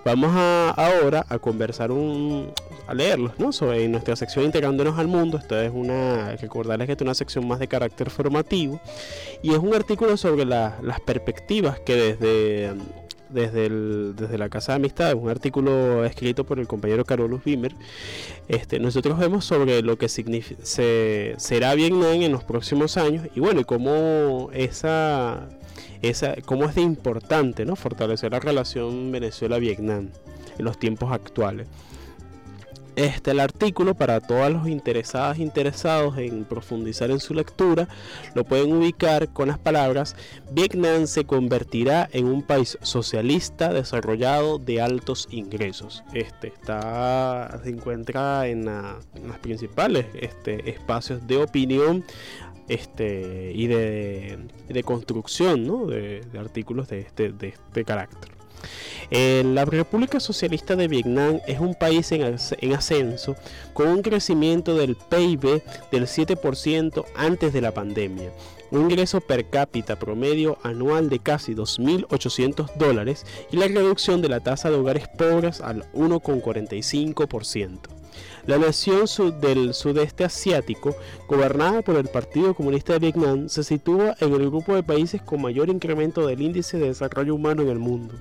Vamos 0.04 0.32
a, 0.34 0.70
ahora 0.70 1.24
a 1.28 1.38
conversar 1.38 1.92
un, 1.92 2.52
a 2.88 2.94
leerlos, 2.94 3.38
¿no? 3.38 3.52
Sobre 3.52 3.86
nuestra 3.88 4.16
sección 4.16 4.44
Integrándonos 4.44 4.98
al 4.98 5.06
Mundo. 5.06 5.38
Esta 5.38 5.64
es 5.64 5.70
una, 5.72 6.34
recordarles 6.36 6.86
que 6.86 6.94
es 6.94 7.00
una 7.00 7.14
sección 7.14 7.46
más 7.46 7.60
de 7.60 7.68
carácter 7.68 8.10
formativo. 8.10 8.80
Y 9.42 9.52
es 9.52 9.58
un 9.58 9.74
artículo 9.74 10.16
sobre 10.16 10.44
las 10.44 11.00
perspectivas 11.06 11.78
que 11.80 11.94
desde 11.94 12.72
desde, 13.32 13.68
desde 14.12 14.38
la 14.38 14.48
Casa 14.48 14.72
de 14.72 14.76
Amistad, 14.76 15.14
un 15.14 15.28
artículo 15.28 16.04
escrito 16.04 16.44
por 16.44 16.58
el 16.58 16.66
compañero 16.66 17.04
Carolus 17.04 17.40
Wimmer, 17.44 17.74
este, 18.48 18.78
nosotros 18.78 19.18
vemos 19.18 19.44
sobre 19.44 19.82
lo 19.82 19.96
que 19.96 20.08
se, 20.08 21.34
será 21.36 21.74
Vietnam 21.74 22.22
en 22.22 22.32
los 22.32 22.44
próximos 22.44 22.96
años 22.96 23.26
y 23.34 23.40
bueno, 23.40 23.60
y 23.60 23.64
cómo 23.64 24.50
esa, 24.52 25.48
esa, 26.02 26.34
cómo 26.44 26.64
es 26.64 26.74
de 26.74 26.82
importante 26.82 27.64
¿no? 27.64 27.76
fortalecer 27.76 28.32
la 28.32 28.40
relación 28.40 29.10
Venezuela-Vietnam 29.12 30.10
en 30.58 30.64
los 30.64 30.78
tiempos 30.78 31.12
actuales. 31.12 31.66
Este, 32.96 33.30
el 33.30 33.40
artículo 33.40 33.94
para 33.94 34.20
todos 34.20 34.50
los 34.52 34.68
interesadas 34.68 35.38
interesados 35.38 36.18
en 36.18 36.44
profundizar 36.44 37.10
en 37.10 37.20
su 37.20 37.32
lectura 37.32 37.88
lo 38.34 38.44
pueden 38.44 38.72
ubicar 38.72 39.32
con 39.32 39.48
las 39.48 39.58
palabras 39.58 40.14
Vietnam 40.50 41.06
se 41.06 41.24
convertirá 41.24 42.08
en 42.12 42.26
un 42.26 42.42
país 42.42 42.76
socialista 42.82 43.72
desarrollado 43.72 44.58
de 44.58 44.82
altos 44.82 45.26
ingresos. 45.30 46.04
Este 46.12 46.48
está 46.48 47.60
se 47.62 47.70
encuentra 47.70 48.46
en, 48.46 48.66
los 48.66 49.38
principales 49.40 50.06
este, 50.14 50.70
espacios 50.70 51.26
de 51.26 51.38
opinión 51.38 52.04
este, 52.68 53.52
y 53.54 53.66
de, 53.66 54.82
construcción 54.84 55.88
de, 55.88 56.22
artículos 56.38 56.88
de 56.88 57.00
este, 57.00 57.32
de 57.32 57.48
este 57.48 57.84
carácter. 57.84 58.41
Eh, 59.10 59.42
la 59.44 59.64
República 59.64 60.20
Socialista 60.20 60.76
de 60.76 60.88
Vietnam 60.88 61.40
es 61.46 61.60
un 61.60 61.74
país 61.74 62.12
en, 62.12 62.38
ascenso 62.74 63.36
con 63.72 63.88
un 63.88 64.02
crecimiento 64.02 64.74
del 64.74 64.96
PIB 64.96 65.62
del 65.90 66.06
7% 66.06 67.04
antes 67.14 67.52
de 67.52 67.60
la 67.60 67.72
pandemia, 67.72 68.32
un 68.70 68.82
ingreso 68.82 69.20
per 69.20 69.50
cápita 69.50 69.98
promedio 69.98 70.58
anual 70.62 71.10
de 71.10 71.18
casi 71.18 71.54
2.800 71.54 72.74
dólares 72.76 73.26
y 73.50 73.56
la 73.56 73.68
reducción 73.68 74.22
de 74.22 74.28
la 74.28 74.40
tasa 74.40 74.70
de 74.70 74.76
hogares 74.76 75.08
pobres 75.08 75.60
al 75.60 75.90
1,45%. 75.92 78.01
La 78.46 78.58
nación 78.58 79.06
del 79.40 79.72
sudeste 79.72 80.24
asiático, 80.24 80.96
gobernada 81.28 81.82
por 81.82 81.96
el 81.96 82.08
Partido 82.08 82.54
Comunista 82.54 82.94
de 82.94 82.98
Vietnam, 82.98 83.48
se 83.48 83.62
sitúa 83.62 84.16
en 84.18 84.32
el 84.32 84.50
grupo 84.50 84.74
de 84.74 84.82
países 84.82 85.22
con 85.22 85.42
mayor 85.42 85.68
incremento 85.68 86.26
del 86.26 86.42
índice 86.42 86.78
de 86.78 86.88
desarrollo 86.88 87.34
humano 87.34 87.62
en 87.62 87.68
el 87.68 87.78
mundo 87.78 88.14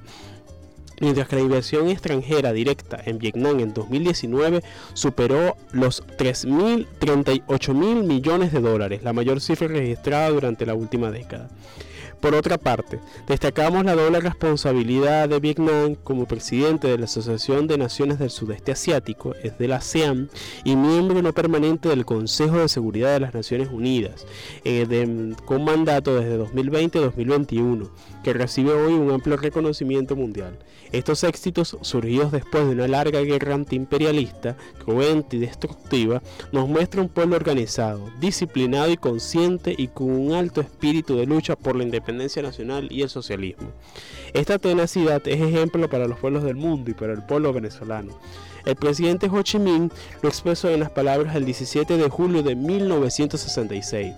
mientras 1.01 1.27
que 1.27 1.35
la 1.35 1.41
inversión 1.41 1.89
extranjera 1.89 2.53
directa 2.53 3.01
en 3.03 3.17
Vietnam 3.17 3.59
en 3.59 3.73
2019 3.73 4.63
superó 4.93 5.57
los 5.71 6.05
3.038 6.05 7.73
mil 7.73 8.03
millones 8.03 8.53
de 8.53 8.61
dólares, 8.61 9.03
la 9.03 9.11
mayor 9.11 9.41
cifra 9.41 9.67
registrada 9.67 10.29
durante 10.29 10.65
la 10.65 10.75
última 10.75 11.11
década. 11.11 11.49
Por 12.21 12.35
otra 12.35 12.59
parte, 12.59 12.99
destacamos 13.27 13.83
la 13.83 13.95
doble 13.95 14.19
responsabilidad 14.19 15.27
de 15.27 15.39
Vietnam 15.39 15.95
como 15.95 16.27
presidente 16.27 16.87
de 16.87 16.99
la 16.99 17.05
Asociación 17.05 17.65
de 17.65 17.79
Naciones 17.79 18.19
del 18.19 18.29
Sudeste 18.29 18.71
Asiático, 18.71 19.33
es 19.41 19.57
de 19.57 19.67
la 19.67 19.77
ASEAN, 19.77 20.29
y 20.63 20.75
miembro 20.75 21.19
no 21.23 21.33
permanente 21.33 21.89
del 21.89 22.05
Consejo 22.05 22.59
de 22.59 22.69
Seguridad 22.69 23.13
de 23.13 23.21
las 23.21 23.33
Naciones 23.33 23.69
Unidas, 23.71 24.27
eh, 24.65 25.33
con 25.45 25.63
mandato 25.63 26.15
desde 26.15 26.37
2020 26.37 26.99
a 26.99 27.01
2021, 27.01 27.89
que 28.23 28.33
recibe 28.33 28.71
hoy 28.71 28.93
un 28.93 29.09
amplio 29.09 29.37
reconocimiento 29.37 30.15
mundial. 30.15 30.59
Estos 30.91 31.23
éxitos, 31.23 31.77
surgidos 31.81 32.31
después 32.31 32.67
de 32.67 32.73
una 32.73 32.87
larga 32.87 33.21
guerra 33.21 33.55
antiimperialista, 33.55 34.57
cruenta 34.85 35.37
y 35.37 35.39
destructiva, 35.39 36.21
nos 36.51 36.67
muestra 36.67 37.01
un 37.01 37.09
pueblo 37.09 37.37
organizado, 37.37 38.11
disciplinado 38.19 38.91
y 38.91 38.97
consciente 38.97 39.73
y 39.75 39.87
con 39.87 40.11
un 40.11 40.33
alto 40.33 40.61
espíritu 40.61 41.15
de 41.15 41.25
lucha 41.25 41.55
por 41.55 41.75
la 41.75 41.83
independencia 41.83 42.10
nacional 42.17 42.87
y 42.91 43.01
el 43.01 43.09
socialismo. 43.09 43.71
Esta 44.33 44.59
tenacidad 44.59 45.21
es 45.27 45.41
ejemplo 45.41 45.89
para 45.89 46.07
los 46.07 46.19
pueblos 46.19 46.43
del 46.43 46.55
mundo 46.55 46.91
y 46.91 46.93
para 46.93 47.13
el 47.13 47.23
pueblo 47.23 47.53
venezolano. 47.53 48.17
El 48.65 48.75
presidente 48.75 49.27
Ho 49.31 49.41
Chi 49.41 49.59
Minh 49.59 49.91
lo 50.21 50.29
expresó 50.29 50.69
en 50.69 50.81
las 50.81 50.91
palabras 50.91 51.35
el 51.35 51.45
17 51.45 51.97
de 51.97 52.09
julio 52.09 52.43
de 52.43 52.55
1966. 52.55 54.13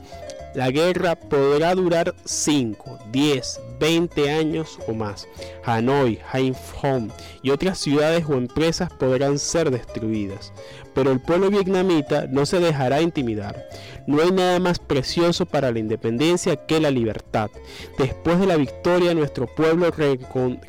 La 0.56 0.70
guerra 0.70 1.16
podrá 1.16 1.74
durar 1.74 2.14
5, 2.26 3.00
10, 3.12 3.62
20 3.80 4.30
años 4.30 4.78
o 4.88 4.94
más. 4.94 5.28
Hanoi, 5.64 6.20
Haiphong 6.32 7.12
y 7.42 7.50
otras 7.50 7.80
ciudades 7.80 8.26
o 8.30 8.34
empresas 8.34 8.94
podrán 8.94 9.40
ser 9.40 9.72
destruidas, 9.72 10.54
pero 10.94 11.12
el 11.12 11.20
pueblo 11.20 11.50
vietnamita 11.50 12.28
no 12.28 12.46
se 12.46 12.60
dejará 12.60 13.02
intimidar. 13.02 13.68
No 14.06 14.22
hay 14.22 14.32
nada 14.32 14.60
más 14.60 14.78
precioso 14.78 15.48
para 15.48 15.72
la 15.72 15.80
independencia 15.80 16.56
que 16.56 16.80
la 16.80 16.92
libertad. 16.92 17.50
Después 17.98 18.40
de 18.40 18.46
la 18.46 18.58
victoria, 18.58 19.16
nuestro 19.16 19.48
pueblo 19.48 19.92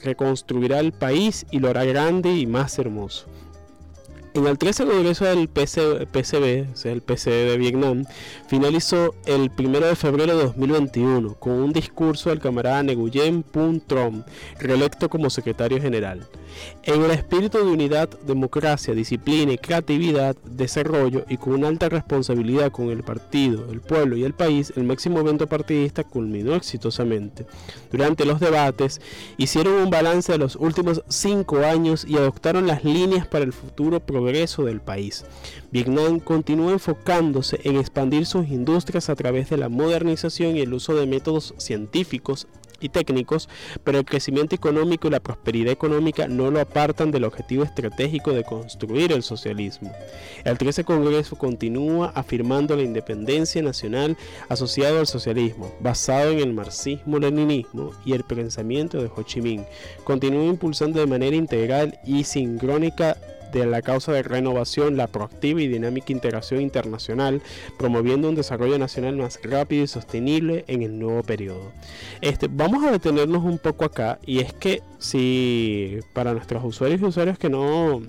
reconstruirá 0.03 0.81
el 0.81 0.93
país 0.93 1.45
y 1.51 1.59
lo 1.59 1.69
hará 1.69 1.85
grande 1.85 2.33
y 2.33 2.47
más 2.47 2.79
hermoso. 2.79 3.27
En 4.35 4.49
el 4.49 4.59
13 4.59 4.87
Congreso 4.87 5.27
del 5.27 5.47
PCB, 5.47 6.87
el 6.87 7.03
PCB 7.03 7.51
de 7.51 7.57
Vietnam, 7.57 8.05
finalizó 8.49 9.15
el 9.27 9.49
1 9.57 9.79
de 9.79 9.95
febrero 9.95 10.37
de 10.37 10.43
2021 10.43 11.35
con 11.35 11.53
un 11.53 11.73
discurso 11.73 12.31
del 12.31 12.41
camarada 12.41 12.83
Nguyen 12.83 13.45
Pun 13.45 13.81
Trom, 13.81 14.25
reelecto 14.59 15.09
como 15.09 15.31
secretario 15.31 15.81
general. 15.81 16.27
En 16.85 17.03
el 17.03 17.11
espíritu 17.13 17.59
de 17.59 17.65
unidad, 17.65 18.09
democracia, 18.27 18.95
disciplina 18.95 19.53
y 19.53 19.59
creatividad, 19.59 20.37
desarrollo 20.45 21.25
y 21.29 21.37
con 21.37 21.55
una 21.55 21.69
alta 21.69 21.89
responsabilidad 21.89 22.71
con 22.71 22.91
el 22.91 23.03
partido, 23.03 23.71
el 23.73 23.81
pueblo 23.81 24.17
y 24.17 24.25
el 24.25 24.35
país, 24.35 24.73
el 24.77 24.85
máximo 24.85 25.21
evento 25.21 25.49
partidista 25.49 26.05
culminó 26.05 26.55
exitosamente. 26.55 27.47
Durante 27.91 28.25
los 28.25 28.39
debates, 28.39 29.01
hicieron 29.37 29.75
un 29.75 29.91
balance 29.91 30.31
de 30.31 30.39
los 30.39 30.55
últimos 30.57 31.03
cinco 31.09 31.59
años 31.59 32.05
y 32.07 32.17
adoptaron 32.17 32.69
las 32.69 32.85
líneas 32.85 33.27
para 33.27 33.45
el 33.45 33.53
futuro 33.53 33.99
progreso 33.99 34.24
del 34.25 34.81
país. 34.81 35.25
Vietnam 35.71 36.19
continúa 36.19 36.73
enfocándose 36.73 37.61
en 37.65 37.77
expandir 37.77 38.27
sus 38.27 38.49
industrias 38.49 39.09
a 39.11 39.15
través 39.15 39.51
de 39.51 39.57
la 39.57 39.69
modernización 39.69 40.57
y 40.57 40.61
el 40.61 40.73
uso 40.73 40.95
de 40.95 41.07
métodos 41.07 41.55
científicos 41.59 42.47
y 42.81 42.89
técnicos, 42.89 43.49
pero 43.83 43.99
el 43.99 44.05
crecimiento 44.05 44.55
económico 44.55 45.09
y 45.09 45.11
la 45.11 45.21
prosperidad 45.21 45.73
económica 45.73 46.29
no 46.29 46.51
lo 46.51 46.61
apartan 46.61 47.11
del 47.11 47.25
objetivo 47.25 47.65
estratégico 47.65 48.33
de 48.33 48.45
construir 48.45 49.13
el 49.13 49.23
socialismo. 49.23 49.93
El 50.45 50.59
13 50.59 50.85
Congreso 50.85 51.37
continúa 51.37 52.13
afirmando 52.15 52.77
la 52.77 52.83
independencia 52.83 53.63
nacional 53.63 54.17
asociada 54.49 55.01
al 55.01 55.07
socialismo, 55.07 55.73
basado 55.81 56.31
en 56.31 56.41
el 56.41 56.53
marxismo-leninismo 56.53 57.93
y 58.05 58.13
el 58.13 58.25
pensamiento 58.25 59.03
de 59.03 59.11
Ho 59.15 59.23
Chi 59.23 59.41
Minh. 59.41 59.65
Continúa 60.05 60.45
impulsando 60.45 61.01
de 61.01 61.07
manera 61.07 61.37
integral 61.37 61.99
y 62.05 62.25
sincrónica 62.25 63.17
de 63.61 63.67
la 63.67 63.83
causa 63.83 64.13
de 64.13 64.23
renovación, 64.23 64.97
la 64.97 65.07
proactiva 65.07 65.61
y 65.61 65.69
dinámica 65.69 66.13
integración 66.13 66.61
internacional, 66.61 67.43
promoviendo 67.79 68.29
un 68.29 68.35
desarrollo 68.35 68.79
nacional 68.79 69.17
más 69.17 69.39
rápido 69.43 69.85
y 69.85 69.87
sostenible 69.87 70.65
en 70.69 70.83
el 70.83 70.99
nuevo 70.99 71.23
periodo. 71.23 71.73
Este, 72.21 72.49
vamos 72.51 72.85
a 72.85 72.91
detenernos 72.91 73.45
un 73.45 73.59
poco 73.59 73.85
acá 73.85 74.19
y 74.27 74.41
es 74.41 74.53
que 74.53 74.83
si 74.99 75.99
para 76.13 76.33
nuestros 76.33 76.65
usuarios 76.65 77.01
y 77.01 77.05
usuarios 77.05 77.39
que 77.39 77.51
no 77.51 78.03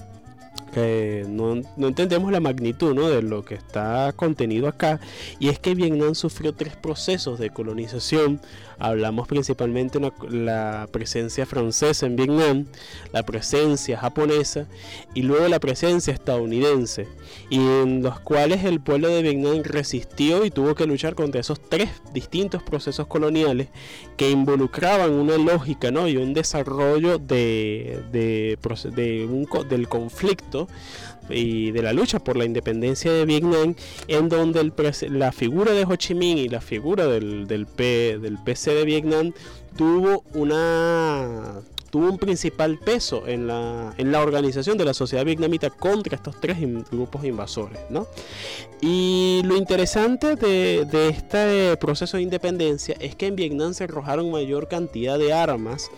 que 0.75 1.25
no, 1.29 1.61
entendemos 1.77 2.33
la 2.33 2.41
magnitud 2.41 2.93
de 3.09 3.21
lo 3.21 3.45
que 3.45 3.55
está 3.55 4.11
contenido 4.13 4.67
acá. 4.67 4.99
Y 5.39 5.47
es 5.47 5.57
que 5.57 5.73
Vietnam 5.73 6.15
sufrió 6.15 6.53
tres 6.53 6.75
procesos 6.75 7.39
de 7.39 7.49
colonización. 7.49 8.41
Hablamos 8.77 9.25
principalmente 9.29 9.99
de 9.99 10.11
la 10.29 10.89
presencia 10.91 11.45
francesa 11.45 12.07
en 12.07 12.17
Vietnam, 12.17 12.65
la 13.13 13.23
presencia 13.23 13.97
japonesa 13.97 14.67
y 15.13 15.21
luego 15.21 15.47
la 15.47 15.61
presencia 15.61 16.13
estadounidense, 16.13 17.07
y 17.49 17.55
en 17.55 18.03
los 18.03 18.19
cuales 18.19 18.65
el 18.65 18.81
pueblo 18.81 19.07
de 19.07 19.21
Vietnam 19.21 19.61
resistió 19.63 20.43
y 20.43 20.51
tuvo 20.51 20.75
que 20.75 20.85
luchar 20.85 21.15
contra 21.15 21.39
esos 21.39 21.61
tres 21.61 21.89
distintos 22.13 22.63
procesos 22.63 23.07
coloniales 23.07 23.69
que 24.17 24.29
involucraban 24.29 25.13
una 25.13 25.37
lógica 25.37 25.89
¿no? 25.89 26.09
y 26.09 26.17
un 26.17 26.33
desarrollo 26.33 27.17
de, 27.17 28.01
de, 28.11 28.57
del 29.69 29.87
conflicto 29.87 30.64
y 31.29 31.71
de 31.71 31.81
la 31.81 31.93
lucha 31.93 32.19
por 32.19 32.37
la 32.37 32.45
independencia 32.45 33.11
de 33.11 33.25
Vietnam, 33.25 33.75
en 34.07 34.29
donde 34.29 34.71
la 35.09 35.31
figura 35.31 35.73
de 35.73 35.83
Ho 35.83 35.95
Chi 35.95 36.13
Minh 36.13 36.37
y 36.37 36.49
la 36.49 36.61
figura 36.61 37.07
del, 37.07 37.47
del, 37.47 37.65
P, 37.65 38.19
del 38.19 38.37
PC 38.37 38.73
de 38.73 38.85
Vietnam 38.85 39.33
tuvo 39.75 40.23
una 40.33 41.61
tuvo 41.95 42.09
un 42.09 42.17
principal 42.17 42.77
peso 42.77 43.25
en 43.25 43.47
la, 43.47 43.93
en 43.97 44.11
la 44.11 44.19
organización 44.19 44.77
de 44.77 44.83
la 44.83 44.93
sociedad 44.93 45.23
vietnamita 45.23 45.69
contra 45.69 46.17
estos 46.17 46.41
tres 46.41 46.57
grupos 46.91 47.23
invasores. 47.23 47.79
¿no? 47.89 48.05
Y 48.81 49.41
lo 49.45 49.55
interesante 49.55 50.35
de, 50.35 50.83
de, 50.83 51.07
este 51.07 51.77
proceso 51.77 52.17
de 52.17 52.23
independencia 52.23 52.97
es 52.99 53.15
que 53.15 53.27
en 53.27 53.37
Vietnam 53.37 53.73
se 53.73 53.85
arrojaron 53.85 54.29
mayor 54.29 54.67
cantidad 54.67 55.17
de 55.17 55.31
armas 55.31 55.89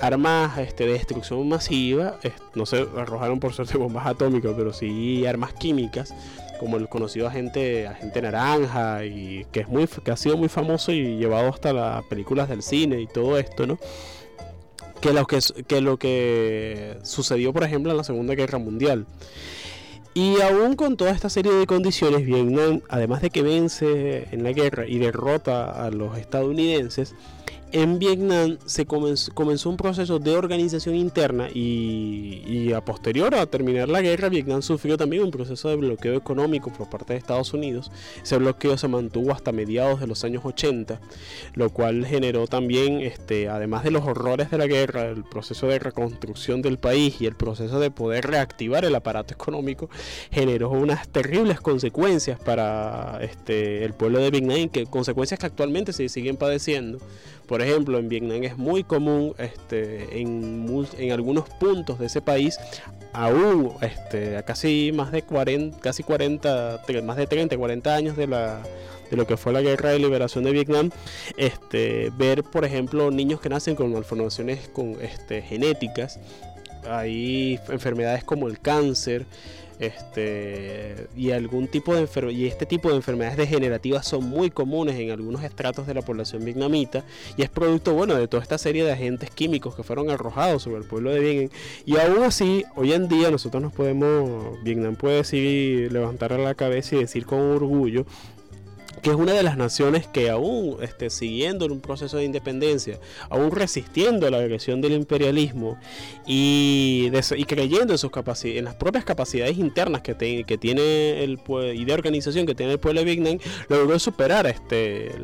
armas 0.00 0.58
este, 0.58 0.86
de 0.86 0.94
destrucción 0.94 1.48
masiva, 1.48 2.18
no 2.54 2.66
se 2.66 2.86
arrojaron 2.96 3.40
por 3.40 3.52
suerte 3.52 3.78
bombas 3.78 4.06
atómicas, 4.06 4.52
pero 4.56 4.72
sí 4.72 5.24
armas 5.26 5.52
químicas, 5.52 6.14
como 6.58 6.76
el 6.76 6.88
conocido 6.88 7.26
agente, 7.26 7.86
agente 7.86 8.22
naranja, 8.22 9.04
y 9.04 9.46
que 9.52 9.60
es 9.60 9.68
muy 9.68 9.86
que 9.86 10.10
ha 10.10 10.16
sido 10.16 10.36
muy 10.36 10.48
famoso 10.48 10.92
y 10.92 11.16
llevado 11.16 11.48
hasta 11.48 11.72
las 11.72 12.04
películas 12.04 12.48
del 12.48 12.62
cine 12.62 13.00
y 13.00 13.06
todo 13.06 13.38
esto, 13.38 13.66
¿no? 13.66 13.78
Que 15.00 15.12
lo 15.12 15.26
que, 15.26 15.38
que 15.66 15.80
lo 15.80 15.98
que 15.98 16.98
sucedió, 17.02 17.52
por 17.52 17.64
ejemplo, 17.64 17.90
en 17.90 17.98
la 17.98 18.04
Segunda 18.04 18.34
Guerra 18.34 18.58
Mundial. 18.58 19.06
Y 20.14 20.40
aún 20.40 20.76
con 20.76 20.96
toda 20.96 21.10
esta 21.10 21.28
serie 21.28 21.52
de 21.52 21.66
condiciones, 21.66 22.24
Vietnam, 22.24 22.82
además 22.88 23.20
de 23.20 23.30
que 23.30 23.42
vence 23.42 24.28
en 24.30 24.44
la 24.44 24.52
guerra 24.52 24.86
y 24.86 24.98
derrota 24.98 25.84
a 25.84 25.90
los 25.90 26.16
estadounidenses, 26.16 27.16
en 27.74 27.98
Vietnam 27.98 28.56
se 28.66 28.86
comenzó, 28.86 29.68
un 29.68 29.76
proceso 29.76 30.20
de 30.20 30.36
organización 30.36 30.94
interna 30.94 31.48
y, 31.52 32.72
a 32.72 32.80
posterior 32.84 33.34
a 33.34 33.46
terminar 33.46 33.88
la 33.88 34.00
guerra, 34.00 34.28
Vietnam 34.28 34.62
sufrió 34.62 34.96
también 34.96 35.24
un 35.24 35.32
proceso 35.32 35.68
de 35.68 35.74
bloqueo 35.74 36.14
económico 36.14 36.72
por 36.72 36.88
parte 36.88 37.14
de 37.14 37.18
Estados 37.18 37.52
Unidos. 37.52 37.90
Ese 38.22 38.38
bloqueo 38.38 38.78
se 38.78 38.86
mantuvo 38.86 39.32
hasta 39.32 39.50
mediados 39.50 39.98
de 39.98 40.06
los 40.06 40.22
años 40.22 40.44
80, 40.44 41.00
lo 41.54 41.70
cual 41.70 42.06
generó 42.06 42.46
también, 42.46 43.00
este, 43.00 43.48
además 43.48 43.82
de 43.82 43.90
los 43.90 44.04
horrores 44.04 44.52
de 44.52 44.58
la 44.58 44.68
guerra, 44.68 45.08
el 45.08 45.24
proceso 45.24 45.66
de 45.66 45.80
reconstrucción 45.80 46.62
del 46.62 46.78
país 46.78 47.20
y 47.20 47.26
el 47.26 47.34
proceso 47.34 47.80
de 47.80 47.90
poder 47.90 48.28
reactivar 48.28 48.84
el 48.84 48.94
aparato 48.94 49.34
económico, 49.34 49.90
generó 50.30 50.70
unas 50.70 51.08
terribles 51.08 51.60
consecuencias 51.60 52.38
para 52.38 53.18
este, 53.20 53.84
el 53.84 53.94
pueblo 53.94 54.20
de 54.20 54.30
Vietnam, 54.30 54.68
que 54.68 54.86
consecuencias 54.86 55.40
que 55.40 55.46
actualmente 55.46 55.92
se 55.92 56.08
siguen 56.08 56.36
padeciendo. 56.36 57.00
Por 57.46 57.60
ejemplo, 57.60 57.98
en 57.98 58.08
Vietnam 58.08 58.42
es 58.42 58.56
muy 58.56 58.84
común 58.84 59.34
este, 59.38 60.20
en, 60.20 60.66
en 60.98 61.12
algunos 61.12 61.48
puntos 61.48 61.98
de 61.98 62.06
ese 62.06 62.20
país 62.22 62.58
aún 63.14 63.72
este, 63.80 64.36
a 64.36 64.42
casi 64.42 64.90
más 64.92 65.12
de 65.12 65.22
40, 65.22 65.78
casi 65.80 66.02
40, 66.02 66.82
más 67.04 67.16
de 67.16 67.26
30, 67.26 67.56
40 67.56 67.94
años 67.94 68.16
de 68.16 68.26
la 68.26 68.60
de 69.10 69.16
lo 69.16 69.26
que 69.26 69.36
fue 69.36 69.52
la 69.52 69.60
guerra 69.60 69.90
de 69.90 69.98
liberación 69.98 70.44
de 70.44 70.52
Vietnam, 70.52 70.90
este, 71.36 72.10
ver 72.16 72.42
por 72.42 72.64
ejemplo 72.64 73.10
niños 73.10 73.40
que 73.40 73.50
nacen 73.50 73.76
con 73.76 73.92
malformaciones 73.92 74.68
con 74.68 74.96
este, 75.00 75.42
genéticas, 75.42 76.18
hay 76.88 77.60
enfermedades 77.68 78.24
como 78.24 78.48
el 78.48 78.60
cáncer, 78.60 79.26
este, 79.86 81.08
y 81.16 81.30
algún 81.30 81.68
tipo 81.68 81.94
de 81.94 82.08
y 82.32 82.46
este 82.46 82.66
tipo 82.66 82.90
de 82.90 82.96
enfermedades 82.96 83.36
degenerativas 83.36 84.06
son 84.06 84.24
muy 84.24 84.50
comunes 84.50 84.98
en 84.98 85.10
algunos 85.10 85.42
estratos 85.42 85.86
de 85.86 85.94
la 85.94 86.02
población 86.02 86.44
vietnamita 86.44 87.04
y 87.36 87.42
es 87.42 87.50
producto 87.50 87.94
bueno 87.94 88.14
de 88.14 88.28
toda 88.28 88.42
esta 88.42 88.58
serie 88.58 88.84
de 88.84 88.92
agentes 88.92 89.30
químicos 89.30 89.74
que 89.74 89.82
fueron 89.82 90.10
arrojados 90.10 90.62
sobre 90.62 90.78
el 90.78 90.84
pueblo 90.84 91.10
de 91.10 91.20
Vietnam 91.20 91.50
y 91.84 91.98
aún 91.98 92.22
así 92.22 92.64
hoy 92.76 92.92
en 92.92 93.08
día 93.08 93.30
nosotros 93.30 93.62
nos 93.62 93.72
podemos 93.72 94.62
Vietnam 94.62 94.96
puede 94.96 95.16
decir 95.16 95.92
levantar 95.92 96.32
la 96.32 96.54
cabeza 96.54 96.96
y 96.96 97.00
decir 97.00 97.26
con 97.26 97.40
orgullo 97.40 98.06
que 99.02 99.10
es 99.10 99.16
una 99.16 99.32
de 99.32 99.42
las 99.42 99.56
naciones 99.56 100.06
que 100.06 100.30
aún 100.30 100.76
este, 100.82 101.10
siguiendo 101.10 101.64
en 101.64 101.72
un 101.72 101.80
proceso 101.80 102.16
de 102.16 102.24
independencia, 102.24 102.98
aún 103.28 103.50
resistiendo 103.50 104.26
a 104.26 104.30
la 104.30 104.38
agresión 104.38 104.80
del 104.80 104.92
imperialismo 104.92 105.78
y, 106.26 107.10
creyendo 107.46 107.92
en, 107.92 107.98
sus 107.98 108.10
capacidades, 108.10 108.58
en 108.58 108.64
las 108.64 108.74
propias 108.74 109.04
capacidades 109.04 109.58
internas 109.58 110.02
que, 110.02 110.44
que 110.46 110.58
tiene 110.58 111.22
el 111.22 111.38
y 111.74 111.84
de 111.84 111.92
organización 111.92 112.46
que 112.46 112.54
tiene 112.54 112.72
el 112.72 112.78
pueblo 112.78 113.00
de 113.00 113.14
Vietnam, 113.14 113.38
logró 113.68 113.98
superar 113.98 114.46
este, 114.46 115.14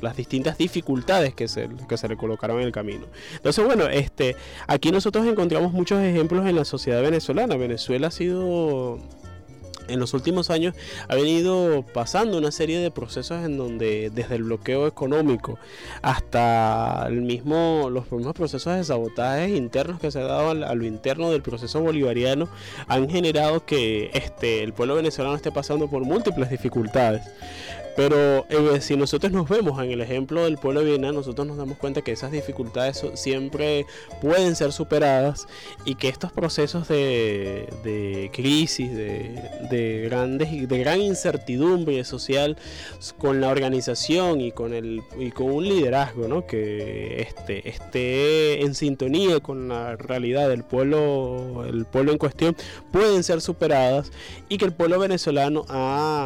las 0.00 0.16
distintas 0.16 0.58
dificultades 0.58 1.34
que 1.34 1.48
se, 1.48 1.68
que 1.88 1.96
se 1.96 2.08
le 2.08 2.16
colocaron 2.16 2.60
en 2.60 2.66
el 2.66 2.72
camino. 2.72 3.06
Entonces, 3.34 3.64
bueno, 3.64 3.88
este, 3.88 4.36
aquí 4.66 4.90
nosotros 4.90 5.26
encontramos 5.26 5.72
muchos 5.72 6.00
ejemplos 6.00 6.46
en 6.46 6.56
la 6.56 6.64
sociedad 6.64 7.02
venezolana. 7.02 7.56
Venezuela 7.56 8.08
ha 8.08 8.10
sido 8.10 8.98
en 9.88 10.00
los 10.00 10.14
últimos 10.14 10.50
años 10.50 10.74
ha 11.08 11.14
venido 11.14 11.84
pasando 11.92 12.38
una 12.38 12.50
serie 12.50 12.78
de 12.78 12.90
procesos 12.90 13.44
en 13.44 13.56
donde 13.56 14.10
desde 14.10 14.36
el 14.36 14.44
bloqueo 14.44 14.86
económico 14.86 15.58
hasta 16.02 17.06
el 17.08 17.22
mismo, 17.22 17.88
los 17.90 18.10
mismos 18.12 18.34
procesos 18.34 18.76
de 18.76 18.84
sabotaje 18.84 19.48
internos 19.50 20.00
que 20.00 20.10
se 20.10 20.20
han 20.20 20.28
dado 20.28 20.50
a 20.50 20.74
lo 20.74 20.84
interno 20.84 21.30
del 21.30 21.42
proceso 21.42 21.80
bolivariano 21.80 22.48
han 22.86 23.08
generado 23.08 23.64
que 23.64 24.10
este, 24.14 24.62
el 24.62 24.72
pueblo 24.72 24.94
venezolano 24.96 25.36
esté 25.36 25.52
pasando 25.52 25.88
por 25.88 26.04
múltiples 26.04 26.50
dificultades. 26.50 27.22
Pero 28.00 28.46
eh, 28.48 28.80
si 28.80 28.96
nosotros 28.96 29.30
nos 29.30 29.46
vemos 29.46 29.78
en 29.84 29.90
el 29.90 30.00
ejemplo 30.00 30.44
del 30.44 30.56
pueblo 30.56 30.80
de 30.80 30.86
Vietnam, 30.86 31.16
nosotros 31.16 31.46
nos 31.46 31.58
damos 31.58 31.76
cuenta 31.76 32.00
que 32.00 32.12
esas 32.12 32.32
dificultades 32.32 33.04
siempre 33.12 33.84
pueden 34.22 34.56
ser 34.56 34.72
superadas 34.72 35.46
y 35.84 35.96
que 35.96 36.08
estos 36.08 36.32
procesos 36.32 36.88
de, 36.88 38.30
crisis, 38.32 38.90
de, 38.90 40.02
grandes, 40.08 40.66
de 40.66 40.78
gran 40.78 41.02
incertidumbre 41.02 42.02
social 42.04 42.56
con 43.18 43.42
la 43.42 43.50
organización 43.50 44.40
y 44.40 44.50
con, 44.50 44.72
el, 44.72 45.02
y 45.18 45.30
con 45.30 45.50
un 45.50 45.68
liderazgo 45.68 46.26
¿no? 46.26 46.46
que 46.46 47.20
este, 47.20 47.68
esté 47.68 48.62
en 48.62 48.74
sintonía 48.74 49.40
con 49.40 49.68
la 49.68 49.96
realidad 49.96 50.48
del 50.48 50.64
pueblo, 50.64 51.66
el 51.68 51.84
pueblo 51.84 52.12
en 52.12 52.18
cuestión, 52.18 52.56
pueden 52.92 53.22
ser 53.24 53.42
superadas 53.42 54.10
y 54.48 54.56
que 54.56 54.64
el 54.64 54.72
pueblo 54.72 54.98
venezolano 54.98 55.66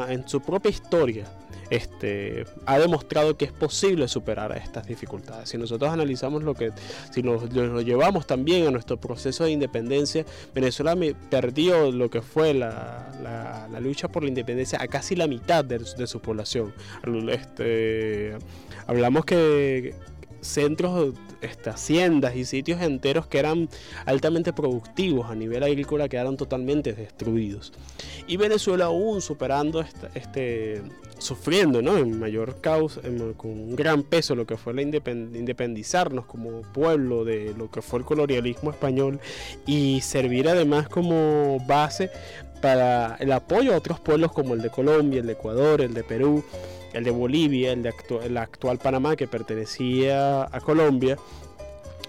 en 0.08 0.28
su 0.28 0.40
propia 0.40 0.70
historia, 0.70 1.26
este, 1.70 2.44
ha 2.66 2.78
demostrado 2.78 3.36
que 3.36 3.44
es 3.44 3.52
posible 3.52 4.08
superar 4.08 4.56
estas 4.56 4.86
dificultades. 4.86 5.48
Si 5.48 5.58
nosotros 5.58 5.90
analizamos 5.90 6.42
lo 6.42 6.54
que, 6.54 6.72
si 7.10 7.22
nos, 7.22 7.48
llevamos 7.50 8.26
también 8.26 8.66
a 8.66 8.70
nuestro 8.70 8.96
proceso 8.98 9.44
de 9.44 9.52
independencia, 9.52 10.24
Venezuela 10.54 10.96
perdió 11.30 11.90
lo 11.90 12.10
que 12.10 12.22
fue 12.22 12.54
la, 12.54 13.68
lucha 13.80 14.08
por 14.08 14.22
la 14.22 14.28
independencia 14.28 14.78
a 14.80 14.88
casi 14.88 15.14
la 15.16 15.26
mitad 15.26 15.64
de, 15.64 16.06
su 16.06 16.20
población. 16.20 16.72
Este, 17.28 18.36
hablamos 18.86 19.24
que 19.24 19.94
centros, 20.46 21.14
este, 21.40 21.70
haciendas 21.70 22.36
y 22.36 22.44
sitios 22.44 22.80
enteros 22.82 23.26
que 23.26 23.38
eran 23.38 23.68
altamente 24.06 24.52
productivos 24.52 25.30
a 25.30 25.34
nivel 25.34 25.62
agrícola 25.62 26.08
quedaron 26.08 26.36
totalmente 26.36 26.92
destruidos. 26.92 27.72
Y 28.26 28.36
Venezuela 28.36 28.86
aún 28.86 29.20
superando 29.20 29.84
este, 30.14 30.82
sufriendo 31.18 31.82
¿no? 31.82 31.96
en 31.96 32.18
mayor 32.18 32.60
causa, 32.60 33.00
con 33.36 33.50
un 33.50 33.76
gran 33.76 34.02
peso 34.02 34.34
lo 34.34 34.46
que 34.46 34.56
fue 34.56 34.74
la 34.74 34.82
independizarnos 34.82 36.26
como 36.26 36.62
pueblo 36.62 37.24
de 37.24 37.54
lo 37.56 37.70
que 37.70 37.82
fue 37.82 38.00
el 38.00 38.04
colonialismo 38.04 38.70
español 38.70 39.20
y 39.66 40.00
servir 40.00 40.48
además 40.48 40.88
como 40.88 41.58
base 41.66 42.10
para 42.60 43.16
el 43.20 43.32
apoyo 43.32 43.74
a 43.74 43.76
otros 43.76 44.00
pueblos 44.00 44.32
como 44.32 44.54
el 44.54 44.62
de 44.62 44.70
Colombia, 44.70 45.20
el 45.20 45.26
de 45.26 45.34
Ecuador, 45.34 45.80
el 45.82 45.92
de 45.92 46.02
Perú, 46.02 46.42
el 46.94 47.04
de 47.04 47.10
Bolivia, 47.10 47.72
el 47.72 47.82
de 47.82 47.92
el 48.24 48.36
actual 48.36 48.78
Panamá 48.78 49.16
que 49.16 49.26
pertenecía 49.26 50.44
a 50.44 50.60
Colombia. 50.60 51.18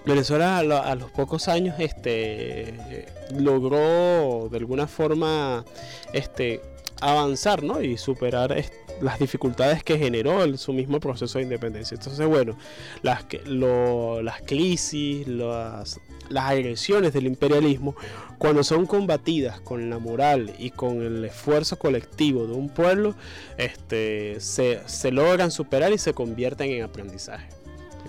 Venezuela 0.04 0.58
a, 0.58 0.94
los 0.94 1.10
pocos 1.10 1.48
años 1.48 1.74
este, 1.80 3.06
logró 3.36 4.48
de 4.48 4.56
alguna 4.56 4.86
forma 4.86 5.64
este, 6.12 6.60
avanzar 7.00 7.64
¿no? 7.64 7.82
y 7.82 7.96
superar 7.96 8.56
las 9.00 9.18
dificultades 9.18 9.82
que 9.82 9.98
generó 9.98 10.56
su 10.56 10.72
mismo 10.72 11.00
proceso 11.00 11.38
de 11.38 11.44
independencia. 11.44 11.96
Entonces, 11.96 12.24
bueno, 12.24 12.56
las, 13.02 13.24
las 13.46 14.42
crisis, 14.42 15.26
las, 15.26 16.00
las 16.28 16.50
agresiones 16.50 17.12
del 17.12 17.26
imperialismo, 17.26 17.94
cuando 18.38 18.62
son 18.64 18.86
combatidas 18.86 19.60
con 19.60 19.88
la 19.90 19.98
moral 19.98 20.52
y 20.58 20.70
con 20.70 21.02
el 21.02 21.24
esfuerzo 21.24 21.78
colectivo 21.78 22.46
de 22.46 22.54
un 22.54 22.68
pueblo, 22.68 23.14
este, 23.56 24.40
se, 24.40 24.80
se 24.86 25.10
logran 25.10 25.50
superar 25.50 25.92
y 25.92 25.98
se 25.98 26.12
convierten 26.12 26.70
en 26.70 26.82
aprendizaje 26.82 27.56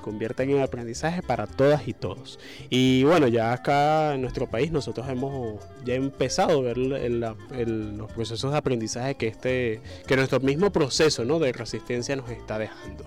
convierten 0.07 0.49
en 0.51 0.61
aprendizaje 0.61 1.22
para 1.22 1.47
todas 1.47 1.86
y 1.86 1.93
todos. 1.93 2.39
Y 2.70 3.03
bueno, 3.03 3.28
ya 3.28 3.51
acá 3.51 4.15
en 4.15 4.22
nuestro 4.22 4.47
país 4.47 4.72
nosotros 4.72 5.05
hemos 5.09 5.59
ya 5.84 5.95
empezado 5.95 6.59
a 6.59 6.61
ver 6.61 6.78
los 6.78 8.11
procesos 8.13 8.53
de 8.53 8.57
aprendizaje 8.57 9.15
que, 9.15 9.28
este, 9.28 9.82
que 10.07 10.15
nuestro 10.15 10.39
mismo 10.39 10.72
proceso 10.72 11.26
¿no? 11.26 11.39
de 11.39 11.51
resistencia 11.51 12.15
nos 12.15 12.30
está 12.30 12.57
dejando. 12.57 13.05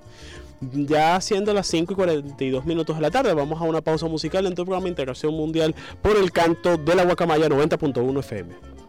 Ya 0.60 1.20
siendo 1.20 1.54
las 1.54 1.66
5 1.68 1.92
y 1.92 1.96
42 1.96 2.66
minutos 2.66 2.96
de 2.96 3.02
la 3.02 3.10
tarde, 3.10 3.32
vamos 3.32 3.60
a 3.60 3.64
una 3.64 3.80
pausa 3.80 4.06
musical 4.06 4.46
en 4.46 4.54
tu 4.54 4.64
programa 4.64 4.88
Integración 4.88 5.34
Mundial 5.34 5.74
por 6.02 6.16
el 6.16 6.32
canto 6.32 6.76
de 6.76 6.94
la 6.94 7.04
Guacamaya 7.04 7.48
90.1 7.48 8.18
FM. 8.20 8.79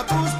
la 0.00 0.04
pousse 0.04 0.39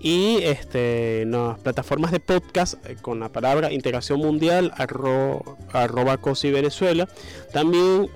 y 0.00 0.38
este, 0.42 1.24
las 1.26 1.58
plataformas 1.58 2.12
de 2.12 2.20
podcast 2.20 2.74
eh, 2.86 2.96
con 3.00 3.18
la 3.20 3.30
palabra 3.30 3.72
Integración 3.72 4.20
Mundial 4.20 4.72
arroba 4.76 6.18
COSI 6.18 6.50
Venezuela, 6.50 7.08
también 7.52 8.08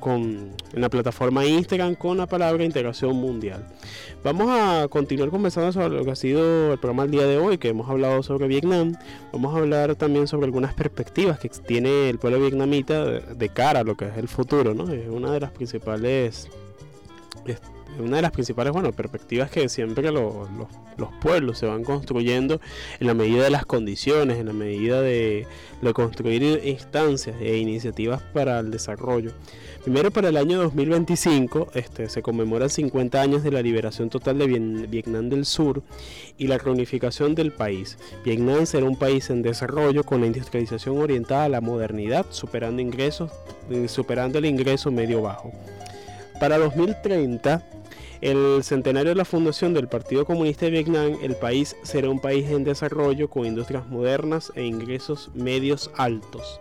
con, 0.00 0.54
en 0.72 0.80
la 0.80 0.88
plataforma 0.88 1.44
Instagram 1.44 1.94
con 1.94 2.16
la 2.18 2.26
palabra 2.26 2.64
Integración 2.64 3.16
Mundial. 3.16 3.66
Vamos 4.24 4.48
a 4.50 4.88
continuar 4.88 5.28
conversando 5.28 5.70
sobre 5.70 5.98
lo 5.98 6.04
que 6.04 6.12
ha 6.12 6.16
sido 6.16 6.72
el 6.72 6.78
programa 6.78 7.04
el 7.04 7.10
día 7.10 7.26
de 7.26 7.36
hoy, 7.36 7.58
que 7.58 7.68
hemos 7.68 7.90
hablado 7.90 8.22
sobre 8.22 8.48
Vietnam. 8.48 8.94
Vamos 9.32 9.54
a 9.54 9.58
hablar 9.58 9.96
también 9.96 10.26
sobre 10.26 10.46
algunas 10.46 10.72
perspectivas 10.72 11.38
que 11.38 11.50
tiene 11.50 12.08
el 12.08 12.18
pueblo 12.18 12.40
vietnamita 12.40 13.04
de, 13.04 13.48
cara 13.50 13.80
a 13.80 13.84
lo 13.84 13.96
que 13.96 14.06
es 14.06 14.16
el 14.16 14.28
futuro, 14.28 14.72
¿no? 14.72 14.90
Es 14.90 15.10
una 15.10 15.30
de 15.30 15.40
las 15.40 15.50
principales 15.50 16.48
una 17.98 18.16
de 18.16 18.22
las 18.22 18.32
principales 18.32 18.72
bueno, 18.72 18.92
perspectivas 18.92 19.50
que 19.50 19.68
siempre 19.68 20.10
los, 20.10 20.48
los, 20.98 21.12
pueblos 21.20 21.58
se 21.58 21.66
van 21.66 21.84
construyendo 21.84 22.60
en 23.00 23.06
la 23.06 23.14
medida 23.14 23.44
de 23.44 23.50
las 23.50 23.64
condiciones, 23.66 24.38
en 24.38 24.46
la 24.46 24.52
medida 24.52 25.00
de, 25.00 25.46
de 25.80 25.92
construir 25.92 26.60
instancias 26.64 27.36
e 27.40 27.56
iniciativas 27.58 28.22
para 28.32 28.58
el 28.60 28.70
desarrollo. 28.70 29.32
Primero 29.84 30.10
para 30.10 30.30
el 30.30 30.38
año 30.38 30.62
2025 30.62 31.68
este, 31.74 32.08
se 32.08 32.22
conmemoran 32.22 32.70
50 32.70 33.20
años 33.20 33.42
de 33.42 33.50
la 33.50 33.60
liberación 33.60 34.08
total 34.08 34.38
de 34.38 34.46
Vietnam 34.88 35.28
del 35.28 35.44
Sur 35.44 35.82
y 36.38 36.46
la 36.46 36.56
reunificación 36.56 37.34
del 37.34 37.52
país. 37.52 37.98
Vietnam 38.24 38.64
será 38.64 38.86
un 38.86 38.96
país 38.96 39.28
en 39.28 39.42
desarrollo 39.42 40.02
con 40.04 40.20
la 40.22 40.26
industrialización 40.26 40.98
orientada 40.98 41.44
a 41.44 41.48
la 41.50 41.60
modernidad, 41.60 42.24
superando 42.30 42.80
ingresos, 42.80 43.30
eh, 43.70 43.86
superando 43.88 44.38
el 44.38 44.46
ingreso 44.46 44.90
medio 44.90 45.20
bajo. 45.20 45.52
Para 46.40 46.58
2030 46.58 47.62
el 48.20 48.64
centenario 48.64 49.10
de 49.10 49.16
la 49.16 49.26
fundación 49.26 49.74
del 49.74 49.86
Partido 49.86 50.24
Comunista 50.24 50.64
de 50.64 50.70
Vietnam, 50.70 51.18
el 51.22 51.36
país 51.36 51.76
será 51.82 52.08
un 52.08 52.20
país 52.20 52.48
en 52.48 52.64
desarrollo 52.64 53.28
con 53.28 53.44
industrias 53.44 53.86
modernas 53.86 54.50
e 54.54 54.64
ingresos 54.64 55.30
medios 55.34 55.90
altos. 55.96 56.58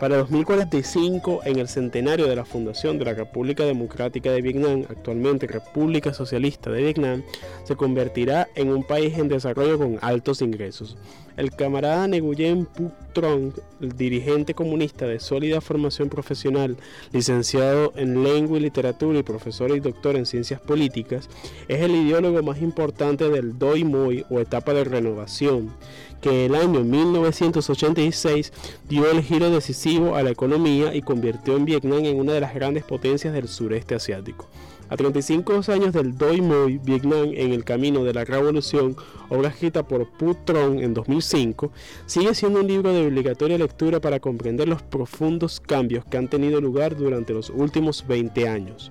Para 0.00 0.16
2045, 0.18 1.40
en 1.44 1.58
el 1.58 1.66
centenario 1.66 2.28
de 2.28 2.36
la 2.36 2.44
fundación 2.44 3.00
de 3.00 3.04
la 3.04 3.14
República 3.14 3.64
Democrática 3.64 4.30
de 4.30 4.40
Vietnam, 4.40 4.84
actualmente 4.88 5.48
República 5.48 6.14
Socialista 6.14 6.70
de 6.70 6.82
Vietnam, 6.82 7.24
se 7.64 7.74
convertirá 7.74 8.46
en 8.54 8.68
un 8.68 8.84
país 8.84 9.18
en 9.18 9.26
desarrollo 9.26 9.76
con 9.76 9.98
altos 10.00 10.40
ingresos. 10.40 10.96
El 11.36 11.50
camarada 11.50 12.06
Nguyen 12.06 12.66
Phuc 12.66 12.92
Trong, 13.12 13.52
el 13.80 13.96
dirigente 13.96 14.54
comunista 14.54 15.04
de 15.04 15.18
sólida 15.18 15.60
formación 15.60 16.08
profesional, 16.08 16.76
licenciado 17.12 17.92
en 17.96 18.22
lengua 18.22 18.58
y 18.58 18.60
literatura 18.60 19.18
y 19.18 19.24
profesor 19.24 19.72
y 19.72 19.80
doctor 19.80 20.14
en 20.14 20.26
ciencias 20.26 20.60
políticas, 20.60 21.28
es 21.66 21.80
el 21.80 21.96
ideólogo 21.96 22.40
más 22.44 22.62
importante 22.62 23.28
del 23.30 23.58
Doi 23.58 23.82
Moi 23.82 24.24
o 24.30 24.38
etapa 24.38 24.74
de 24.74 24.84
renovación 24.84 25.72
que 26.20 26.46
el 26.46 26.54
año 26.54 26.80
1986 26.80 28.52
dio 28.88 29.10
el 29.10 29.22
giro 29.22 29.50
decisivo 29.50 30.16
a 30.16 30.22
la 30.22 30.30
economía 30.30 30.94
y 30.94 31.02
convirtió 31.02 31.56
en 31.56 31.64
Vietnam 31.64 32.04
en 32.04 32.18
una 32.18 32.32
de 32.32 32.40
las 32.40 32.54
grandes 32.54 32.84
potencias 32.84 33.32
del 33.34 33.48
sureste 33.48 33.94
asiático. 33.94 34.46
A 34.90 34.96
35 34.96 35.60
años 35.68 35.92
del 35.92 36.16
Doi 36.16 36.40
Moi, 36.40 36.80
Vietnam 36.82 37.32
en 37.34 37.52
el 37.52 37.62
camino 37.64 38.04
de 38.04 38.14
la 38.14 38.24
revolución, 38.24 38.96
obra 39.28 39.50
escrita 39.50 39.86
por 39.86 40.06
Phu 40.18 40.34
en 40.48 40.94
2005, 40.94 41.70
sigue 42.06 42.34
siendo 42.34 42.60
un 42.60 42.66
libro 42.68 42.92
de 42.92 43.06
obligatoria 43.06 43.58
lectura 43.58 44.00
para 44.00 44.18
comprender 44.18 44.66
los 44.66 44.82
profundos 44.82 45.60
cambios 45.60 46.06
que 46.06 46.16
han 46.16 46.28
tenido 46.28 46.62
lugar 46.62 46.96
durante 46.96 47.34
los 47.34 47.50
últimos 47.50 48.06
20 48.08 48.48
años. 48.48 48.90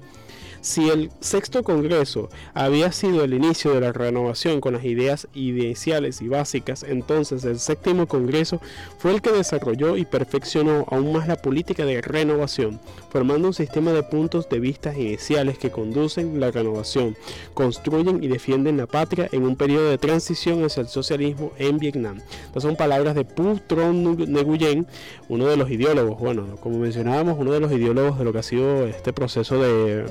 Si 0.68 0.89
el 0.89 1.11
sexto 1.22 1.63
Congreso 1.63 2.28
había 2.53 2.91
sido 2.91 3.24
el 3.24 3.34
inicio 3.34 3.74
de 3.74 3.80
la 3.80 3.93
renovación 3.93 4.59
con 4.59 4.74
las 4.74 4.84
ideas 4.84 5.30
iniciales 5.34 6.22
y 6.22 6.28
básicas, 6.28 6.84
entonces 6.84 7.45
el 7.45 7.57
séptimo 7.57 8.05
Congreso 8.05 8.59
fue 8.97 9.11
el 9.13 9.22
que 9.22 9.32
desarrolló 9.32 9.95
y 9.95 10.03
perfeccionó 10.03 10.86
aún 10.89 11.13
más 11.13 11.26
la 11.26 11.38
política 11.38 11.86
de 11.86 12.01
renovación, 12.01 12.82
formando 13.09 13.47
un 13.47 13.53
sistema 13.53 13.93
de 13.93 14.03
puntos 14.03 14.49
de 14.49 14.59
vista 14.59 14.93
iniciales 14.93 15.57
que 15.57 15.72
conducen 15.72 16.41
la 16.41 16.51
renovación, 16.51 17.15
construyen 17.53 18.22
y 18.22 18.28
defienden 18.28 18.76
la 18.76 18.88
patria 18.88 19.30
en 19.32 19.43
un 19.43 19.55
periodo 19.55 19.89
de 19.89 19.97
transición 19.97 20.65
hacia 20.65 20.82
el 20.82 20.89
socialismo 20.89 21.53
en 21.57 21.78
Vietnam. 21.78 22.20
Estas 22.45 22.63
son 22.63 22.76
palabras 22.76 23.15
de 23.15 23.24
Phu 23.24 23.61
Tron 23.68 24.03
Nguyen, 24.03 24.86
uno 25.30 25.47
de 25.47 25.55
los 25.55 25.72
ideólogos, 25.72 26.20
bueno, 26.20 26.57
como 26.59 26.78
mencionábamos, 26.78 27.38
uno 27.39 27.53
de 27.53 27.61
los 27.61 27.72
ideólogos 27.72 28.20
de 28.20 28.26
lo 28.26 28.34
que 28.34 28.39
ha 28.39 28.43
sido 28.43 28.86
este 28.86 29.13
proceso 29.13 29.61
de 29.61 30.03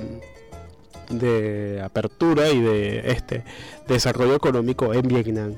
de 1.11 1.81
apertura 1.83 2.51
y 2.51 2.61
de 2.61 3.11
este 3.11 3.45
desarrollo 3.89 4.35
económico 4.35 4.93
en 4.95 5.03
Vietnam. 5.09 5.55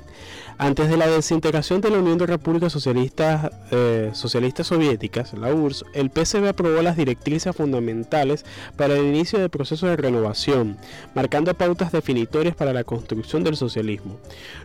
Antes 0.61 0.89
de 0.89 0.97
la 0.97 1.07
desintegración 1.07 1.81
de 1.81 1.89
la 1.89 1.99
Unión 1.99 2.19
de 2.19 2.27
Repúblicas 2.27 2.73
Socialistas, 2.73 3.49
eh, 3.71 4.11
Soviéticas, 4.13 5.33
la 5.35 5.55
URSS, 5.55 5.85
el 5.93 6.11
PCB 6.11 6.49
aprobó 6.49 6.83
las 6.83 6.97
directrices 6.97 7.55
fundamentales 7.55 8.45
para 8.77 8.95
el 8.95 9.07
inicio 9.07 9.39
del 9.39 9.51
proceso 9.51 9.87
de 9.87 9.97
renovación, 9.97 10.77
marcando 11.15 11.55
pautas 11.55 11.93
definitorias 11.93 12.57
para 12.57 12.73
la 12.73 12.83
construcción 12.83 13.45
del 13.45 13.55
socialismo. 13.55 14.19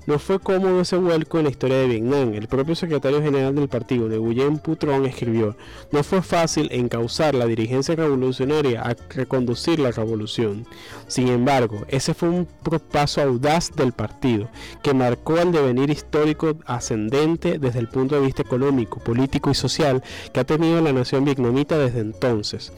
No 0.07 0.17
fue 0.17 0.39
cómodo 0.39 0.81
ese 0.81 0.97
vuelco 0.97 1.37
en 1.37 1.43
la 1.43 1.51
historia 1.51 1.77
de 1.77 1.87
Vietnam. 1.87 2.33
El 2.33 2.47
propio 2.47 2.73
secretario 2.73 3.21
general 3.21 3.53
del 3.53 3.69
partido, 3.69 4.07
Nguyen 4.07 4.57
Putron, 4.57 5.05
escribió, 5.05 5.55
no 5.91 6.01
fue 6.01 6.23
fácil 6.23 6.69
encauzar 6.71 7.35
la 7.35 7.45
dirigencia 7.45 7.95
revolucionaria 7.95 8.81
a 8.81 8.95
reconducir 9.11 9.77
la 9.77 9.91
revolución. 9.91 10.65
Sin 11.05 11.27
embargo, 11.27 11.85
ese 11.87 12.15
fue 12.15 12.29
un 12.29 12.47
paso 12.91 13.21
audaz 13.21 13.71
del 13.75 13.91
partido, 13.91 14.49
que 14.81 14.95
marcó 14.95 15.37
el 15.37 15.51
devenir 15.51 15.82
histórico 15.89 16.57
ascendente 16.65 17.59
desde 17.59 17.79
el 17.79 17.87
punto 17.87 18.15
de 18.15 18.21
vista 18.21 18.41
económico, 18.41 18.99
político 18.99 19.49
y 19.49 19.55
social 19.55 20.03
que 20.33 20.39
ha 20.39 20.43
tenido 20.43 20.81
la 20.81 20.93
nación 20.93 21.25
vietnamita 21.25 21.77
desde 21.77 21.99
entonces. 21.99 22.71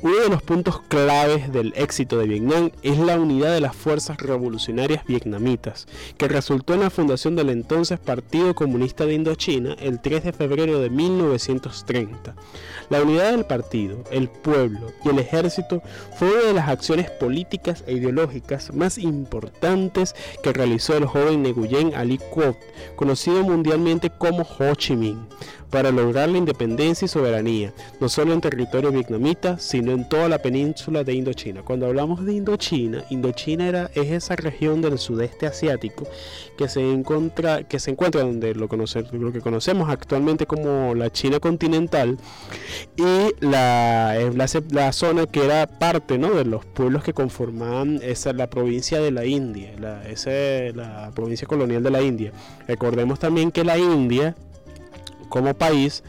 Uno 0.00 0.14
de 0.14 0.28
los 0.28 0.42
puntos 0.42 0.80
claves 0.82 1.52
del 1.52 1.72
éxito 1.74 2.18
de 2.18 2.28
Vietnam 2.28 2.70
es 2.84 2.98
la 2.98 3.18
unidad 3.18 3.52
de 3.52 3.60
las 3.60 3.74
fuerzas 3.74 4.16
revolucionarias 4.18 5.04
vietnamitas, 5.04 5.88
que 6.16 6.28
resultó 6.28 6.74
en 6.74 6.80
la 6.82 6.90
fundación 6.90 7.34
del 7.34 7.50
entonces 7.50 7.98
Partido 7.98 8.54
Comunista 8.54 9.06
de 9.06 9.14
Indochina 9.14 9.74
el 9.80 10.00
3 10.00 10.22
de 10.22 10.32
febrero 10.32 10.78
de 10.78 10.88
1930. 10.88 12.36
La 12.90 13.02
unidad 13.02 13.32
del 13.32 13.44
partido, 13.44 14.04
el 14.12 14.28
pueblo 14.28 14.92
y 15.04 15.08
el 15.08 15.18
ejército 15.18 15.82
fue 16.16 16.28
una 16.28 16.44
de 16.44 16.54
las 16.54 16.68
acciones 16.68 17.10
políticas 17.10 17.82
e 17.88 17.94
ideológicas 17.94 18.72
más 18.72 18.98
importantes 18.98 20.14
que 20.44 20.52
realizó 20.52 20.96
el 20.96 21.06
joven 21.06 21.42
Nguyen 21.42 21.96
Ali 21.96 22.18
Quoc, 22.18 22.56
conocido 22.94 23.42
mundialmente 23.42 24.10
como 24.10 24.44
Ho 24.44 24.76
Chi 24.76 24.94
Minh 24.94 25.26
para 25.70 25.90
lograr 25.90 26.28
la 26.28 26.38
independencia 26.38 27.06
y 27.06 27.08
soberanía, 27.08 27.72
no 28.00 28.08
solo 28.08 28.32
en 28.32 28.40
territorio 28.40 28.90
vietnamita, 28.90 29.58
sino 29.58 29.92
en 29.92 30.08
toda 30.08 30.28
la 30.28 30.38
península 30.38 31.04
de 31.04 31.14
Indochina. 31.14 31.62
Cuando 31.62 31.86
hablamos 31.86 32.24
de 32.24 32.34
Indochina, 32.34 33.04
Indochina 33.10 33.68
era, 33.68 33.90
es 33.94 34.10
esa 34.10 34.36
región 34.36 34.80
del 34.80 34.98
sudeste 34.98 35.46
asiático 35.46 36.06
que 36.56 36.68
se 36.68 36.80
encuentra, 36.80 37.62
que 37.64 37.78
se 37.78 37.90
encuentra 37.90 38.22
donde 38.22 38.54
lo, 38.54 38.68
que 38.68 39.40
conocemos 39.40 39.88
actualmente 39.88 40.46
como 40.46 40.94
la 40.94 41.10
China 41.10 41.38
continental 41.40 42.18
y 42.96 43.34
la, 43.44 44.16
la, 44.70 44.92
zona 44.92 45.26
que 45.26 45.44
era 45.44 45.66
parte 45.66 46.18
¿no? 46.18 46.34
de 46.34 46.44
los 46.44 46.64
pueblos 46.64 47.04
que 47.04 47.12
conformaban 47.12 48.00
esa, 48.02 48.32
la 48.32 48.48
provincia 48.48 49.00
de 49.00 49.10
la 49.10 49.24
India, 49.24 49.72
la, 49.78 50.08
esa, 50.08 50.30
la 50.74 51.12
provincia 51.14 51.46
colonial 51.46 51.82
de 51.82 51.90
la 51.90 52.02
India. 52.02 52.32
Recordemos 52.66 53.18
también 53.18 53.52
que 53.52 53.64
la 53.64 53.78
India 53.78 54.34
como 55.28 55.54
país 55.54 56.02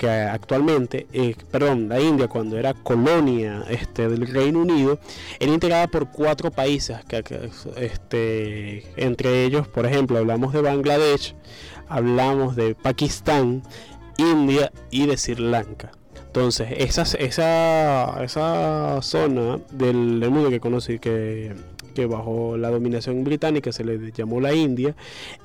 que 0.00 0.08
actualmente, 0.08 1.06
eh, 1.12 1.34
perdón, 1.50 1.90
la 1.90 2.00
India 2.00 2.26
cuando 2.26 2.56
era 2.56 2.72
colonia 2.72 3.64
este, 3.68 4.08
del 4.08 4.26
Reino 4.26 4.60
Unido, 4.60 4.98
era 5.38 5.52
integrada 5.52 5.88
por 5.88 6.10
cuatro 6.10 6.50
países, 6.50 6.96
que, 7.04 7.22
este, 7.76 8.86
entre 8.96 9.44
ellos, 9.44 9.68
por 9.68 9.84
ejemplo, 9.84 10.16
hablamos 10.16 10.54
de 10.54 10.62
Bangladesh, 10.62 11.34
hablamos 11.86 12.56
de 12.56 12.74
Pakistán, 12.74 13.62
India 14.16 14.72
y 14.90 15.06
de 15.06 15.18
Sri 15.18 15.34
Lanka. 15.34 15.92
Entonces, 16.26 16.68
esa, 16.78 17.02
esa, 17.02 18.24
esa 18.24 19.02
zona 19.02 19.58
del, 19.70 20.20
del 20.20 20.30
mundo 20.30 20.48
que 20.48 20.60
conocí, 20.60 20.98
que 20.98 21.54
que 21.90 22.06
bajo 22.06 22.56
la 22.56 22.70
dominación 22.70 23.24
británica 23.24 23.72
se 23.72 23.84
le 23.84 24.12
llamó 24.12 24.40
la 24.40 24.54
India. 24.54 24.94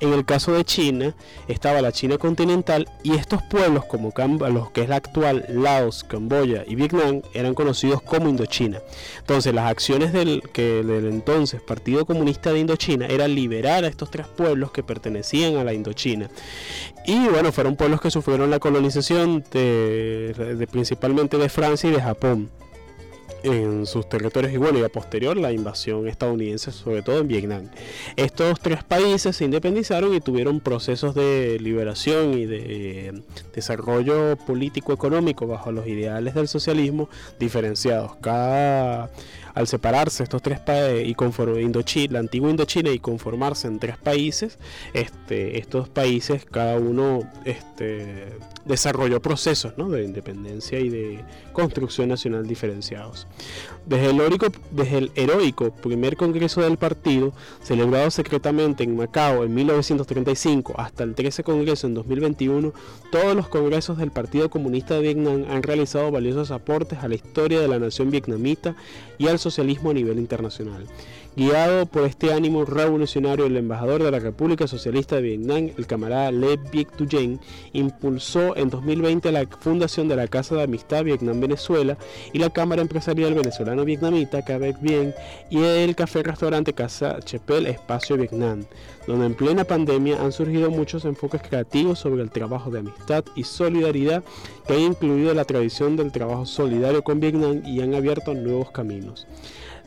En 0.00 0.12
el 0.12 0.24
caso 0.24 0.52
de 0.52 0.64
China 0.64 1.14
estaba 1.48 1.80
la 1.80 1.92
China 1.92 2.18
continental 2.18 2.88
y 3.02 3.14
estos 3.14 3.42
pueblos 3.42 3.84
como 3.84 4.12
los 4.50 4.70
que 4.70 4.82
es 4.82 4.88
la 4.88 4.96
actual 4.96 5.44
Laos, 5.48 6.04
Camboya 6.04 6.64
y 6.66 6.74
Vietnam 6.74 7.22
eran 7.34 7.54
conocidos 7.54 8.02
como 8.02 8.28
Indochina. 8.28 8.80
Entonces 9.18 9.54
las 9.54 9.70
acciones 9.70 10.12
del, 10.12 10.42
que 10.52 10.82
del 10.82 11.06
entonces 11.06 11.60
Partido 11.60 12.04
Comunista 12.06 12.52
de 12.52 12.60
Indochina 12.60 13.06
era 13.06 13.28
liberar 13.28 13.84
a 13.84 13.88
estos 13.88 14.10
tres 14.10 14.26
pueblos 14.26 14.72
que 14.72 14.82
pertenecían 14.82 15.56
a 15.56 15.64
la 15.64 15.74
Indochina. 15.74 16.30
Y 17.06 17.28
bueno, 17.28 17.52
fueron 17.52 17.76
pueblos 17.76 18.00
que 18.00 18.10
sufrieron 18.10 18.50
la 18.50 18.58
colonización 18.58 19.44
de 19.52 20.68
principalmente 20.70 21.38
de 21.38 21.48
Francia 21.48 21.88
y 21.88 21.92
de 21.92 22.02
Japón 22.02 22.50
en 23.46 23.86
sus 23.86 24.08
territorios 24.08 24.52
y 24.52 24.56
bueno, 24.56 24.78
y 24.78 24.82
a 24.82 24.88
posterior 24.88 25.36
la 25.36 25.52
invasión 25.52 26.08
estadounidense, 26.08 26.72
sobre 26.72 27.02
todo 27.02 27.18
en 27.20 27.28
Vietnam. 27.28 27.68
Estos 28.16 28.60
tres 28.60 28.82
países 28.84 29.36
se 29.36 29.44
independizaron 29.44 30.14
y 30.14 30.20
tuvieron 30.20 30.60
procesos 30.60 31.14
de 31.14 31.58
liberación 31.60 32.34
y 32.34 32.46
de 32.46 33.22
desarrollo 33.54 34.36
político-económico 34.36 35.46
bajo 35.46 35.72
los 35.72 35.86
ideales 35.86 36.34
del 36.34 36.48
socialismo 36.48 37.08
diferenciados. 37.38 38.16
Cada 38.16 39.10
al 39.56 39.66
separarse 39.66 40.22
estos 40.22 40.42
tres 40.42 40.60
países 40.60 41.08
y 41.08 41.14
conformar 41.14 41.60
Indochina, 41.60 42.12
la 42.12 42.18
antigua 42.20 42.50
Indochina 42.50 42.90
y 42.90 42.98
conformarse 42.98 43.66
en 43.66 43.78
tres 43.78 43.96
países, 43.96 44.58
este, 44.92 45.58
estos 45.58 45.88
países 45.88 46.44
cada 46.44 46.76
uno 46.76 47.20
este, 47.46 48.28
desarrolló 48.66 49.20
procesos 49.22 49.76
de 49.76 50.04
independencia 50.04 50.78
y 50.78 50.90
de 50.90 51.24
construcción 51.54 52.10
nacional 52.10 52.46
diferenciados. 52.46 53.26
Desde 53.86 54.10
el, 54.10 54.20
heroico, 54.20 54.46
desde 54.72 54.98
el 54.98 55.12
heroico 55.14 55.70
primer 55.70 56.16
congreso 56.16 56.60
del 56.60 56.76
partido, 56.76 57.32
celebrado 57.62 58.10
secretamente 58.10 58.82
en 58.82 58.96
Macao 58.96 59.44
en 59.44 59.54
1935 59.54 60.74
hasta 60.76 61.04
el 61.04 61.14
13 61.14 61.44
congreso 61.44 61.86
en 61.86 61.94
2021, 61.94 62.72
todos 63.12 63.36
los 63.36 63.48
congresos 63.48 63.96
del 63.98 64.10
Partido 64.10 64.50
Comunista 64.50 64.94
de 64.94 65.02
Vietnam 65.02 65.44
han 65.48 65.62
realizado 65.62 66.10
valiosos 66.10 66.50
aportes 66.50 66.98
a 66.98 67.08
la 67.08 67.14
historia 67.14 67.60
de 67.60 67.68
la 67.68 67.78
nación 67.78 68.10
vietnamita 68.10 68.74
y 69.18 69.28
al 69.28 69.38
socialismo 69.38 69.90
a 69.90 69.94
nivel 69.94 70.18
internacional. 70.18 70.84
Guiado 71.36 71.84
por 71.84 72.04
este 72.04 72.32
ánimo 72.32 72.64
revolucionario, 72.64 73.44
el 73.44 73.58
embajador 73.58 74.02
de 74.02 74.10
la 74.10 74.18
República 74.20 74.66
Socialista 74.66 75.16
de 75.16 75.22
Vietnam, 75.22 75.70
el 75.76 75.86
camarada 75.86 76.32
Le 76.32 76.56
Viet 76.56 76.88
Duyen, 76.96 77.38
impulsó 77.74 78.56
en 78.56 78.70
2020 78.70 79.30
la 79.32 79.46
fundación 79.46 80.08
de 80.08 80.16
la 80.16 80.28
Casa 80.28 80.54
de 80.54 80.62
Amistad 80.62 81.04
Vietnam-Venezuela 81.04 81.98
y 82.32 82.38
la 82.38 82.48
Cámara 82.48 82.80
Empresarial 82.80 83.34
Venezolano-Vietnamita, 83.34 84.46
CABEC 84.46 84.80
Bien, 84.80 85.14
y 85.50 85.62
el 85.62 85.94
café-restaurante 85.94 86.72
Casa 86.72 87.18
Chepel 87.20 87.66
Espacio 87.66 88.16
Vietnam, 88.16 88.64
donde 89.06 89.26
en 89.26 89.34
plena 89.34 89.64
pandemia 89.64 90.22
han 90.22 90.32
surgido 90.32 90.70
muchos 90.70 91.04
enfoques 91.04 91.42
creativos 91.42 91.98
sobre 91.98 92.22
el 92.22 92.30
trabajo 92.30 92.70
de 92.70 92.78
amistad 92.78 93.26
y 93.34 93.44
solidaridad 93.44 94.24
que 94.66 94.72
han 94.72 94.80
incluido 94.80 95.34
la 95.34 95.44
tradición 95.44 95.96
del 95.96 96.12
trabajo 96.12 96.46
solidario 96.46 97.04
con 97.04 97.20
Vietnam 97.20 97.60
y 97.66 97.82
han 97.82 97.94
abierto 97.94 98.32
nuevos 98.32 98.70
caminos. 98.70 99.26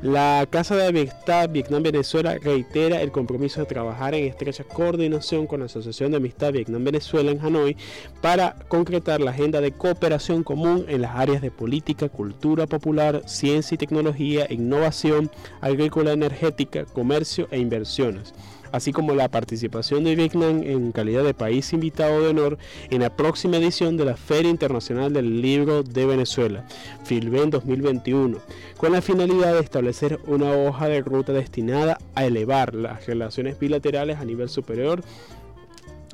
La 0.01 0.47
Casa 0.49 0.77
de 0.77 0.87
Amistad 0.87 1.49
Vietnam-Venezuela 1.49 2.37
reitera 2.41 3.01
el 3.01 3.11
compromiso 3.11 3.59
de 3.59 3.65
trabajar 3.65 4.15
en 4.15 4.27
estrecha 4.27 4.63
coordinación 4.63 5.45
con 5.45 5.59
la 5.59 5.65
Asociación 5.65 6.11
de 6.11 6.17
Amistad 6.17 6.53
Vietnam-Venezuela 6.53 7.31
en 7.31 7.41
Hanoi 7.41 7.75
para 8.21 8.55
concretar 8.69 9.19
la 9.19 9.31
agenda 9.31 9.59
de 9.59 9.73
cooperación 9.73 10.43
común 10.43 10.85
en 10.87 11.01
las 11.01 11.17
áreas 11.17 11.41
de 11.41 11.51
política, 11.51 12.07
cultura 12.07 12.65
popular, 12.65 13.23
ciencia 13.25 13.75
y 13.75 13.77
tecnología, 13.77 14.47
innovación, 14.49 15.29
agrícola 15.59 16.13
energética, 16.13 16.85
comercio 16.85 17.49
e 17.51 17.59
inversiones 17.59 18.33
así 18.71 18.91
como 18.91 19.13
la 19.13 19.29
participación 19.29 20.03
de 20.03 20.15
Vietnam 20.15 20.63
en 20.63 20.91
calidad 20.91 21.23
de 21.23 21.33
país 21.33 21.73
invitado 21.73 22.21
de 22.21 22.29
honor 22.29 22.57
en 22.89 23.01
la 23.01 23.15
próxima 23.15 23.57
edición 23.57 23.97
de 23.97 24.05
la 24.05 24.15
Feria 24.15 24.51
Internacional 24.51 25.13
del 25.13 25.41
Libro 25.41 25.83
de 25.83 26.05
Venezuela, 26.05 26.65
FILBEN 27.03 27.49
2021, 27.49 28.37
con 28.77 28.91
la 28.91 29.01
finalidad 29.01 29.53
de 29.53 29.61
establecer 29.61 30.19
una 30.27 30.51
hoja 30.51 30.87
de 30.87 31.01
ruta 31.01 31.33
destinada 31.33 31.97
a 32.15 32.25
elevar 32.25 32.73
las 32.75 33.05
relaciones 33.05 33.59
bilaterales 33.59 34.17
a 34.17 34.25
nivel 34.25 34.49
superior 34.49 35.03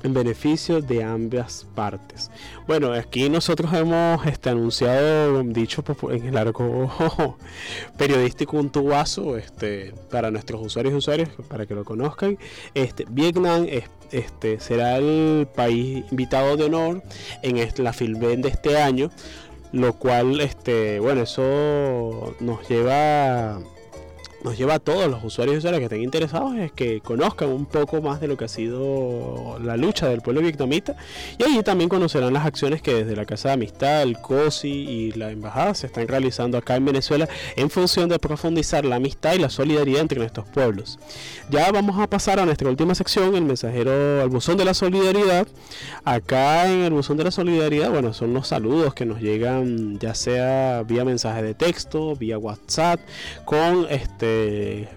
en 0.06 0.14
beneficio 0.14 0.82
de 0.82 1.04
ambas 1.04 1.66
partes. 1.74 2.30
Bueno, 2.68 2.94
aquí 2.94 3.28
nosotros 3.28 3.74
hemos 3.74 4.26
este, 4.28 4.52
anunciado, 4.52 5.42
dicho 5.44 5.84
en 6.12 6.28
el 6.28 6.38
arco 6.38 7.38
periodístico, 7.98 8.58
un 8.58 8.70
tubazo 8.70 9.36
este, 9.36 9.94
para 10.12 10.30
nuestros 10.30 10.64
usuarios 10.64 10.94
y 10.94 10.98
usuarios, 10.98 11.30
para 11.50 11.66
que 11.66 11.74
lo 11.74 11.84
conozcan. 11.84 12.38
Este, 12.76 13.06
Vietnam 13.10 13.66
este, 14.12 14.60
será 14.60 14.98
el 14.98 15.48
país 15.56 16.06
invitado 16.12 16.56
de 16.56 16.66
honor 16.66 17.02
en 17.42 17.68
la 17.84 17.92
Filben 17.92 18.44
de 18.44 18.50
este 18.50 18.78
año, 18.78 19.10
lo 19.72 19.94
cual, 19.94 20.40
este, 20.40 21.00
bueno, 21.00 21.24
eso 21.24 22.36
nos 22.40 22.70
lleva 22.70 23.60
nos 24.44 24.58
lleva 24.58 24.76
a 24.76 24.80
todos 24.80 25.10
los 25.10 25.24
usuarios 25.24 25.56
y 25.56 25.58
usuarias 25.58 25.80
que 25.80 25.86
estén 25.86 26.04
interesados 26.04 26.56
es 26.58 26.72
que 26.72 27.02
conozcan 27.02 27.50
un 27.50 27.66
poco 27.66 28.02
más 28.02 28.22
de 28.22 28.28
lo 28.28 28.38
que 28.38 28.46
ha 28.46 28.48
sido 28.48 29.58
la 29.62 29.78
lucha 29.78 30.08
del 30.08 30.22
pueblo 30.22 30.42
vietnamita 30.42 30.96
y 31.38 31.44
allí 31.44 31.64
también 31.64 31.90
conocerán 31.90 32.34
las 32.34 32.46
acciones 32.46 32.82
que 32.82 32.94
desde 32.94 33.16
la 33.16 33.26
Casa 33.26 33.50
de 33.50 33.54
Amistad, 33.56 34.04
el 34.04 34.18
COSI 34.20 34.70
y 34.70 35.12
la 35.14 35.32
Embajada 35.32 35.74
se 35.74 35.88
están 35.88 36.08
realizando 36.08 36.58
acá 36.58 36.76
en 36.76 36.86
Venezuela 36.86 37.28
en 37.56 37.70
función 37.70 38.10
de 38.10 38.20
profundizar 38.20 38.86
la 38.86 38.98
amistad 38.98 39.34
y 39.34 39.40
la 39.40 39.50
solidaridad 39.50 40.02
entre 40.02 40.20
nuestros 40.20 40.48
pueblos. 40.48 41.00
Ya 41.50 41.72
vamos 41.72 42.00
a 42.00 42.08
pasar 42.08 42.40
a 42.40 42.46
nuestra 42.46 42.70
última 42.70 42.96
sección, 42.96 43.36
el 43.36 43.46
mensajero 43.46 44.22
al 44.22 44.30
buzón 44.30 44.58
de 44.58 44.66
la 44.66 44.74
solidaridad. 44.74 45.48
Acá 46.04 46.72
en 46.72 46.82
el 46.82 46.94
buzón 46.94 47.18
de 47.18 47.24
la 47.24 47.32
solidaridad, 47.32 47.92
bueno, 47.92 48.14
son 48.14 48.34
los 48.34 48.48
saludos 48.48 48.94
que 48.94 49.06
nos 49.06 49.22
llegan 49.22 50.00
ya 50.00 50.14
sea 50.14 50.84
vía 50.84 51.06
mensaje 51.06 51.42
de 51.42 51.54
texto, 51.54 52.16
vía 52.16 52.38
WhatsApp, 52.38 53.00
con 53.46 53.88
este 53.90 54.35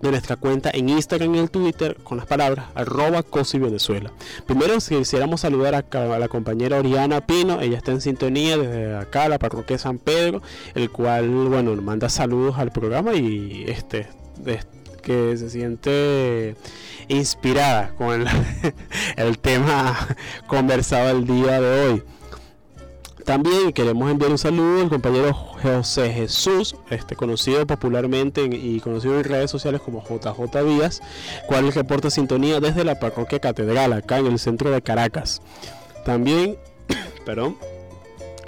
de 0.00 0.10
nuestra 0.10 0.36
cuenta 0.36 0.70
en 0.72 0.88
Instagram 0.88 1.34
y 1.34 1.38
en 1.40 1.48
Twitter 1.48 1.96
con 2.02 2.18
las 2.18 2.26
palabras 2.26 2.66
arroba 2.74 3.22
Cosi 3.22 3.58
Venezuela. 3.58 4.12
Primero 4.46 4.76
quisiéramos 4.78 5.40
saludar 5.40 5.74
a, 5.74 6.18
la 6.18 6.28
compañera 6.28 6.78
Oriana 6.78 7.26
Pino, 7.26 7.60
ella 7.60 7.78
está 7.78 7.92
en 7.92 8.00
sintonía 8.00 8.56
desde 8.56 8.96
acá, 8.96 9.28
la 9.28 9.38
parroquia 9.38 9.78
San 9.78 9.98
Pedro, 9.98 10.42
el 10.74 10.90
cual, 10.90 11.28
bueno, 11.28 11.74
manda 11.76 12.08
saludos 12.08 12.58
al 12.58 12.70
programa 12.70 13.14
y 13.14 13.64
este, 13.66 14.06
que 15.08 15.38
se 15.38 15.48
siente 15.48 16.54
inspirada 17.08 17.94
con 17.96 18.26
el, 19.16 19.38
tema 19.38 19.96
conversado 20.46 21.08
el 21.16 21.26
día 21.26 21.62
de 21.62 21.80
hoy. 21.80 22.02
También 23.24 23.72
queremos 23.72 24.10
enviar 24.10 24.30
un 24.30 24.36
saludo 24.36 24.82
al 24.82 24.90
compañero 24.90 25.32
José 25.32 26.12
Jesús, 26.12 26.76
este 26.90 27.16
conocido 27.16 27.66
popularmente 27.66 28.44
y 28.44 28.80
conocido 28.80 29.18
en 29.18 29.24
redes 29.24 29.50
sociales 29.50 29.80
como 29.80 30.02
JJ 30.02 30.62
Díaz, 30.64 31.00
cual 31.46 31.72
reporta 31.72 32.10
sintonía 32.10 32.60
desde 32.60 32.84
la 32.84 33.00
parroquia 33.00 33.38
Catedral, 33.38 33.94
acá 33.94 34.18
en 34.18 34.26
el 34.26 34.38
centro 34.38 34.70
de 34.70 34.82
Caracas. 34.82 35.40
También, 36.04 36.58
perdón, 37.24 37.56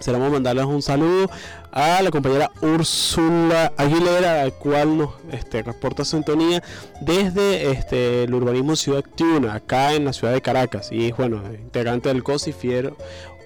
Queremos 0.05 0.33
mandarles 0.33 0.65
un 0.65 0.81
saludo 0.81 1.31
a 1.73 2.03
la 2.03 2.11
compañera 2.11 2.51
Úrsula 2.61 3.73
Aguilera, 3.77 4.43
al 4.43 4.53
cual 4.55 4.99
nos 4.99 5.11
este, 5.33 5.63
reporta 5.63 6.05
sintonía 6.05 6.63
desde 7.01 7.71
este, 7.71 8.25
el 8.25 8.35
urbanismo 8.35 8.77
Ciudad 8.77 9.01
Activa, 9.01 9.55
acá 9.55 9.95
en 9.95 10.05
la 10.05 10.13
ciudad 10.13 10.33
de 10.33 10.43
Caracas. 10.43 10.91
Y 10.91 11.07
es 11.07 11.17
bueno, 11.17 11.43
integrante 11.53 12.09
del 12.09 12.23
COSI, 12.23 12.53
fiel, 12.53 12.95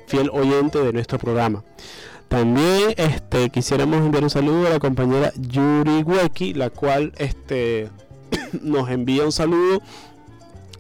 fiel 0.07 0.31
oyente 0.33 0.79
de 0.79 0.93
nuestro 0.93 1.19
programa. 1.19 1.65
También 2.29 2.95
este, 2.97 3.51
quisiéramos 3.51 3.99
enviar 3.99 4.25
un 4.25 4.31
saludo 4.31 4.67
a 4.67 4.71
la 4.71 4.79
compañera 4.79 5.33
Yuri 5.37 6.03
Huequi, 6.03 6.55
la 6.55 6.71
cual 6.71 7.13
este, 7.19 7.91
nos 8.63 8.89
envía 8.89 9.25
un 9.25 9.33
saludo 9.33 9.83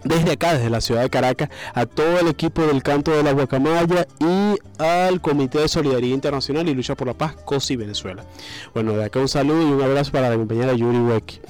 desde 0.05 0.32
acá, 0.32 0.55
desde 0.55 0.70
la 0.70 0.80
ciudad 0.80 1.02
de 1.02 1.11
Caracas, 1.11 1.48
a 1.74 1.86
todo 1.86 2.20
el 2.20 2.28
equipo 2.28 2.62
del 2.62 2.82
Canto 2.82 3.11
de 3.11 3.22
la 3.22 3.32
Guacamaya 3.32 4.07
y 4.20 4.57
al 4.78 5.20
Comité 5.20 5.61
de 5.61 5.68
Solidaridad 5.68 6.14
Internacional 6.14 6.68
y 6.68 6.74
Lucha 6.74 6.94
por 6.94 7.09
la 7.09 7.14
Paz, 7.14 7.34
COSI 7.44 7.76
Venezuela. 7.76 8.24
Bueno, 8.72 8.92
de 8.92 9.05
acá 9.05 9.18
un 9.18 9.28
saludo 9.28 9.62
y 9.62 9.72
un 9.72 9.82
abrazo 9.82 10.12
para 10.12 10.30
la 10.30 10.36
compañera 10.36 10.72
Yuri 10.74 10.98
Weck. 10.98 11.40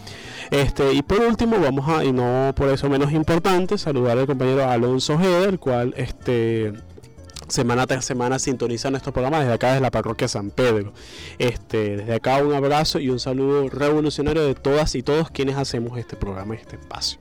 Este, 0.51 0.93
y 0.93 1.03
por 1.03 1.21
último, 1.21 1.59
vamos 1.59 1.89
a, 1.89 2.05
y 2.05 2.13
no 2.13 2.53
por 2.55 2.69
eso 2.69 2.89
menos 2.89 3.13
importante, 3.13 3.79
saludar 3.79 4.19
al 4.19 4.27
compañero 4.27 4.69
Alonso 4.69 5.15
Ojeda, 5.15 5.45
el 5.49 5.59
cual 5.59 5.95
este 5.97 6.73
semana 7.49 7.87
tras 7.87 8.05
semana 8.05 8.39
sintonizan 8.39 8.93
nuestro 8.93 9.13
programa 9.13 9.41
desde 9.41 9.53
acá, 9.53 9.69
desde 9.69 9.81
la 9.81 9.91
parroquia 9.91 10.29
San 10.29 10.51
Pedro. 10.51 10.93
Este, 11.39 11.97
desde 11.97 12.15
acá 12.15 12.43
un 12.43 12.55
abrazo 12.55 12.99
y 12.99 13.11
un 13.11 13.21
saludo 13.21 13.69
revolucionario 13.69 14.45
de 14.45 14.55
todas 14.55 14.95
y 14.95 15.03
todos 15.03 15.31
quienes 15.31 15.57
hacemos 15.57 15.99
este 15.99 16.17
programa, 16.17 16.55
este 16.55 16.77
espacio. 16.77 17.19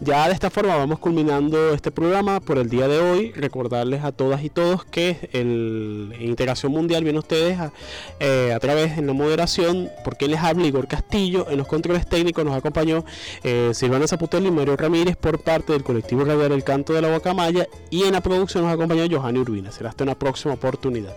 Ya 0.00 0.26
de 0.28 0.34
esta 0.34 0.50
forma 0.50 0.76
vamos 0.76 0.98
culminando 0.98 1.74
este 1.74 1.90
programa 1.90 2.40
por 2.40 2.58
el 2.58 2.68
día 2.68 2.88
de 2.88 2.98
hoy. 2.98 3.32
Recordarles 3.32 4.04
a 4.04 4.12
todas 4.12 4.44
y 4.44 4.50
todos 4.50 4.84
que 4.84 5.28
el 5.32 6.14
Integración 6.20 6.72
Mundial 6.72 7.04
viene 7.04 7.18
ustedes 7.18 7.58
a, 7.58 7.72
eh, 8.20 8.52
a 8.54 8.60
través 8.60 8.96
de 8.96 9.02
la 9.02 9.12
moderación, 9.12 9.90
porque 10.04 10.28
les 10.28 10.40
habla 10.40 10.66
Igor 10.66 10.86
Castillo, 10.86 11.46
en 11.50 11.58
los 11.58 11.66
controles 11.66 12.08
técnicos 12.08 12.44
nos 12.44 12.56
acompañó 12.56 13.04
eh, 13.42 13.70
Silvana 13.74 14.06
Zaputel 14.06 14.46
y 14.46 14.50
Mario 14.50 14.76
Ramírez 14.76 15.16
por 15.16 15.40
parte 15.40 15.72
del 15.72 15.82
colectivo 15.82 16.24
radial 16.24 16.52
El 16.52 16.64
Canto 16.64 16.92
de 16.92 17.02
la 17.02 17.08
Guacamaya 17.08 17.66
y 17.90 18.04
en 18.04 18.12
la 18.12 18.20
producción 18.20 18.64
nos 18.64 18.72
acompañó 18.72 19.06
Johanny 19.10 19.38
Urbina. 19.38 19.57
Será 19.66 19.90
hasta 19.90 20.04
una 20.04 20.14
próxima 20.14 20.54
oportunidad. 20.54 21.14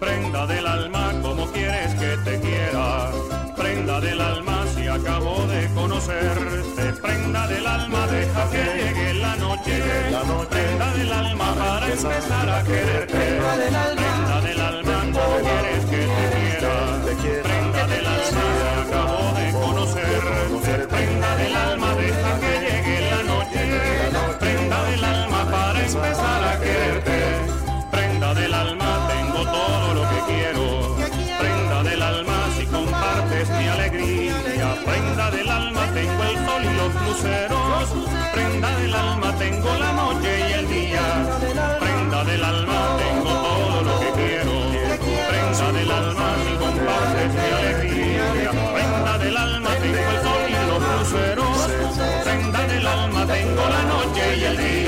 Prenda 0.00 0.46
del 0.46 0.66
alma, 0.66 1.12
como 1.22 1.46
quieres 1.46 1.94
que 1.94 2.16
te 2.24 2.40
quiera. 2.40 3.10
Prenda 3.56 4.00
del 4.00 4.20
alma, 4.20 4.66
si 4.74 4.86
acabo 4.88 5.46
de 5.46 5.68
conocerte. 5.74 6.92
Prenda 7.00 7.46
del 7.46 7.66
alma, 7.66 8.06
deja 8.08 8.50
que 8.50 8.64
llegue 8.64 9.14
la 9.14 9.36
noche. 9.36 9.82
Prenda 10.50 10.92
del 10.94 11.12
alma 11.12 11.54
para 11.54 11.86
empezar 11.86 12.50
a 12.50 12.62
quererte. 12.64 13.14
Prenda 13.14 13.56
del 14.40 14.60
alma, 14.60 15.00
como 15.12 15.36
quieres 15.40 15.84
que 15.86 15.96
te 15.96 16.36
quiera. 16.36 16.74
Prenda 17.04 17.48
del 17.48 17.53
alegría. 33.74 34.34
Prenda 34.84 35.30
del 35.30 35.50
alma, 35.50 35.82
tengo 35.94 36.22
el 36.24 36.36
sol 36.46 36.62
y 36.64 36.74
los 36.80 36.92
luceros. 37.02 37.86
Prenda 38.34 38.70
del 38.78 38.94
alma, 38.94 39.34
tengo 39.36 39.70
la 39.84 39.92
noche 39.92 40.30
y 40.48 40.52
el 40.52 40.68
día. 40.68 41.06
Prenda 41.80 42.24
del 42.24 42.44
alma, 42.44 42.96
tengo 43.02 43.32
todo 43.46 43.82
lo 43.88 44.00
que 44.00 44.10
quiero. 44.20 44.52
Prenda 45.30 45.72
del 45.72 45.90
alma, 45.90 46.26
si 46.44 46.52
compartes 46.62 47.30
mi 47.38 47.48
alegría. 47.60 48.50
Prenda 48.74 49.18
del 49.18 49.36
alma, 49.36 49.70
tengo 49.82 50.10
el 50.14 50.20
sol 50.26 50.42
y 50.48 50.52
los 50.70 50.82
luceros. 50.92 51.58
Prenda 52.24 52.66
del 52.66 52.86
alma, 52.86 53.26
tengo 53.26 53.62
la 53.76 53.82
noche 53.92 54.36
y 54.36 54.44
el 54.44 54.56
día. 54.56 54.83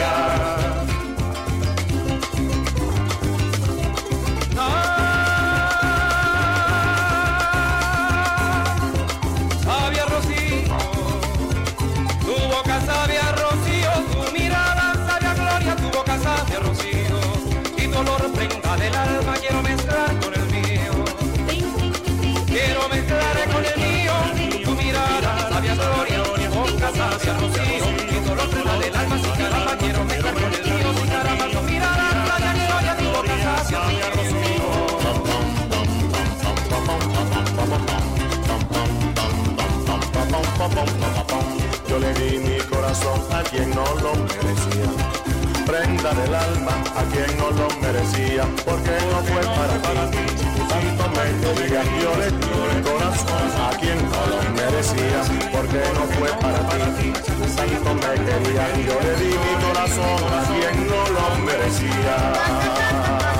Yo 41.88 41.98
le 42.00 42.12
di 42.14 42.38
mi 42.38 42.58
corazón 42.58 43.20
a 43.32 43.40
quien 43.44 43.70
no 43.70 43.84
lo 44.02 44.14
merecía. 44.16 44.88
Prenda 45.64 46.10
del 46.10 46.34
alma 46.34 46.72
a 46.96 47.04
quien 47.04 47.38
no 47.38 47.50
lo 47.52 47.68
merecía. 47.80 48.42
Porque 48.64 48.90
no 49.10 49.22
fue 49.22 49.42
para 49.42 50.10
ti. 50.10 50.18
Tanto 50.68 51.04
me 51.14 51.26
quería. 51.40 51.82
Yo 52.02 52.16
le 52.16 52.30
di 52.32 52.50
mi 52.66 52.82
corazón 52.82 53.46
a 53.62 53.76
quien 53.78 53.98
no 54.10 54.26
lo 54.26 54.38
merecía. 54.58 55.22
Porque 55.52 55.82
no 55.94 56.02
fue 56.18 56.30
para 56.40 56.60
ti. 56.96 57.12
Tanto 57.54 57.94
me 57.94 58.12
quería. 58.26 58.64
Yo 58.86 58.96
le 59.00 59.14
di 59.22 59.30
mi 59.38 59.54
corazón 59.64 60.20
a 60.34 60.42
quien 60.50 60.76
no 60.88 61.00
lo 61.14 61.24
merecía. 61.46 63.35